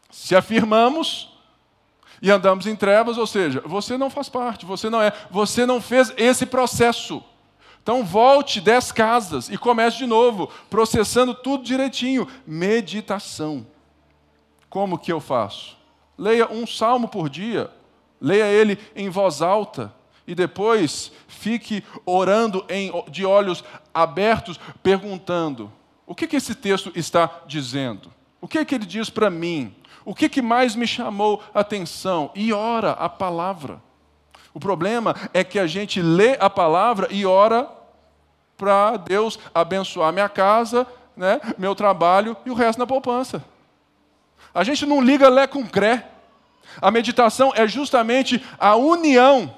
Se 0.10 0.36
afirmamos 0.36 1.30
e 2.20 2.32
andamos 2.32 2.66
em 2.66 2.76
trevas, 2.76 3.16
ou 3.20 3.28
seja, 3.28 3.62
você 3.64 3.96
não 3.96 4.10
faz 4.10 4.28
parte, 4.28 4.66
você 4.66 4.90
não 4.90 5.00
é, 5.00 5.14
você 5.30 5.68
não 5.68 5.80
fez 5.80 6.12
esse 6.18 6.48
processo. 6.48 7.24
Então 7.84 8.04
volte 8.04 8.60
dez 8.60 8.92
casas 8.92 9.50
e 9.50 9.58
comece 9.58 9.98
de 9.98 10.08
novo, 10.08 10.50
processando 10.68 11.36
tudo 11.36 11.64
direitinho. 11.64 12.28
Meditação. 12.44 13.68
Como 14.68 14.98
que 14.98 15.12
eu 15.12 15.20
faço? 15.20 15.83
Leia 16.18 16.52
um 16.52 16.68
salmo 16.68 17.08
por 17.08 17.30
dia, 17.30 17.70
leia 18.22 18.46
ele 18.46 18.78
em 18.96 19.10
voz 19.10 19.42
alta 19.42 19.94
e 20.26 20.34
depois 20.34 21.12
fique 21.28 21.84
orando 22.06 22.66
em, 22.70 22.92
de 23.10 23.26
olhos 23.26 23.64
abertos, 23.94 24.60
perguntando: 24.82 25.72
o 26.06 26.16
que, 26.16 26.28
que 26.28 26.36
esse 26.36 26.56
texto 26.56 26.92
está 26.96 27.30
dizendo? 27.46 28.12
O 28.40 28.48
que, 28.48 28.64
que 28.66 28.76
ele 28.76 28.86
diz 28.86 29.10
para 29.10 29.30
mim? 29.30 29.74
O 30.06 30.14
que, 30.14 30.28
que 30.28 30.42
mais 30.42 30.76
me 30.76 30.86
chamou 30.86 31.42
a 31.54 31.62
atenção? 31.62 32.30
E 32.36 32.52
ora 32.52 32.92
a 32.92 33.08
palavra. 33.08 33.82
O 34.54 34.60
problema 34.60 35.16
é 35.34 35.44
que 35.44 35.58
a 35.58 35.66
gente 35.66 36.02
lê 36.02 36.38
a 36.40 36.50
palavra 36.50 37.08
e 37.10 37.26
ora 37.26 37.70
para 38.58 38.98
Deus 38.98 39.40
abençoar 39.54 40.14
minha 40.14 40.30
casa, 40.30 40.86
né, 41.18 41.40
meu 41.58 41.74
trabalho 41.74 42.38
e 42.46 42.52
o 42.52 42.54
resto 42.54 42.80
na 42.80 42.86
poupança. 42.86 43.44
A 44.54 44.64
gente 44.64 44.86
não 44.86 45.02
liga 45.02 45.30
lé 45.30 45.48
com 45.48 45.68
cré. 45.68 46.10
A 46.82 46.92
meditação 46.92 47.52
é 47.56 47.68
justamente 47.68 48.44
a 48.60 48.76
união 48.76 49.54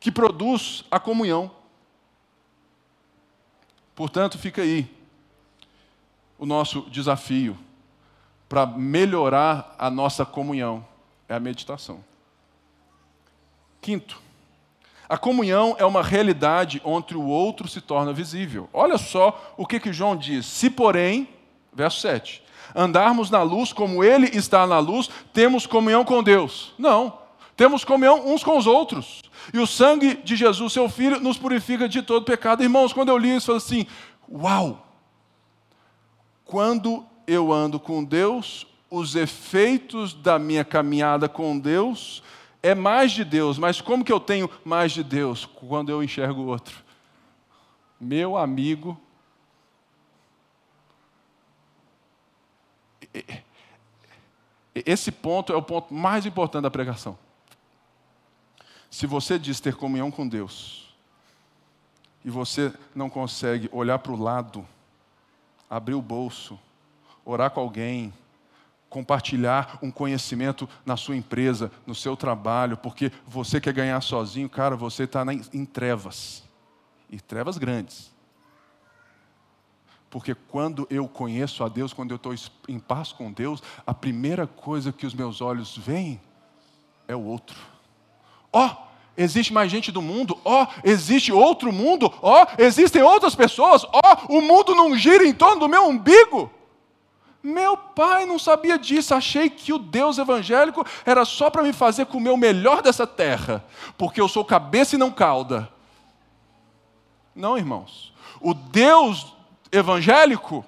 que 0.00 0.10
produz 0.10 0.84
a 0.90 0.98
comunhão. 0.98 1.50
Portanto, 3.94 4.38
fica 4.38 4.62
aí 4.62 4.88
o 6.38 6.46
nosso 6.46 6.82
desafio 6.82 7.58
para 8.48 8.64
melhorar 8.64 9.74
a 9.78 9.90
nossa 9.90 10.24
comunhão 10.24 10.86
é 11.28 11.34
a 11.34 11.40
meditação. 11.40 12.02
Quinto, 13.80 14.20
a 15.08 15.18
comunhão 15.18 15.74
é 15.78 15.84
uma 15.84 16.02
realidade 16.02 16.80
onde 16.84 17.16
o 17.16 17.26
outro 17.26 17.68
se 17.68 17.80
torna 17.80 18.12
visível. 18.12 18.68
Olha 18.72 18.96
só 18.98 19.54
o 19.56 19.66
que, 19.66 19.80
que 19.80 19.92
João 19.92 20.16
diz. 20.16 20.46
Se, 20.46 20.70
porém, 20.70 21.28
verso 21.72 22.00
7, 22.00 22.42
andarmos 22.74 23.30
na 23.30 23.42
luz 23.42 23.72
como 23.72 24.02
Ele 24.02 24.30
está 24.36 24.66
na 24.66 24.78
luz, 24.78 25.08
temos 25.32 25.66
comunhão 25.66 26.04
com 26.04 26.22
Deus. 26.22 26.72
Não. 26.78 27.18
Temos 27.56 27.84
comunhão 27.84 28.32
uns 28.32 28.44
com 28.44 28.56
os 28.56 28.66
outros. 28.66 29.22
E 29.52 29.58
o 29.58 29.66
sangue 29.66 30.14
de 30.22 30.36
Jesus, 30.36 30.72
seu 30.72 30.88
Filho, 30.88 31.20
nos 31.20 31.38
purifica 31.38 31.88
de 31.88 32.02
todo 32.02 32.24
pecado. 32.24 32.62
Irmãos, 32.62 32.92
quando 32.92 33.08
eu 33.08 33.18
li 33.18 33.34
isso, 33.34 33.50
eu 33.50 33.60
falei 33.60 33.82
assim: 33.82 33.86
Uau! 34.30 34.86
Quando 36.44 37.04
eu 37.26 37.52
ando 37.52 37.80
com 37.80 38.04
Deus, 38.04 38.66
os 38.90 39.14
efeitos 39.16 40.14
da 40.14 40.38
minha 40.38 40.64
caminhada 40.64 41.28
com 41.28 41.58
Deus 41.58 42.22
é 42.62 42.74
mais 42.74 43.12
de 43.12 43.24
Deus, 43.24 43.58
mas 43.58 43.80
como 43.80 44.04
que 44.04 44.12
eu 44.12 44.20
tenho 44.20 44.50
mais 44.64 44.92
de 44.92 45.02
Deus 45.02 45.44
quando 45.44 45.90
eu 45.90 46.02
enxergo 46.02 46.42
o 46.42 46.46
outro? 46.46 46.76
Meu 48.00 48.36
amigo, 48.36 48.98
Esse 54.74 55.10
ponto 55.10 55.52
é 55.52 55.56
o 55.56 55.62
ponto 55.62 55.92
mais 55.92 56.26
importante 56.26 56.62
da 56.62 56.70
pregação. 56.70 57.18
Se 58.90 59.06
você 59.06 59.38
diz 59.38 59.60
ter 59.60 59.76
comunhão 59.76 60.10
com 60.10 60.26
Deus 60.26 60.94
e 62.24 62.30
você 62.30 62.72
não 62.94 63.10
consegue 63.10 63.68
olhar 63.72 63.98
para 63.98 64.12
o 64.12 64.20
lado, 64.20 64.66
abrir 65.68 65.94
o 65.94 66.02
bolso, 66.02 66.58
orar 67.24 67.50
com 67.50 67.60
alguém, 67.60 68.12
compartilhar 68.88 69.78
um 69.82 69.90
conhecimento 69.90 70.68
na 70.86 70.96
sua 70.96 71.16
empresa, 71.16 71.70
no 71.86 71.94
seu 71.94 72.16
trabalho, 72.16 72.76
porque 72.76 73.12
você 73.26 73.60
quer 73.60 73.74
ganhar 73.74 74.00
sozinho, 74.00 74.48
cara, 74.48 74.76
você 74.76 75.04
está 75.04 75.24
em 75.52 75.64
trevas 75.64 76.42
e 77.10 77.20
trevas 77.20 77.58
grandes. 77.58 78.10
Porque 80.10 80.34
quando 80.34 80.86
eu 80.90 81.06
conheço 81.06 81.62
a 81.62 81.68
Deus, 81.68 81.92
quando 81.92 82.12
eu 82.12 82.16
estou 82.16 82.34
em 82.66 82.78
paz 82.78 83.12
com 83.12 83.30
Deus, 83.30 83.62
a 83.86 83.92
primeira 83.92 84.46
coisa 84.46 84.92
que 84.92 85.06
os 85.06 85.14
meus 85.14 85.40
olhos 85.40 85.76
veem 85.76 86.20
é 87.06 87.14
o 87.14 87.22
outro. 87.22 87.56
Ó, 88.52 88.66
oh, 88.66 88.76
existe 89.16 89.52
mais 89.52 89.70
gente 89.70 89.92
do 89.92 90.00
mundo. 90.00 90.38
Ó, 90.44 90.64
oh, 90.64 90.66
existe 90.82 91.30
outro 91.30 91.70
mundo. 91.70 92.12
Ó, 92.22 92.42
oh, 92.42 92.62
existem 92.62 93.02
outras 93.02 93.34
pessoas. 93.34 93.84
Ó, 93.84 94.26
o 94.30 94.40
mundo 94.40 94.74
não 94.74 94.96
gira 94.96 95.26
em 95.26 95.34
torno 95.34 95.60
do 95.60 95.68
meu 95.68 95.86
umbigo. 95.86 96.50
Meu 97.42 97.76
pai 97.76 98.24
não 98.24 98.38
sabia 98.38 98.78
disso. 98.78 99.14
Achei 99.14 99.50
que 99.50 99.74
o 99.74 99.78
Deus 99.78 100.16
evangélico 100.16 100.84
era 101.04 101.26
só 101.26 101.50
para 101.50 101.62
me 101.62 101.72
fazer 101.74 102.06
comer 102.06 102.30
o 102.30 102.36
melhor 102.36 102.80
dessa 102.82 103.06
terra, 103.06 103.64
porque 103.96 104.20
eu 104.20 104.28
sou 104.28 104.44
cabeça 104.44 104.96
e 104.96 104.98
não 104.98 105.10
cauda. 105.10 105.70
Não, 107.34 107.56
irmãos. 107.56 108.12
O 108.40 108.54
Deus 108.54 109.37
evangélico, 109.70 110.64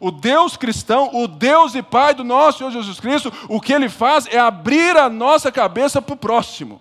o 0.00 0.10
Deus 0.10 0.56
cristão, 0.56 1.10
o 1.12 1.28
Deus 1.28 1.74
e 1.74 1.82
Pai 1.82 2.14
do 2.14 2.24
nosso 2.24 2.58
Senhor 2.58 2.70
Jesus 2.70 2.98
Cristo, 3.00 3.32
o 3.48 3.60
que 3.60 3.72
ele 3.72 3.88
faz 3.88 4.26
é 4.26 4.38
abrir 4.38 4.96
a 4.96 5.08
nossa 5.08 5.52
cabeça 5.52 6.02
para 6.02 6.14
o 6.14 6.16
próximo. 6.18 6.80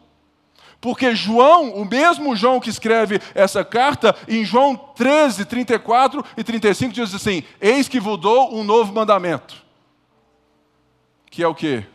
Porque 0.81 1.15
João, 1.15 1.69
o 1.75 1.85
mesmo 1.85 2.35
João 2.35 2.59
que 2.59 2.69
escreve 2.69 3.21
essa 3.33 3.63
carta, 3.63 4.13
em 4.27 4.43
João 4.43 4.75
13, 4.75 5.45
34 5.45 6.25
e 6.35 6.43
35, 6.43 6.93
diz 6.93 7.15
assim: 7.15 7.43
Eis 7.61 7.87
que 7.87 8.01
vos 8.01 8.19
dou 8.19 8.53
um 8.53 8.65
novo 8.65 8.91
mandamento. 8.91 9.63
Que 11.31 11.41
é 11.41 11.47
o 11.47 11.55
quê? 11.55 11.85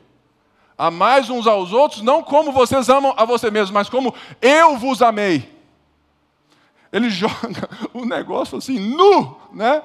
Amais 0.79 1.29
uns 1.29 1.47
aos 1.47 1.72
outros, 1.72 2.01
não 2.01 2.22
como 2.22 2.51
vocês 2.51 2.89
amam 2.89 3.12
a 3.16 3.26
você 3.26 3.51
mesmos, 3.51 3.72
mas 3.72 3.91
como 3.91 4.14
eu 4.41 4.79
vos 4.79 5.03
amei. 5.03 5.58
Ele 6.93 7.09
joga 7.11 7.68
o 7.93 8.05
negócio 8.05 8.59
assim, 8.59 8.78
nu, 8.78 9.36
né? 9.53 9.82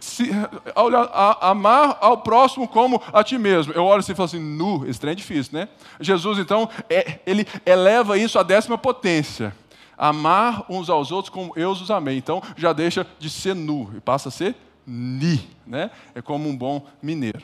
Se, 0.00 0.30
a, 0.74 1.50
amar 1.50 1.98
ao 2.00 2.18
próximo 2.18 2.66
como 2.66 3.00
a 3.12 3.22
ti 3.22 3.38
mesmo. 3.38 3.72
Eu 3.72 3.84
olho 3.84 4.00
assim 4.00 4.12
e 4.12 4.14
falo 4.14 4.26
assim, 4.26 4.40
nu, 4.40 4.86
esse 4.88 4.98
trem 4.98 5.12
é 5.12 5.14
difícil, 5.14 5.58
né? 5.58 5.68
Jesus, 6.00 6.38
então, 6.38 6.68
é, 6.88 7.20
ele 7.26 7.46
eleva 7.64 8.18
isso 8.18 8.38
à 8.38 8.42
décima 8.42 8.78
potência. 8.78 9.54
Amar 9.96 10.64
uns 10.68 10.88
aos 10.88 11.10
outros 11.10 11.32
como 11.32 11.52
eu 11.56 11.70
os 11.70 11.90
amei. 11.90 12.16
Então, 12.16 12.42
já 12.56 12.72
deixa 12.72 13.06
de 13.18 13.28
ser 13.28 13.54
nu 13.54 13.92
e 13.96 14.00
passa 14.00 14.28
a 14.28 14.32
ser 14.32 14.54
ni, 14.86 15.48
né? 15.66 15.90
É 16.14 16.22
como 16.22 16.48
um 16.48 16.56
bom 16.56 16.86
mineiro. 17.02 17.42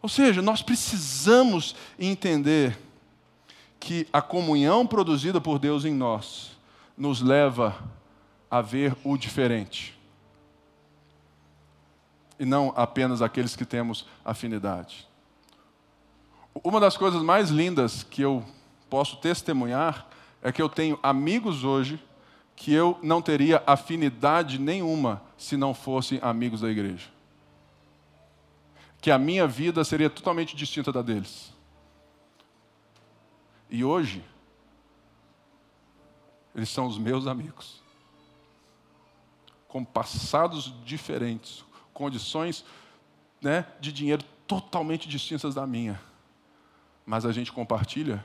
Ou 0.00 0.08
seja, 0.08 0.42
nós 0.42 0.62
precisamos 0.62 1.74
entender 1.98 2.78
que 3.80 4.06
a 4.12 4.22
comunhão 4.22 4.86
produzida 4.86 5.40
por 5.40 5.58
Deus 5.58 5.84
em 5.84 5.92
nós 5.92 6.52
nos 6.96 7.20
leva 7.20 7.74
a 8.52 8.60
ver 8.60 8.94
o 9.02 9.16
diferente. 9.16 9.98
E 12.38 12.44
não 12.44 12.70
apenas 12.76 13.22
aqueles 13.22 13.56
que 13.56 13.64
temos 13.64 14.06
afinidade. 14.22 15.08
Uma 16.62 16.78
das 16.78 16.94
coisas 16.94 17.22
mais 17.22 17.48
lindas 17.48 18.02
que 18.02 18.20
eu 18.20 18.44
posso 18.90 19.16
testemunhar 19.16 20.06
é 20.42 20.52
que 20.52 20.60
eu 20.60 20.68
tenho 20.68 20.98
amigos 21.02 21.64
hoje 21.64 21.98
que 22.54 22.74
eu 22.74 22.98
não 23.02 23.22
teria 23.22 23.62
afinidade 23.66 24.58
nenhuma 24.58 25.22
se 25.38 25.56
não 25.56 25.72
fossem 25.72 26.18
amigos 26.20 26.60
da 26.60 26.68
igreja. 26.68 27.08
Que 29.00 29.10
a 29.10 29.18
minha 29.18 29.46
vida 29.46 29.82
seria 29.82 30.10
totalmente 30.10 30.54
distinta 30.54 30.92
da 30.92 31.00
deles. 31.00 31.54
E 33.70 33.82
hoje, 33.82 34.22
eles 36.54 36.68
são 36.68 36.86
os 36.86 36.98
meus 36.98 37.26
amigos 37.26 37.81
com 39.72 39.82
passados 39.82 40.70
diferentes, 40.84 41.64
condições 41.94 42.62
né, 43.40 43.66
de 43.80 43.90
dinheiro 43.90 44.22
totalmente 44.46 45.08
distintas 45.08 45.54
da 45.54 45.66
minha. 45.66 45.98
Mas 47.06 47.24
a 47.24 47.32
gente 47.32 47.50
compartilha 47.50 48.22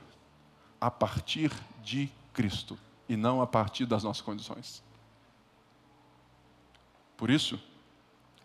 a 0.82 0.92
partir 0.92 1.50
de 1.82 2.10
Cristo 2.34 2.78
e 3.08 3.16
não 3.16 3.42
a 3.42 3.48
partir 3.48 3.86
das 3.86 4.04
nossas 4.04 4.22
condições. 4.22 4.84
Por 7.16 7.30
isso, 7.30 7.58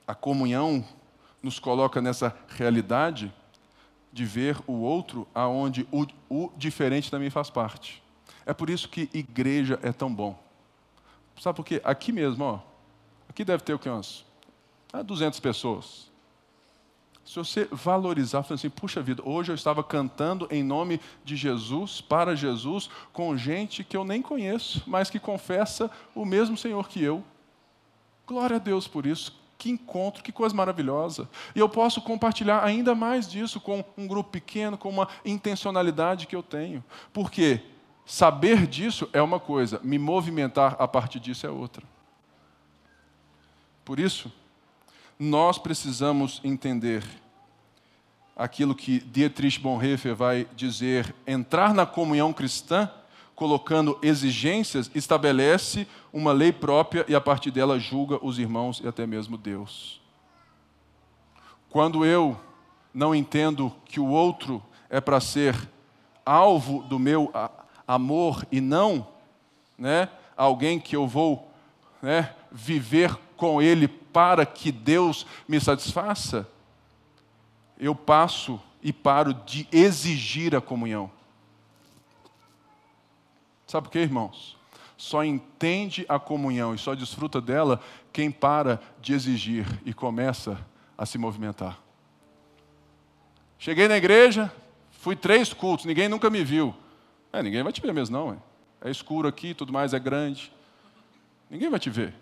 a 0.06 0.14
comunhão 0.14 0.86
nos 1.42 1.58
coloca 1.58 2.00
nessa 2.00 2.32
realidade 2.50 3.34
de 4.12 4.24
ver 4.24 4.56
o 4.64 4.74
outro 4.74 5.26
aonde 5.34 5.88
o, 5.90 6.06
o 6.30 6.52
diferente 6.56 7.10
também 7.10 7.30
faz 7.30 7.50
parte. 7.50 8.00
É 8.46 8.54
por 8.54 8.70
isso 8.70 8.88
que 8.88 9.10
igreja 9.12 9.76
é 9.82 9.90
tão 9.90 10.14
bom. 10.14 10.40
Sabe 11.40 11.56
por 11.56 11.66
quê? 11.66 11.80
Aqui 11.82 12.12
mesmo, 12.12 12.44
ó, 12.44 12.71
Aqui 13.32 13.46
deve 13.46 13.62
ter 13.62 13.72
o 13.72 13.78
que? 13.78 13.88
200 13.88 15.38
ah, 15.38 15.42
pessoas. 15.42 16.10
Se 17.24 17.36
você 17.36 17.66
valorizar, 17.72 18.42
falando 18.42 18.58
assim, 18.58 18.68
puxa 18.68 19.00
vida, 19.00 19.22
hoje 19.24 19.50
eu 19.50 19.54
estava 19.54 19.82
cantando 19.82 20.46
em 20.50 20.62
nome 20.62 21.00
de 21.24 21.34
Jesus, 21.34 22.02
para 22.02 22.36
Jesus, 22.36 22.90
com 23.10 23.34
gente 23.34 23.82
que 23.84 23.96
eu 23.96 24.04
nem 24.04 24.20
conheço, 24.20 24.82
mas 24.86 25.08
que 25.08 25.18
confessa 25.18 25.90
o 26.14 26.26
mesmo 26.26 26.58
Senhor 26.58 26.86
que 26.90 27.02
eu. 27.02 27.24
Glória 28.26 28.56
a 28.56 28.58
Deus 28.58 28.86
por 28.86 29.06
isso. 29.06 29.34
Que 29.56 29.70
encontro, 29.70 30.22
que 30.22 30.30
coisa 30.30 30.54
maravilhosa. 30.54 31.26
E 31.54 31.58
eu 31.58 31.70
posso 31.70 32.02
compartilhar 32.02 32.62
ainda 32.62 32.94
mais 32.94 33.26
disso 33.26 33.58
com 33.62 33.82
um 33.96 34.06
grupo 34.06 34.28
pequeno, 34.28 34.76
com 34.76 34.90
uma 34.90 35.08
intencionalidade 35.24 36.26
que 36.26 36.36
eu 36.36 36.42
tenho. 36.42 36.84
Porque 37.14 37.62
saber 38.04 38.66
disso 38.66 39.08
é 39.10 39.22
uma 39.22 39.40
coisa, 39.40 39.80
me 39.82 39.98
movimentar 39.98 40.76
a 40.78 40.86
partir 40.86 41.18
disso 41.18 41.46
é 41.46 41.50
outra. 41.50 41.82
Por 43.84 43.98
isso, 43.98 44.30
nós 45.18 45.58
precisamos 45.58 46.40
entender 46.44 47.04
aquilo 48.36 48.74
que 48.74 49.00
Dietrich 49.00 49.58
Bonhoeffer 49.58 50.14
vai 50.14 50.46
dizer: 50.54 51.14
entrar 51.26 51.74
na 51.74 51.84
comunhão 51.84 52.32
cristã, 52.32 52.90
colocando 53.34 53.98
exigências, 54.02 54.90
estabelece 54.94 55.86
uma 56.12 56.32
lei 56.32 56.52
própria 56.52 57.04
e 57.08 57.14
a 57.14 57.20
partir 57.20 57.50
dela 57.50 57.78
julga 57.78 58.24
os 58.24 58.38
irmãos 58.38 58.80
e 58.82 58.86
até 58.86 59.06
mesmo 59.06 59.36
Deus. 59.36 60.00
Quando 61.68 62.04
eu 62.04 62.38
não 62.92 63.14
entendo 63.14 63.72
que 63.84 63.98
o 63.98 64.06
outro 64.06 64.62
é 64.90 65.00
para 65.00 65.20
ser 65.20 65.56
alvo 66.24 66.82
do 66.82 66.98
meu 66.98 67.32
amor 67.86 68.46
e 68.52 68.60
não 68.60 69.08
né, 69.78 70.08
alguém 70.36 70.78
que 70.78 70.94
eu 70.94 71.06
vou 71.06 71.50
né, 72.02 72.34
viver 72.50 73.18
com 73.42 73.60
Ele 73.60 73.88
para 73.88 74.46
que 74.46 74.70
Deus 74.70 75.26
me 75.48 75.60
satisfaça, 75.60 76.48
eu 77.76 77.92
passo 77.92 78.60
e 78.80 78.92
paro 78.92 79.34
de 79.34 79.66
exigir 79.72 80.54
a 80.54 80.60
comunhão. 80.60 81.10
Sabe 83.66 83.88
por 83.88 83.90
quê, 83.90 83.98
irmãos? 83.98 84.56
Só 84.96 85.24
entende 85.24 86.06
a 86.08 86.20
comunhão 86.20 86.72
e 86.72 86.78
só 86.78 86.94
desfruta 86.94 87.40
dela 87.40 87.80
quem 88.12 88.30
para 88.30 88.80
de 89.00 89.12
exigir 89.12 89.66
e 89.84 89.92
começa 89.92 90.64
a 90.96 91.04
se 91.04 91.18
movimentar. 91.18 91.80
Cheguei 93.58 93.88
na 93.88 93.96
igreja, 93.96 94.52
fui 94.92 95.16
três 95.16 95.52
cultos, 95.52 95.84
ninguém 95.84 96.08
nunca 96.08 96.30
me 96.30 96.44
viu. 96.44 96.72
É, 97.32 97.42
ninguém 97.42 97.64
vai 97.64 97.72
te 97.72 97.80
ver 97.80 97.92
mesmo, 97.92 98.16
não. 98.16 98.38
É, 98.80 98.88
é 98.88 98.90
escuro 98.92 99.26
aqui, 99.26 99.52
tudo 99.52 99.72
mais 99.72 99.92
é 99.92 99.98
grande. 99.98 100.52
Ninguém 101.50 101.68
vai 101.68 101.80
te 101.80 101.90
ver 101.90 102.21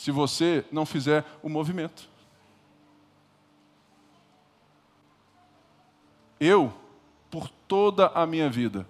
se 0.00 0.10
você 0.10 0.64
não 0.72 0.86
fizer 0.86 1.26
o 1.42 1.48
movimento. 1.50 2.08
Eu, 6.40 6.72
por 7.30 7.50
toda 7.68 8.06
a 8.14 8.26
minha 8.26 8.48
vida, 8.48 8.86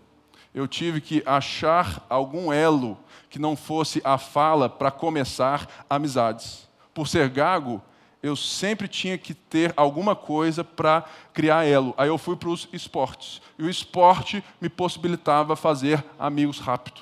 eu 0.54 0.68
tive 0.68 1.00
que 1.00 1.20
achar 1.26 2.06
algum 2.08 2.52
elo 2.52 2.96
que 3.28 3.40
não 3.40 3.56
fosse 3.56 4.00
a 4.04 4.18
fala 4.18 4.68
para 4.68 4.92
começar 4.92 5.84
amizades. 5.90 6.68
Por 6.94 7.08
ser 7.08 7.28
gago, 7.28 7.82
eu 8.22 8.36
sempre 8.36 8.86
tinha 8.86 9.18
que 9.18 9.34
ter 9.34 9.74
alguma 9.76 10.14
coisa 10.14 10.62
para 10.62 11.02
criar 11.32 11.64
elo. 11.64 11.92
Aí 11.98 12.06
eu 12.06 12.18
fui 12.18 12.36
para 12.36 12.50
os 12.50 12.68
esportes. 12.72 13.42
E 13.58 13.64
o 13.64 13.68
esporte 13.68 14.44
me 14.60 14.68
possibilitava 14.68 15.56
fazer 15.56 16.04
amigos 16.16 16.60
rápido. 16.60 17.00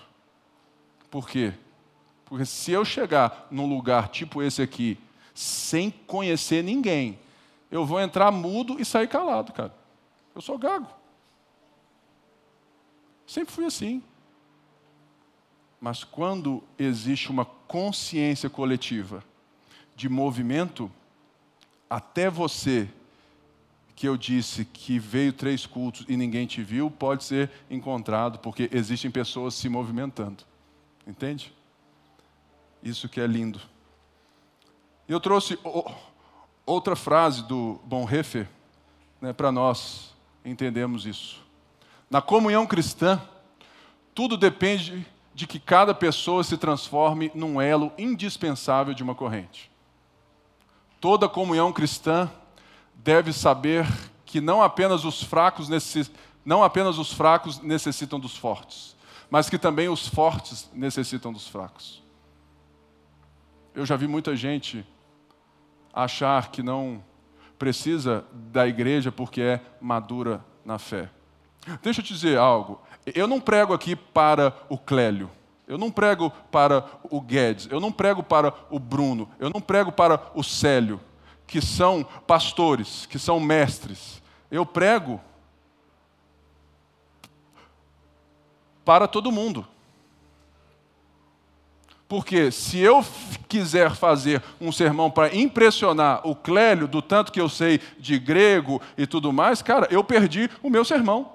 Por 1.11 1.29
quê? 1.29 1.53
Porque 2.29 2.45
se 2.45 2.73
eu 2.73 2.85
chegar 2.85 3.49
num 3.51 3.67
lugar 3.67 4.09
tipo 4.09 4.43
esse 4.43 4.61
aqui, 4.61 4.99
sem 5.35 5.91
conhecer 5.91 6.63
ninguém, 6.63 7.19
eu 7.71 7.87
vou 7.87 8.01
entrar 8.01 8.31
mudo 8.31 8.79
e 8.79 8.85
sair 8.85 9.09
calado, 9.09 9.53
cara. 9.53 9.75
Eu 10.35 10.43
sou 10.43 10.59
gago. 10.59 10.89
Sempre 13.27 13.53
fui 13.53 13.65
assim. 13.65 14.03
Mas 15.81 16.05
quando 16.05 16.63
existe 16.79 17.31
uma 17.31 17.45
consciência 17.45 18.51
coletiva 18.51 19.23
de 19.95 20.09
movimento, 20.09 20.91
até 21.89 22.29
você 22.29 22.89
que 23.95 24.07
eu 24.07 24.17
disse 24.17 24.65
que 24.65 24.99
veio 24.99 25.33
três 25.33 25.67
cultos 25.67 26.05
e 26.09 26.17
ninguém 26.17 26.47
te 26.47 26.63
viu, 26.63 26.91
pode 26.91 27.25
ser 27.25 27.51
encontrado, 27.71 28.39
porque 28.39 28.69
existem 28.73 29.11
pessoas 29.11 29.55
se 29.55 29.69
movimentando. 29.69 30.45
Entende? 31.07 31.53
Isso 32.83 33.09
que 33.09 33.21
é 33.21 33.27
lindo. 33.27 33.61
Eu 35.09 35.19
trouxe 35.21 35.59
outra 36.67 36.95
frase 36.95 37.43
do 37.43 37.81
Bonhoeffer 37.85 38.49
né, 39.21 39.33
para 39.33 39.51
nós 39.51 40.15
entendermos 40.45 41.07
isso. 41.07 41.43
Na 42.11 42.23
comunhão 42.23 42.67
cristã, 42.67 43.21
tudo 44.15 44.37
depende 44.37 45.07
de 45.35 45.47
que 45.47 45.59
cada 45.59 45.95
pessoa 45.95 46.43
se 46.43 46.57
transforme 46.57 47.31
num 47.35 47.61
elo 47.61 47.93
indispensável 47.97 48.93
de 48.93 49.03
uma 49.03 49.15
corrente. 49.15 49.71
Toda 51.01 51.29
comunhão 51.29 51.73
cristã 51.73 52.31
deve 52.95 53.33
saber 53.33 53.87
que 54.27 54.41
não 54.41 54.63
apenas 54.63 55.05
os 55.05 55.23
fracos 55.23 55.69
não 56.45 56.63
apenas 56.63 56.99
os 56.99 57.13
fracos 57.13 57.61
necessitam 57.61 58.19
dos 58.19 58.37
fortes, 58.37 58.97
mas 59.31 59.49
que 59.49 59.59
também 59.59 59.89
os 59.89 60.09
fortes 60.09 60.69
necessitam 60.75 61.33
dos 61.33 61.47
fracos. 61.47 62.03
Eu 63.79 63.87
já 63.87 63.95
vi 63.95 64.09
muita 64.09 64.35
gente 64.35 64.85
achar 65.95 66.51
que 66.51 66.65
não 66.65 67.01
precisa 67.57 68.25
da 68.33 68.67
igreja 68.67 69.13
porque 69.13 69.41
é 69.41 69.61
madura 69.81 70.45
na 70.65 70.81
fé. 70.81 71.09
Deixa 71.81 72.01
eu 72.01 72.05
te 72.05 72.13
dizer 72.13 72.37
algo. 72.39 72.83
Eu 73.07 73.29
não 73.29 73.41
prego 73.41 73.73
aqui 73.73 73.95
para 73.95 74.53
o 74.69 74.77
Clélio. 74.77 75.31
Eu 75.65 75.79
não 75.79 75.93
prego 75.93 76.29
para 76.51 76.85
o 77.05 77.21
Guedes. 77.21 77.69
Eu 77.71 77.79
não 77.79 77.93
prego 77.93 78.21
para 78.21 78.53
o 78.69 78.81
Bruno. 78.81 79.31
Eu 79.39 79.49
não 79.49 79.61
prego 79.61 79.93
para 79.93 80.29
o 80.35 80.43
Célio, 80.43 81.01
que 81.47 81.61
são 81.61 82.03
pastores, 82.03 83.07
que 83.07 83.17
são 83.17 83.39
mestres. 83.39 84.21
Eu 84.51 84.67
prego 84.67 85.21
para 88.85 89.07
todo 89.07 89.31
mundo. 89.31 89.65
Porque 92.09 92.51
se 92.51 92.79
eu 92.79 93.05
quiser 93.47 93.95
fazer 93.95 94.43
um 94.59 94.73
sermão 94.73 95.11
para 95.11 95.37
impressionar 95.37 96.27
o 96.27 96.35
Clélio, 96.35 96.89
do 96.89 97.03
tanto 97.03 97.31
que 97.31 97.41
eu 97.41 97.51
sei 97.51 97.81
de 97.99 98.19
grego 98.19 98.81
e 98.97 99.07
tudo 99.07 99.31
mais, 99.31 99.61
cara, 99.61 99.87
eu 99.91 100.03
perdi 100.03 100.49
o 100.63 100.71
meu 100.71 100.87
sermão. 100.87 101.35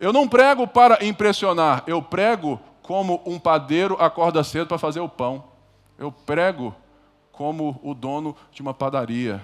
Eu 0.00 0.10
não 0.10 0.26
prego 0.26 0.66
para 0.66 1.04
impressionar, 1.04 1.84
eu 1.86 2.00
prego 2.00 2.58
como 2.80 3.22
um 3.26 3.38
padeiro 3.38 3.94
acorda 4.00 4.42
cedo 4.42 4.66
para 4.66 4.78
fazer 4.78 5.00
o 5.00 5.08
pão. 5.08 5.44
Eu 5.98 6.10
prego 6.10 6.74
como 7.30 7.78
o 7.82 7.92
dono 7.92 8.34
de 8.50 8.62
uma 8.62 8.72
padaria 8.72 9.42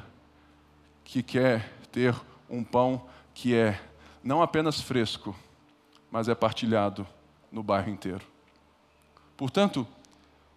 que 1.05 1.22
quer 1.22 1.70
ter 1.92 2.14
um 2.49 2.64
pão 2.64 3.03
que 3.34 3.55
é 3.55 3.78
não 4.22 4.40
apenas 4.40 4.80
fresco, 4.80 5.36
mas 6.11 6.28
é 6.28 6.34
partilhado 6.34 7.07
no 7.53 7.62
bairro 7.62 7.90
inteiro. 7.90 8.34
Portanto, 9.37 9.87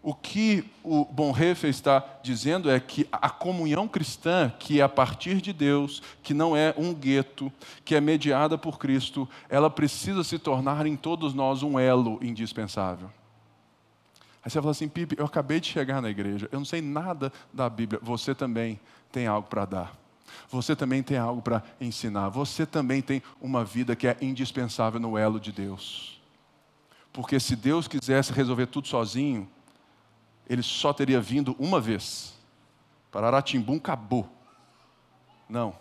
o 0.01 0.13
que 0.13 0.63
o 0.83 1.03
Bonhoeffer 1.05 1.69
está 1.69 2.03
dizendo 2.23 2.69
é 2.69 2.79
que 2.79 3.07
a 3.11 3.29
comunhão 3.29 3.87
cristã, 3.87 4.51
que 4.57 4.79
é 4.79 4.83
a 4.83 4.87
partir 4.87 5.41
de 5.41 5.51
Deus, 5.51 6.01
que 6.23 6.33
não 6.33 6.55
é 6.55 6.73
um 6.77 6.93
gueto, 6.93 7.51
que 7.83 7.95
é 7.95 7.99
mediada 7.99 8.57
por 8.57 8.79
Cristo, 8.79 9.27
ela 9.49 9.69
precisa 9.69 10.23
se 10.23 10.39
tornar 10.39 10.85
em 10.85 10.95
todos 10.95 11.33
nós 11.33 11.61
um 11.63 11.77
elo 11.77 12.19
indispensável. 12.21 13.09
Aí 14.43 14.49
você 14.49 14.61
fala 14.61 14.71
assim, 14.71 14.87
Pipe, 14.87 15.17
eu 15.19 15.25
acabei 15.25 15.59
de 15.59 15.67
chegar 15.67 16.01
na 16.01 16.09
igreja, 16.09 16.47
eu 16.53 16.59
não 16.59 16.65
sei 16.65 16.81
nada 16.81 17.33
da 17.51 17.69
Bíblia, 17.69 17.99
você 18.01 18.33
também 18.33 18.79
tem 19.11 19.27
algo 19.27 19.49
para 19.49 19.65
dar. 19.65 19.93
Você 20.49 20.75
também 20.75 21.03
tem 21.03 21.17
algo 21.17 21.41
para 21.41 21.63
ensinar. 21.81 22.29
Você 22.29 22.65
também 22.65 23.01
tem 23.01 23.21
uma 23.41 23.65
vida 23.65 23.95
que 23.95 24.07
é 24.07 24.15
indispensável 24.21 24.99
no 24.99 25.17
elo 25.17 25.39
de 25.39 25.51
Deus. 25.51 26.16
Porque 27.17 27.39
se 27.39 27.55
Deus 27.55 27.87
quisesse 27.87 28.31
resolver 28.31 28.67
tudo 28.67 28.87
sozinho, 28.87 29.49
ele 30.47 30.61
só 30.61 30.93
teria 30.93 31.19
vindo 31.19 31.55
uma 31.57 31.81
vez. 31.81 32.37
Para 33.11 33.25
Aratimbum 33.25 33.77
acabou. 33.77 34.29
Não. 35.49 35.75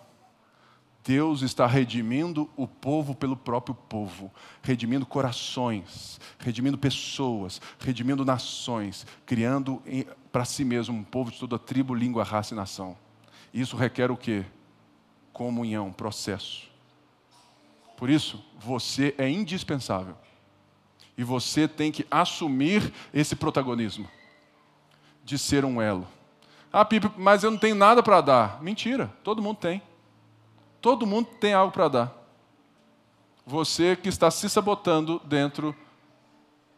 Deus 1.05 1.43
está 1.43 1.67
redimindo 1.67 2.49
o 2.57 2.67
povo 2.67 3.15
pelo 3.15 3.37
próprio 3.37 3.75
povo, 3.75 4.33
redimindo 4.63 5.05
corações, 5.05 6.19
redimindo 6.39 6.79
pessoas, 6.79 7.61
redimindo 7.79 8.25
nações, 8.25 9.07
criando 9.27 9.83
para 10.33 10.47
si 10.47 10.65
mesmo 10.65 10.97
um 10.97 11.05
povo 11.05 11.31
de 11.31 11.39
toda 11.39 11.59
tribo, 11.59 11.95
língua, 11.95 12.25
raça 12.25 12.55
e 12.55 12.57
nação. 12.57 12.97
Isso 13.53 13.77
requer 13.77 14.11
o 14.11 14.17
quê? 14.17 14.43
Comunhão, 15.35 15.93
processo. 15.93 16.67
Por 17.95 18.09
isso, 18.09 18.43
você 18.59 19.15
é 19.19 19.29
indispensável. 19.29 20.17
E 21.17 21.25
você 21.25 21.67
tem 21.67 21.91
que 21.91 22.07
assumir 22.11 22.93
esse 23.13 23.35
protagonismo 23.35 24.09
de 25.25 25.39
ser 25.39 25.65
um 25.65 25.81
elo. 25.81 26.07
Ah, 26.73 26.85
Pipe, 26.85 27.11
mas 27.17 27.43
eu 27.43 27.51
não 27.51 27.59
tenho 27.59 27.75
nada 27.75 28.03
para 28.03 28.21
dar. 28.21 28.63
Mentira, 28.63 29.13
todo 29.25 29.43
mundo 29.43 29.57
tem. 29.57 29.81
Todo 30.81 31.07
mundo 31.07 31.29
tem 31.41 31.55
algo 31.55 31.73
para 31.73 31.89
dar. 31.89 32.27
Você 33.47 33.97
que 33.97 34.09
está 34.09 34.31
se 34.31 34.49
sabotando 34.49 35.21
dentro 35.25 35.75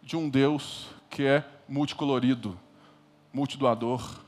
de 0.03 0.16
um 0.16 0.28
Deus 0.28 0.89
que 1.11 1.24
é 1.24 1.45
multicolorido, 1.68 2.59
multidoador. 3.32 4.20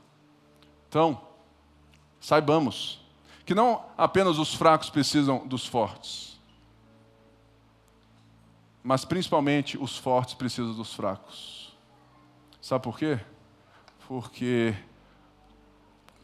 Então, 0.89 1.21
saibamos 2.19 2.99
que 3.45 3.55
não 3.55 3.85
apenas 3.97 4.37
os 4.37 4.53
fracos 4.53 4.89
precisam 4.89 5.47
dos 5.47 5.65
fortes 5.65 6.30
mas 8.83 9.05
principalmente 9.05 9.77
os 9.77 9.97
fortes 9.97 10.33
precisam 10.33 10.73
dos 10.73 10.93
fracos. 10.93 11.75
Sabe 12.61 12.83
por 12.83 12.97
quê? 12.97 13.19
Porque 14.07 14.75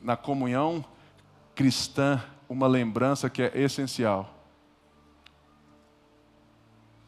na 0.01 0.15
comunhão 0.15 0.83
cristã, 1.55 2.23
uma 2.47 2.67
lembrança 2.67 3.29
que 3.29 3.41
é 3.41 3.51
essencial 3.55 4.33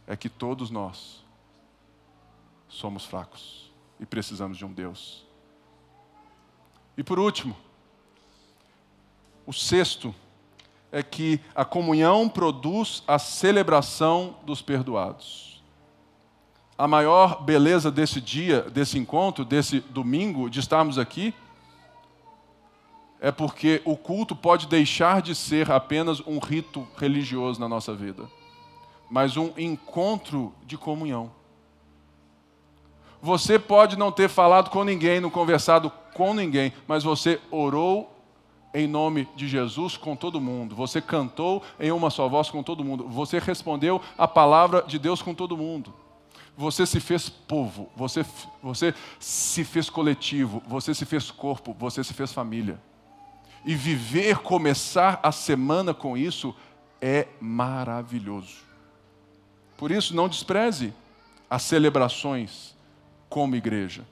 é 0.06 0.16
que 0.16 0.28
todos 0.28 0.72
nós 0.72 1.24
somos 2.68 3.06
fracos 3.06 3.72
e 4.00 4.06
precisamos 4.06 4.58
de 4.58 4.66
um 4.66 4.74
Deus. 4.74 5.26
E 6.98 7.04
por 7.04 7.20
último, 7.20 7.56
o 9.46 9.54
sexto 9.54 10.14
é 10.92 11.04
que 11.04 11.40
a 11.54 11.64
comunhão 11.64 12.28
produz 12.28 13.04
a 13.08 13.20
celebração 13.20 14.36
dos 14.44 14.62
perdoados. 14.62 15.62
A 16.78 16.88
maior 16.88 17.44
beleza 17.44 17.92
desse 17.92 18.22
dia, 18.22 18.62
desse 18.62 18.98
encontro, 18.98 19.44
desse 19.44 19.82
domingo, 19.82 20.50
de 20.50 20.60
estarmos 20.60 20.98
aqui, 20.98 21.34
é 23.20 23.32
porque 23.32 23.82
o 23.84 23.98
culto 23.98 24.36
pode 24.36 24.68
deixar 24.68 25.22
de 25.22 25.36
ser 25.36 25.70
apenas 25.72 26.22
um 26.26 26.40
rito 26.40 26.88
religioso 26.98 27.60
na 27.60 27.68
nossa 27.68 27.94
vida, 27.94 28.30
mas 29.10 29.36
um 29.36 29.52
encontro 29.58 30.54
de 30.66 30.78
comunhão. 30.78 31.30
Você 33.22 33.60
pode 33.60 33.98
não 33.98 34.12
ter 34.12 34.30
falado 34.30 34.70
com 34.70 34.86
ninguém, 34.86 35.20
não 35.20 35.30
conversado 35.30 35.92
com 36.14 36.34
ninguém, 36.34 36.72
mas 36.88 37.04
você 37.04 37.42
orou 37.52 38.19
em 38.74 38.88
nome 38.88 39.28
de 39.36 39.48
Jesus 39.48 39.98
com 39.98 40.16
todo 40.16 40.42
mundo. 40.42 40.76
Você 40.76 41.02
cantou 41.02 41.64
em 41.80 41.92
uma 41.92 42.10
só 42.10 42.28
voz 42.28 42.50
com 42.50 42.62
todo 42.62 42.84
mundo. 42.84 43.08
Você 43.08 43.40
respondeu 43.40 44.02
a 44.18 44.28
palavra 44.28 44.84
de 44.84 45.00
Deus 45.00 45.22
com 45.22 45.34
todo 45.34 45.58
mundo. 45.58 45.94
Você 46.58 46.86
se 46.86 47.00
fez 47.00 47.30
povo, 47.30 47.90
você, 47.96 48.26
você 48.62 48.94
se 49.18 49.64
fez 49.64 49.90
coletivo, 49.90 50.62
você 50.68 50.94
se 50.94 51.06
fez 51.06 51.32
corpo, 51.32 51.74
você 51.80 52.04
se 52.04 52.14
fez 52.14 52.34
família. 52.34 52.80
E 53.66 53.74
viver, 53.76 54.40
começar 54.40 55.20
a 55.24 55.32
semana 55.32 55.94
com 55.94 56.18
isso 56.18 56.54
é 57.02 57.28
maravilhoso. 57.40 58.58
Por 59.78 59.90
isso, 59.90 60.14
não 60.14 60.28
despreze 60.28 60.94
as 61.50 61.62
celebrações 61.64 62.76
como 63.30 63.56
igreja. 63.56 64.06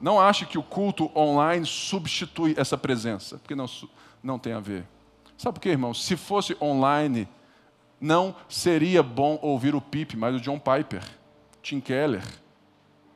Não 0.00 0.20
ache 0.20 0.46
que 0.46 0.58
o 0.58 0.62
culto 0.62 1.10
online 1.16 1.64
substitui 1.64 2.54
essa 2.56 2.76
presença, 2.76 3.38
porque 3.38 3.54
não, 3.54 3.66
não 4.22 4.38
tem 4.38 4.52
a 4.52 4.60
ver. 4.60 4.86
Sabe 5.36 5.54
por 5.54 5.60
quê, 5.60 5.70
irmão? 5.70 5.94
Se 5.94 6.16
fosse 6.16 6.56
online, 6.60 7.28
não 8.00 8.34
seria 8.48 9.02
bom 9.02 9.38
ouvir 9.40 9.74
o 9.74 9.80
Pipe, 9.80 10.16
mas 10.16 10.34
o 10.34 10.40
John 10.40 10.58
Piper, 10.58 11.02
Tim 11.62 11.80
Keller, 11.80 12.24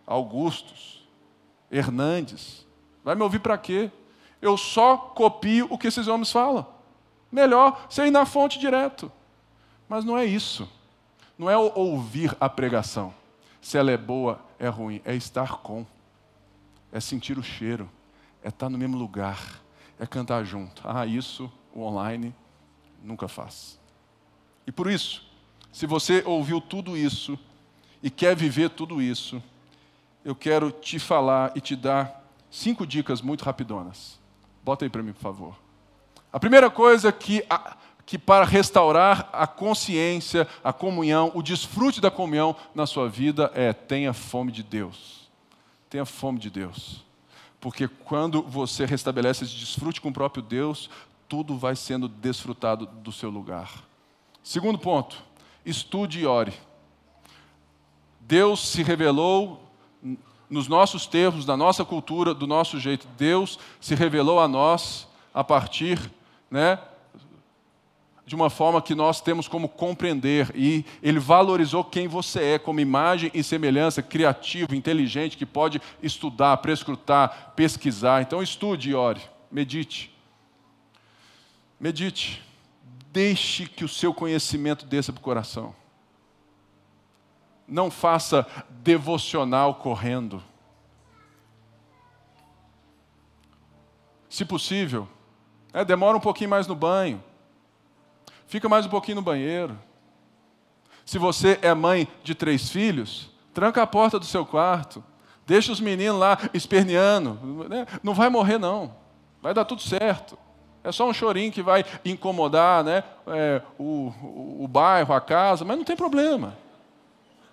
Augustus, 0.07 1.07
Hernandes. 1.71 2.67
Vai 3.05 3.15
me 3.15 3.23
ouvir 3.23 3.41
para 3.41 3.59
quê? 3.59 3.91
Eu 4.41 4.57
só 4.57 4.97
copio 4.97 5.67
o 5.71 5.77
que 5.77 5.89
esses 5.89 6.09
homens 6.09 6.33
falam. 6.33 6.67
Melhor 7.31 7.87
você 7.89 8.07
ir 8.07 8.11
na 8.11 8.25
fonte 8.25 8.59
direto. 8.59 9.13
Mas 9.89 10.05
não 10.05 10.17
é 10.17 10.25
isso. 10.25 10.69
Não 11.37 11.49
é 11.49 11.57
ouvir 11.57 12.37
a 12.41 12.49
pregação. 12.49 13.15
se 13.61 13.77
ela 13.77 13.91
é 13.91 13.97
boa, 13.97 14.41
é 14.59 14.69
ruim. 14.69 15.01
É 15.05 15.15
estar 15.15 15.59
com, 15.59 15.87
é 16.93 17.01
sentir 17.01 17.39
o 17.39 17.43
cheiro, 17.43 17.89
é 18.43 18.49
estar 18.49 18.69
no 18.69 18.79
mesmo 18.79 18.97
lugar, 18.97 19.61
é 19.99 20.07
cantar 20.07 20.45
junto. 20.45 20.83
Ah, 20.85 21.07
isso 21.07 21.51
o 21.75 21.83
online 21.83 22.35
nunca 23.03 23.29
faz. 23.29 23.79
E 24.67 24.73
por 24.73 24.91
isso, 24.91 25.27
se 25.73 25.87
você 25.87 26.23
ouviu 26.25 26.61
tudo 26.61 26.97
isso 26.97 27.39
e 28.03 28.11
quer 28.11 28.37
viver 28.37 28.71
tudo 28.71 29.01
isso, 29.01 29.43
eu 30.25 30.35
quero 30.35 30.71
te 30.71 30.99
falar 30.99 31.53
e 31.55 31.61
te 31.61 31.75
dar 31.75 32.25
cinco 32.51 32.87
dicas 32.87 33.21
muito 33.21 33.45
rapidonas. 33.45 34.19
Bota 34.63 34.85
aí 34.85 34.91
para 34.91 35.03
mim, 35.03 35.13
por 35.13 35.21
favor. 35.23 35.57
A 36.33 36.39
primeira 36.39 36.71
coisa 36.71 37.11
que, 37.11 37.43
que 38.05 38.19
para 38.19 38.45
restaurar 38.45 39.31
a 39.33 39.47
consciência, 39.47 40.47
a 40.63 40.73
comunhão, 40.73 41.33
o 41.35 41.43
desfrute 41.43 42.01
da 42.01 42.11
comunhão 42.11 42.55
na 42.75 42.87
sua 42.87 43.09
vida 43.09 43.51
é 43.55 43.73
tenha 43.73 44.13
fome 44.13 44.53
de 44.53 44.63
Deus. 44.63 45.18
Tenha 45.89 46.05
fome 46.05 46.39
de 46.39 46.51
Deus. 46.51 47.05
Porque 47.61 47.89
quando 47.89 48.43
você 48.43 48.85
restabelece 48.85 49.45
esse 49.45 49.55
desfrute 49.55 50.01
com 50.01 50.11
o 50.11 50.13
próprio 50.13 50.43
Deus, 50.43 50.89
tudo 51.29 51.57
vai 51.57 51.75
sendo 51.75 52.09
desfrutado 52.09 52.87
do 52.87 53.13
seu 53.13 53.31
lugar. 53.31 53.85
Segundo 54.43 54.79
ponto, 54.79 55.23
estude 55.65 56.21
e 56.21 56.27
ore. 56.27 56.55
Deus 58.21 58.61
se 58.61 58.83
revelou 58.83 59.63
nos 60.49 60.69
nossos 60.69 61.07
termos, 61.07 61.45
na 61.45 61.57
nossa 61.57 61.85
cultura, 61.85 62.33
do 62.33 62.47
nosso 62.47 62.79
jeito. 62.79 63.07
Deus 63.17 63.59
se 63.81 63.95
revelou 63.95 64.41
a 64.41 64.49
nós 64.49 65.07
a 65.35 65.45
partir 65.45 66.11
né, 66.51 66.79
de 68.29 68.35
uma 68.35 68.51
forma 68.51 68.83
que 68.83 68.95
nós 68.95 69.23
temos 69.23 69.49
como 69.49 69.71
compreender. 69.71 70.53
E 70.55 70.85
Ele 71.03 71.19
valorizou 71.19 71.83
quem 71.83 72.07
você 72.07 72.41
é, 72.41 72.59
como 72.59 72.79
imagem 72.79 73.31
e 73.33 73.43
semelhança, 73.43 74.03
criativo, 74.03 74.75
inteligente, 74.75 75.37
que 75.37 75.47
pode 75.47 75.81
estudar, 76.03 76.59
prescrutar, 76.59 77.55
pesquisar. 77.57 78.21
Então, 78.21 78.43
estude 78.43 78.91
e 78.91 78.95
ore, 78.95 79.23
medite. 79.51 80.15
Medite. 81.81 82.43
Deixe 83.11 83.67
que 83.67 83.83
o 83.83 83.89
seu 83.89 84.13
conhecimento 84.13 84.85
desça 84.85 85.11
para 85.11 85.21
o 85.21 85.25
coração. 85.25 85.75
Não 87.67 87.91
faça 87.91 88.47
devocional 88.69 89.77
correndo. 89.77 90.45
Se 94.29 94.45
possível, 94.45 95.09
é, 95.73 95.83
demora 95.83 96.17
um 96.17 96.21
pouquinho 96.21 96.51
mais 96.51 96.67
no 96.67 96.75
banho. 96.75 97.25
Fica 98.49 98.67
mais 98.67 98.87
um 98.87 98.89
pouquinho 98.89 99.17
no 99.17 99.23
banheiro. 99.23 99.79
Se 101.05 101.19
você 101.19 101.59
é 101.61 101.73
mãe 101.75 102.09
de 102.25 102.35
três 102.35 102.71
filhos, 102.71 103.31
tranca 103.53 103.83
a 103.83 103.87
porta 103.87 104.19
do 104.19 104.25
seu 104.25 104.45
quarto. 104.45 105.05
Deixa 105.47 105.71
os 105.71 105.81
meninos 105.81 106.19
lá 106.19 106.39
esperneando. 106.55 107.35
Né? 107.69 107.87
Não 108.03 108.15
vai 108.15 108.31
morrer, 108.31 108.59
não. 108.59 108.95
Vai 109.43 109.53
dar 109.53 109.67
tudo 109.67 109.83
certo. 109.83 110.39
É 110.83 110.91
só 110.91 111.07
um 111.07 111.13
chorinho 111.13 111.53
que 111.53 111.63
vai 111.63 111.85
incomodar 112.05 112.83
né, 112.83 113.05
é, 113.27 113.61
o, 113.79 114.13
o, 114.23 114.65
o 114.65 114.69
bairro, 114.69 115.13
a 115.13 115.21
casa, 115.21 115.63
mas 115.63 115.77
não 115.77 115.85
tem 115.85 115.97
problema. 115.97 116.57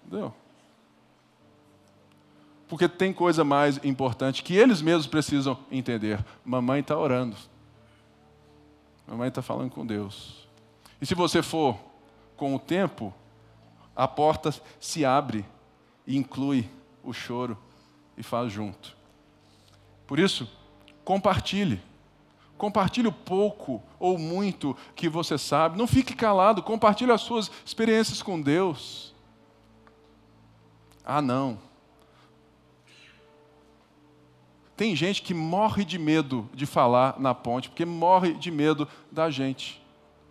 Entendeu? 0.06 0.34
Porque 2.70 2.88
tem 2.88 3.12
coisa 3.12 3.44
mais 3.44 3.84
importante 3.84 4.44
que 4.44 4.56
eles 4.56 4.82
mesmos 4.82 5.08
precisam 5.08 5.58
entender. 5.70 6.24
Mamãe 6.44 6.80
está 6.80 6.98
orando. 6.98 7.36
Mamãe 9.06 9.28
está 9.28 9.42
falando 9.42 9.72
com 9.72 9.86
Deus. 9.86 10.45
E 11.02 11.06
se 11.06 11.14
você 11.14 11.42
for 11.42 11.78
com 12.36 12.56
o 12.56 12.60
tempo, 12.60 13.14
a 13.96 14.08
porta 14.08 14.54
se 14.80 15.06
abre 15.06 15.46
e 16.06 16.18
inclui 16.18 16.70
o 17.04 17.14
choro 17.14 17.58
e 18.18 18.24
faz 18.24 18.52
junto. 18.52 18.96
Por 20.06 20.20
isso, 20.20 20.50
compartilhe. 21.04 21.82
Compartilhe 22.58 23.08
o 23.08 23.12
pouco 23.12 23.84
ou 24.00 24.18
muito 24.18 24.76
que 24.96 25.10
você 25.10 25.38
sabe. 25.38 25.78
Não 25.78 25.88
fique 25.88 26.16
calado. 26.16 26.64
Compartilhe 26.64 27.12
as 27.12 27.22
suas 27.22 27.52
experiências 27.66 28.22
com 28.22 28.40
Deus. 28.40 29.14
Ah, 31.04 31.22
não. 31.22 31.60
Tem 34.76 34.96
gente 34.96 35.22
que 35.22 35.34
morre 35.34 35.86
de 35.86 35.98
medo 35.98 36.50
de 36.54 36.66
falar 36.66 37.20
na 37.20 37.34
ponte, 37.34 37.70
porque 37.70 37.86
morre 37.86 38.34
de 38.34 38.52
medo 38.52 38.88
da 39.12 39.30
gente. 39.30 39.85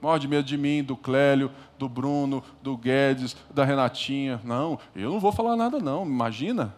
Morre 0.04 0.18
de 0.18 0.28
medo 0.28 0.44
de 0.44 0.58
mim, 0.58 0.84
do 0.84 0.98
Clélio, 0.98 1.50
do 1.78 1.88
Bruno, 1.88 2.44
do 2.60 2.76
Guedes, 2.76 3.34
da 3.50 3.64
Renatinha. 3.64 4.38
Não, 4.44 4.78
eu 4.94 5.12
não 5.12 5.18
vou 5.18 5.32
falar 5.32 5.56
nada, 5.56 5.78
não. 5.78 6.04
Imagina. 6.04 6.74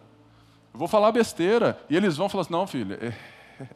Eu 0.73 0.79
vou 0.79 0.87
falar 0.87 1.11
besteira. 1.11 1.77
E 1.89 1.97
eles 1.97 2.15
vão 2.15 2.29
falar 2.29 2.43
assim: 2.43 2.53
não, 2.53 2.65
filho, 2.65 2.97
é, 3.01 3.13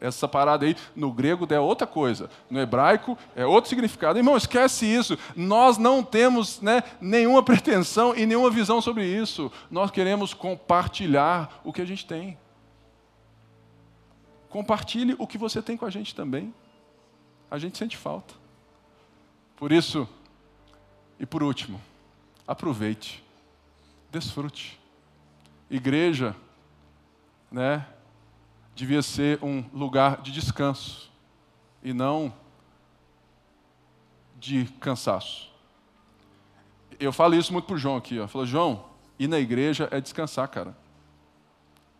essa 0.00 0.26
parada 0.26 0.64
aí 0.64 0.74
no 0.96 1.12
grego 1.12 1.46
é 1.50 1.60
outra 1.60 1.86
coisa, 1.86 2.30
no 2.48 2.58
hebraico 2.58 3.18
é 3.36 3.44
outro 3.44 3.68
significado. 3.68 4.18
Irmão, 4.18 4.38
esquece 4.38 4.86
isso. 4.86 5.18
Nós 5.36 5.76
não 5.76 6.02
temos 6.02 6.62
né, 6.62 6.82
nenhuma 6.98 7.42
pretensão 7.44 8.16
e 8.16 8.24
nenhuma 8.24 8.48
visão 8.48 8.80
sobre 8.80 9.04
isso. 9.04 9.52
Nós 9.70 9.90
queremos 9.90 10.32
compartilhar 10.32 11.60
o 11.62 11.74
que 11.74 11.82
a 11.82 11.86
gente 11.86 12.06
tem. 12.06 12.38
Compartilhe 14.48 15.14
o 15.18 15.26
que 15.26 15.36
você 15.36 15.60
tem 15.60 15.76
com 15.76 15.84
a 15.84 15.90
gente 15.90 16.14
também. 16.14 16.54
A 17.50 17.58
gente 17.58 17.76
sente 17.76 17.98
falta. 17.98 18.40
Por 19.62 19.70
isso, 19.70 20.08
e 21.20 21.24
por 21.24 21.40
último, 21.40 21.80
aproveite, 22.48 23.22
desfrute. 24.10 24.76
Igreja, 25.70 26.34
né? 27.48 27.86
devia 28.74 29.02
ser 29.02 29.38
um 29.40 29.64
lugar 29.72 30.20
de 30.20 30.32
descanso 30.32 31.08
e 31.80 31.92
não 31.92 32.34
de 34.36 34.64
cansaço. 34.80 35.48
Eu 36.98 37.12
falo 37.12 37.36
isso 37.36 37.52
muito 37.52 37.66
para 37.66 37.76
o 37.76 37.78
João 37.78 37.96
aqui. 37.96 38.18
Ó. 38.18 38.24
Eu 38.24 38.28
falo, 38.28 38.44
João, 38.44 38.86
ir 39.16 39.28
na 39.28 39.38
igreja 39.38 39.88
é 39.92 40.00
descansar, 40.00 40.48
cara. 40.48 40.76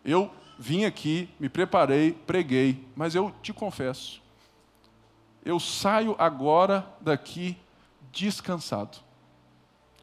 Eu 0.03 0.29
vim 0.59 0.83
aqui, 0.83 1.29
me 1.39 1.47
preparei, 1.47 2.11
preguei, 2.11 2.85
mas 2.93 3.15
eu 3.15 3.33
te 3.41 3.53
confesso, 3.53 4.21
eu 5.45 5.59
saio 5.59 6.15
agora 6.17 6.87
daqui 7.01 7.57
descansado. 8.11 8.97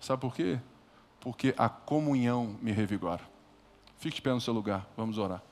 Sabe 0.01 0.20
por 0.20 0.34
quê? 0.34 0.59
Porque 1.20 1.55
a 1.57 1.68
comunhão 1.68 2.57
me 2.61 2.72
revigora. 2.72 3.22
Fique 3.99 4.16
de 4.16 4.22
pé 4.22 4.32
no 4.32 4.41
seu 4.41 4.55
lugar, 4.55 4.86
vamos 4.97 5.18
orar. 5.18 5.43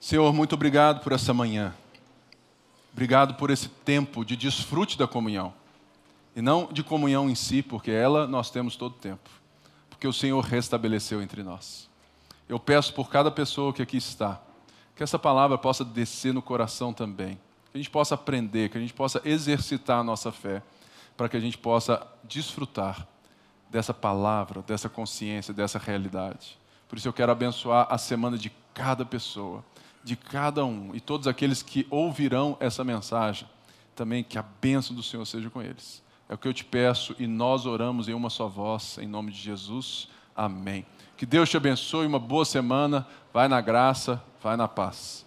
Senhor, 0.00 0.32
muito 0.32 0.54
obrigado 0.54 1.02
por 1.02 1.12
essa 1.12 1.34
manhã. 1.34 1.74
Obrigado 2.92 3.34
por 3.34 3.50
esse 3.50 3.68
tempo 3.68 4.24
de 4.24 4.36
desfrute 4.36 4.96
da 4.96 5.06
comunhão. 5.06 5.52
E 6.34 6.40
não 6.40 6.72
de 6.72 6.82
comunhão 6.82 7.28
em 7.28 7.34
si, 7.34 7.62
porque 7.62 7.90
ela 7.90 8.26
nós 8.26 8.50
temos 8.50 8.74
todo 8.74 8.92
o 8.92 8.98
tempo. 8.98 9.28
Porque 9.90 10.06
o 10.06 10.12
Senhor 10.12 10.40
restabeleceu 10.40 11.20
entre 11.20 11.42
nós. 11.42 11.87
Eu 12.48 12.58
peço 12.58 12.94
por 12.94 13.10
cada 13.10 13.30
pessoa 13.30 13.72
que 13.72 13.82
aqui 13.82 13.96
está, 13.96 14.40
que 14.96 15.02
essa 15.02 15.18
palavra 15.18 15.58
possa 15.58 15.84
descer 15.84 16.32
no 16.32 16.42
coração 16.42 16.92
também. 16.92 17.38
Que 17.70 17.76
a 17.76 17.78
gente 17.78 17.90
possa 17.90 18.14
aprender, 18.14 18.70
que 18.70 18.78
a 18.78 18.80
gente 18.80 18.94
possa 18.94 19.20
exercitar 19.24 19.98
a 19.98 20.04
nossa 20.04 20.32
fé, 20.32 20.62
para 21.16 21.28
que 21.28 21.36
a 21.36 21.40
gente 21.40 21.58
possa 21.58 22.06
desfrutar 22.24 23.06
dessa 23.68 23.92
palavra, 23.92 24.62
dessa 24.62 24.88
consciência, 24.88 25.52
dessa 25.52 25.78
realidade. 25.78 26.58
Por 26.88 26.96
isso 26.96 27.06
eu 27.06 27.12
quero 27.12 27.30
abençoar 27.30 27.86
a 27.90 27.98
semana 27.98 28.38
de 28.38 28.50
cada 28.72 29.04
pessoa 29.04 29.62
de 30.08 30.16
cada 30.16 30.64
um 30.64 30.94
e 30.94 31.00
todos 31.00 31.26
aqueles 31.26 31.62
que 31.62 31.86
ouvirão 31.90 32.56
essa 32.60 32.82
mensagem, 32.82 33.46
também 33.94 34.24
que 34.24 34.38
a 34.38 34.42
bênção 34.42 34.96
do 34.96 35.02
Senhor 35.02 35.24
seja 35.26 35.50
com 35.50 35.60
eles. 35.60 36.02
É 36.28 36.34
o 36.34 36.38
que 36.38 36.48
eu 36.48 36.54
te 36.54 36.64
peço 36.64 37.14
e 37.18 37.26
nós 37.26 37.66
oramos 37.66 38.08
em 38.08 38.14
uma 38.14 38.30
só 38.30 38.48
voz, 38.48 38.98
em 38.98 39.06
nome 39.06 39.32
de 39.32 39.38
Jesus. 39.38 40.08
Amém. 40.34 40.86
Que 41.18 41.26
Deus 41.26 41.50
te 41.50 41.56
abençoe, 41.56 42.06
uma 42.06 42.20
boa 42.20 42.44
semana. 42.44 43.04
Vai 43.34 43.48
na 43.48 43.60
graça, 43.60 44.22
vai 44.40 44.56
na 44.56 44.68
paz. 44.68 45.26